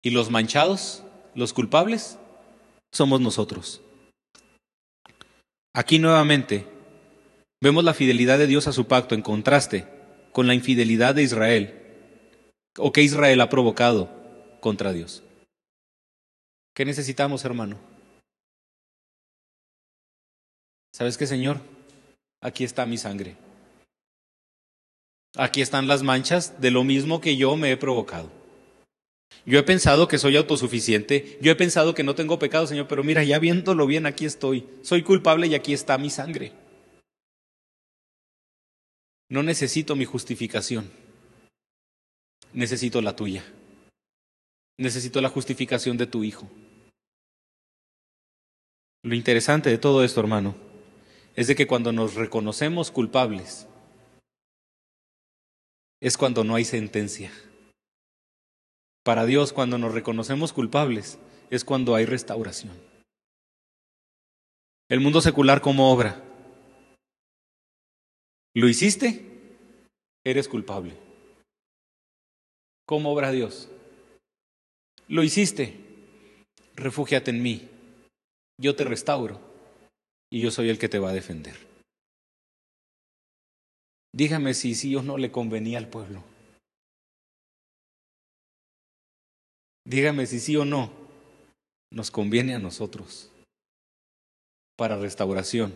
y 0.03 0.11
los 0.11 0.31
manchados, 0.31 1.03
los 1.35 1.55
culpables, 1.55 2.19
somos 2.93 3.23
nosotros. 3.23 3.81
Aquí 5.73 5.99
nuevamente 5.99 6.67
vemos 7.63 7.85
la 7.85 7.95
fidelidad 7.95 8.37
de 8.37 8.49
Dios 8.49 8.69
a 8.69 8.73
su 8.73 8.87
pacto 8.87 9.15
en 9.15 9.23
contraste 9.23 10.04
con 10.35 10.47
la 10.47 10.55
infidelidad 10.55 11.15
de 11.15 11.23
Israel 11.23 11.81
o 12.77 12.93
que 12.93 13.03
Israel 13.03 13.41
ha 13.41 13.49
provocado 13.49 14.11
contra 14.61 14.93
Dios. 14.93 15.23
¿Qué 16.75 16.85
necesitamos, 16.85 17.45
hermano? 17.45 17.79
¿Sabes 20.93 21.17
qué, 21.17 21.27
Señor? 21.27 21.61
aquí 22.45 22.63
está 22.63 22.85
mi 22.85 22.99
sangre. 22.99 23.37
Aquí 25.37 25.63
están 25.63 25.89
las 25.89 26.03
manchas 26.03 26.61
de 26.61 26.71
lo 26.71 26.85
mismo 26.85 27.21
que 27.21 27.37
yo 27.37 27.57
me 27.57 27.73
he 27.73 27.77
provocado. 27.77 28.31
Yo 29.47 29.59
he 29.59 29.63
pensado 29.63 30.09
que 30.09 30.19
soy 30.19 30.37
autosuficiente, 30.37 31.39
yo 31.41 31.51
he 31.51 31.57
pensado 31.57 31.95
que 31.95 32.05
no 32.05 32.15
tengo 32.15 32.39
pecado, 32.39 32.67
Señor, 32.67 32.87
pero 32.87 33.03
mira, 33.03 33.25
ya 33.25 33.39
viéndolo 33.39 33.87
bien, 33.87 34.05
aquí 34.05 34.27
estoy. 34.27 34.67
Soy 34.83 35.03
culpable 35.03 35.47
y 35.47 35.55
aquí 35.55 35.73
está 35.73 35.97
mi 35.97 36.11
sangre. 36.11 36.53
No 39.29 39.43
necesito 39.43 39.97
mi 39.97 40.05
justificación, 40.05 40.91
necesito 42.53 43.01
la 43.01 43.17
tuya. 43.17 43.45
Necesito 44.77 45.21
la 45.21 45.29
justificación 45.29 45.97
de 45.97 46.07
tu 46.07 46.25
Hijo. 46.25 46.51
Lo 49.05 49.15
interesante 49.15 49.71
de 49.71 49.79
todo 49.79 50.03
esto, 50.03 50.21
hermano, 50.21 50.57
es 51.37 51.47
de 51.47 51.55
que 51.55 51.67
cuando 51.67 51.93
nos 51.93 52.15
reconocemos 52.15 52.91
culpables, 52.91 53.69
es 56.01 56.17
cuando 56.17 56.43
no 56.43 56.55
hay 56.55 56.65
sentencia. 56.65 57.31
Para 59.05 59.27
Dios, 59.27 59.53
cuando 59.53 59.79
nos 59.79 59.93
reconocemos 59.93 60.53
culpables, 60.53 61.19
es 61.51 61.65
cuando 61.65 61.95
hay 61.95 62.07
restauración. 62.07 62.73
El 64.89 65.01
mundo 65.01 65.21
secular 65.21 65.61
como 65.61 65.93
obra. 65.93 66.24
¿Lo 68.57 68.69
hiciste? 68.69 69.25
Eres 70.25 70.49
culpable. 70.49 70.97
¿Cómo 72.87 73.13
obra 73.13 73.33
Dios? 73.33 73.69
Lo 75.09 75.23
hiciste. 75.23 75.77
Refúgiate 76.77 77.31
en 77.31 77.43
mí. 77.43 77.69
Yo 78.61 78.77
te 78.77 78.85
restauro 78.85 79.41
y 80.31 80.41
yo 80.41 80.51
soy 80.51 80.69
el 80.69 80.79
que 80.79 80.89
te 80.89 80.99
va 80.99 81.11
a 81.11 81.15
defender. 81.15 81.57
Dígame 84.13 84.55
si 84.55 84.77
sí 84.77 84.95
o 84.95 85.03
no 85.03 85.19
le 85.19 85.33
convenía 85.33 85.79
al 85.79 85.89
pueblo. 85.89 86.23
Dígame 89.85 90.27
si 90.27 90.39
sí 90.39 90.57
o 90.57 90.65
no 90.65 90.93
nos 91.93 92.13
conviene 92.13 92.55
a 92.55 92.61
nosotros 92.61 93.31
para 94.77 94.97
restauración, 94.97 95.75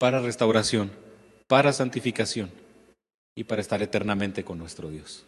para 0.00 0.18
restauración, 0.20 0.90
para 1.46 1.74
santificación 1.74 2.50
y 3.36 3.44
para 3.44 3.60
estar 3.60 3.82
eternamente 3.82 4.44
con 4.44 4.56
nuestro 4.56 4.88
Dios. 4.88 5.26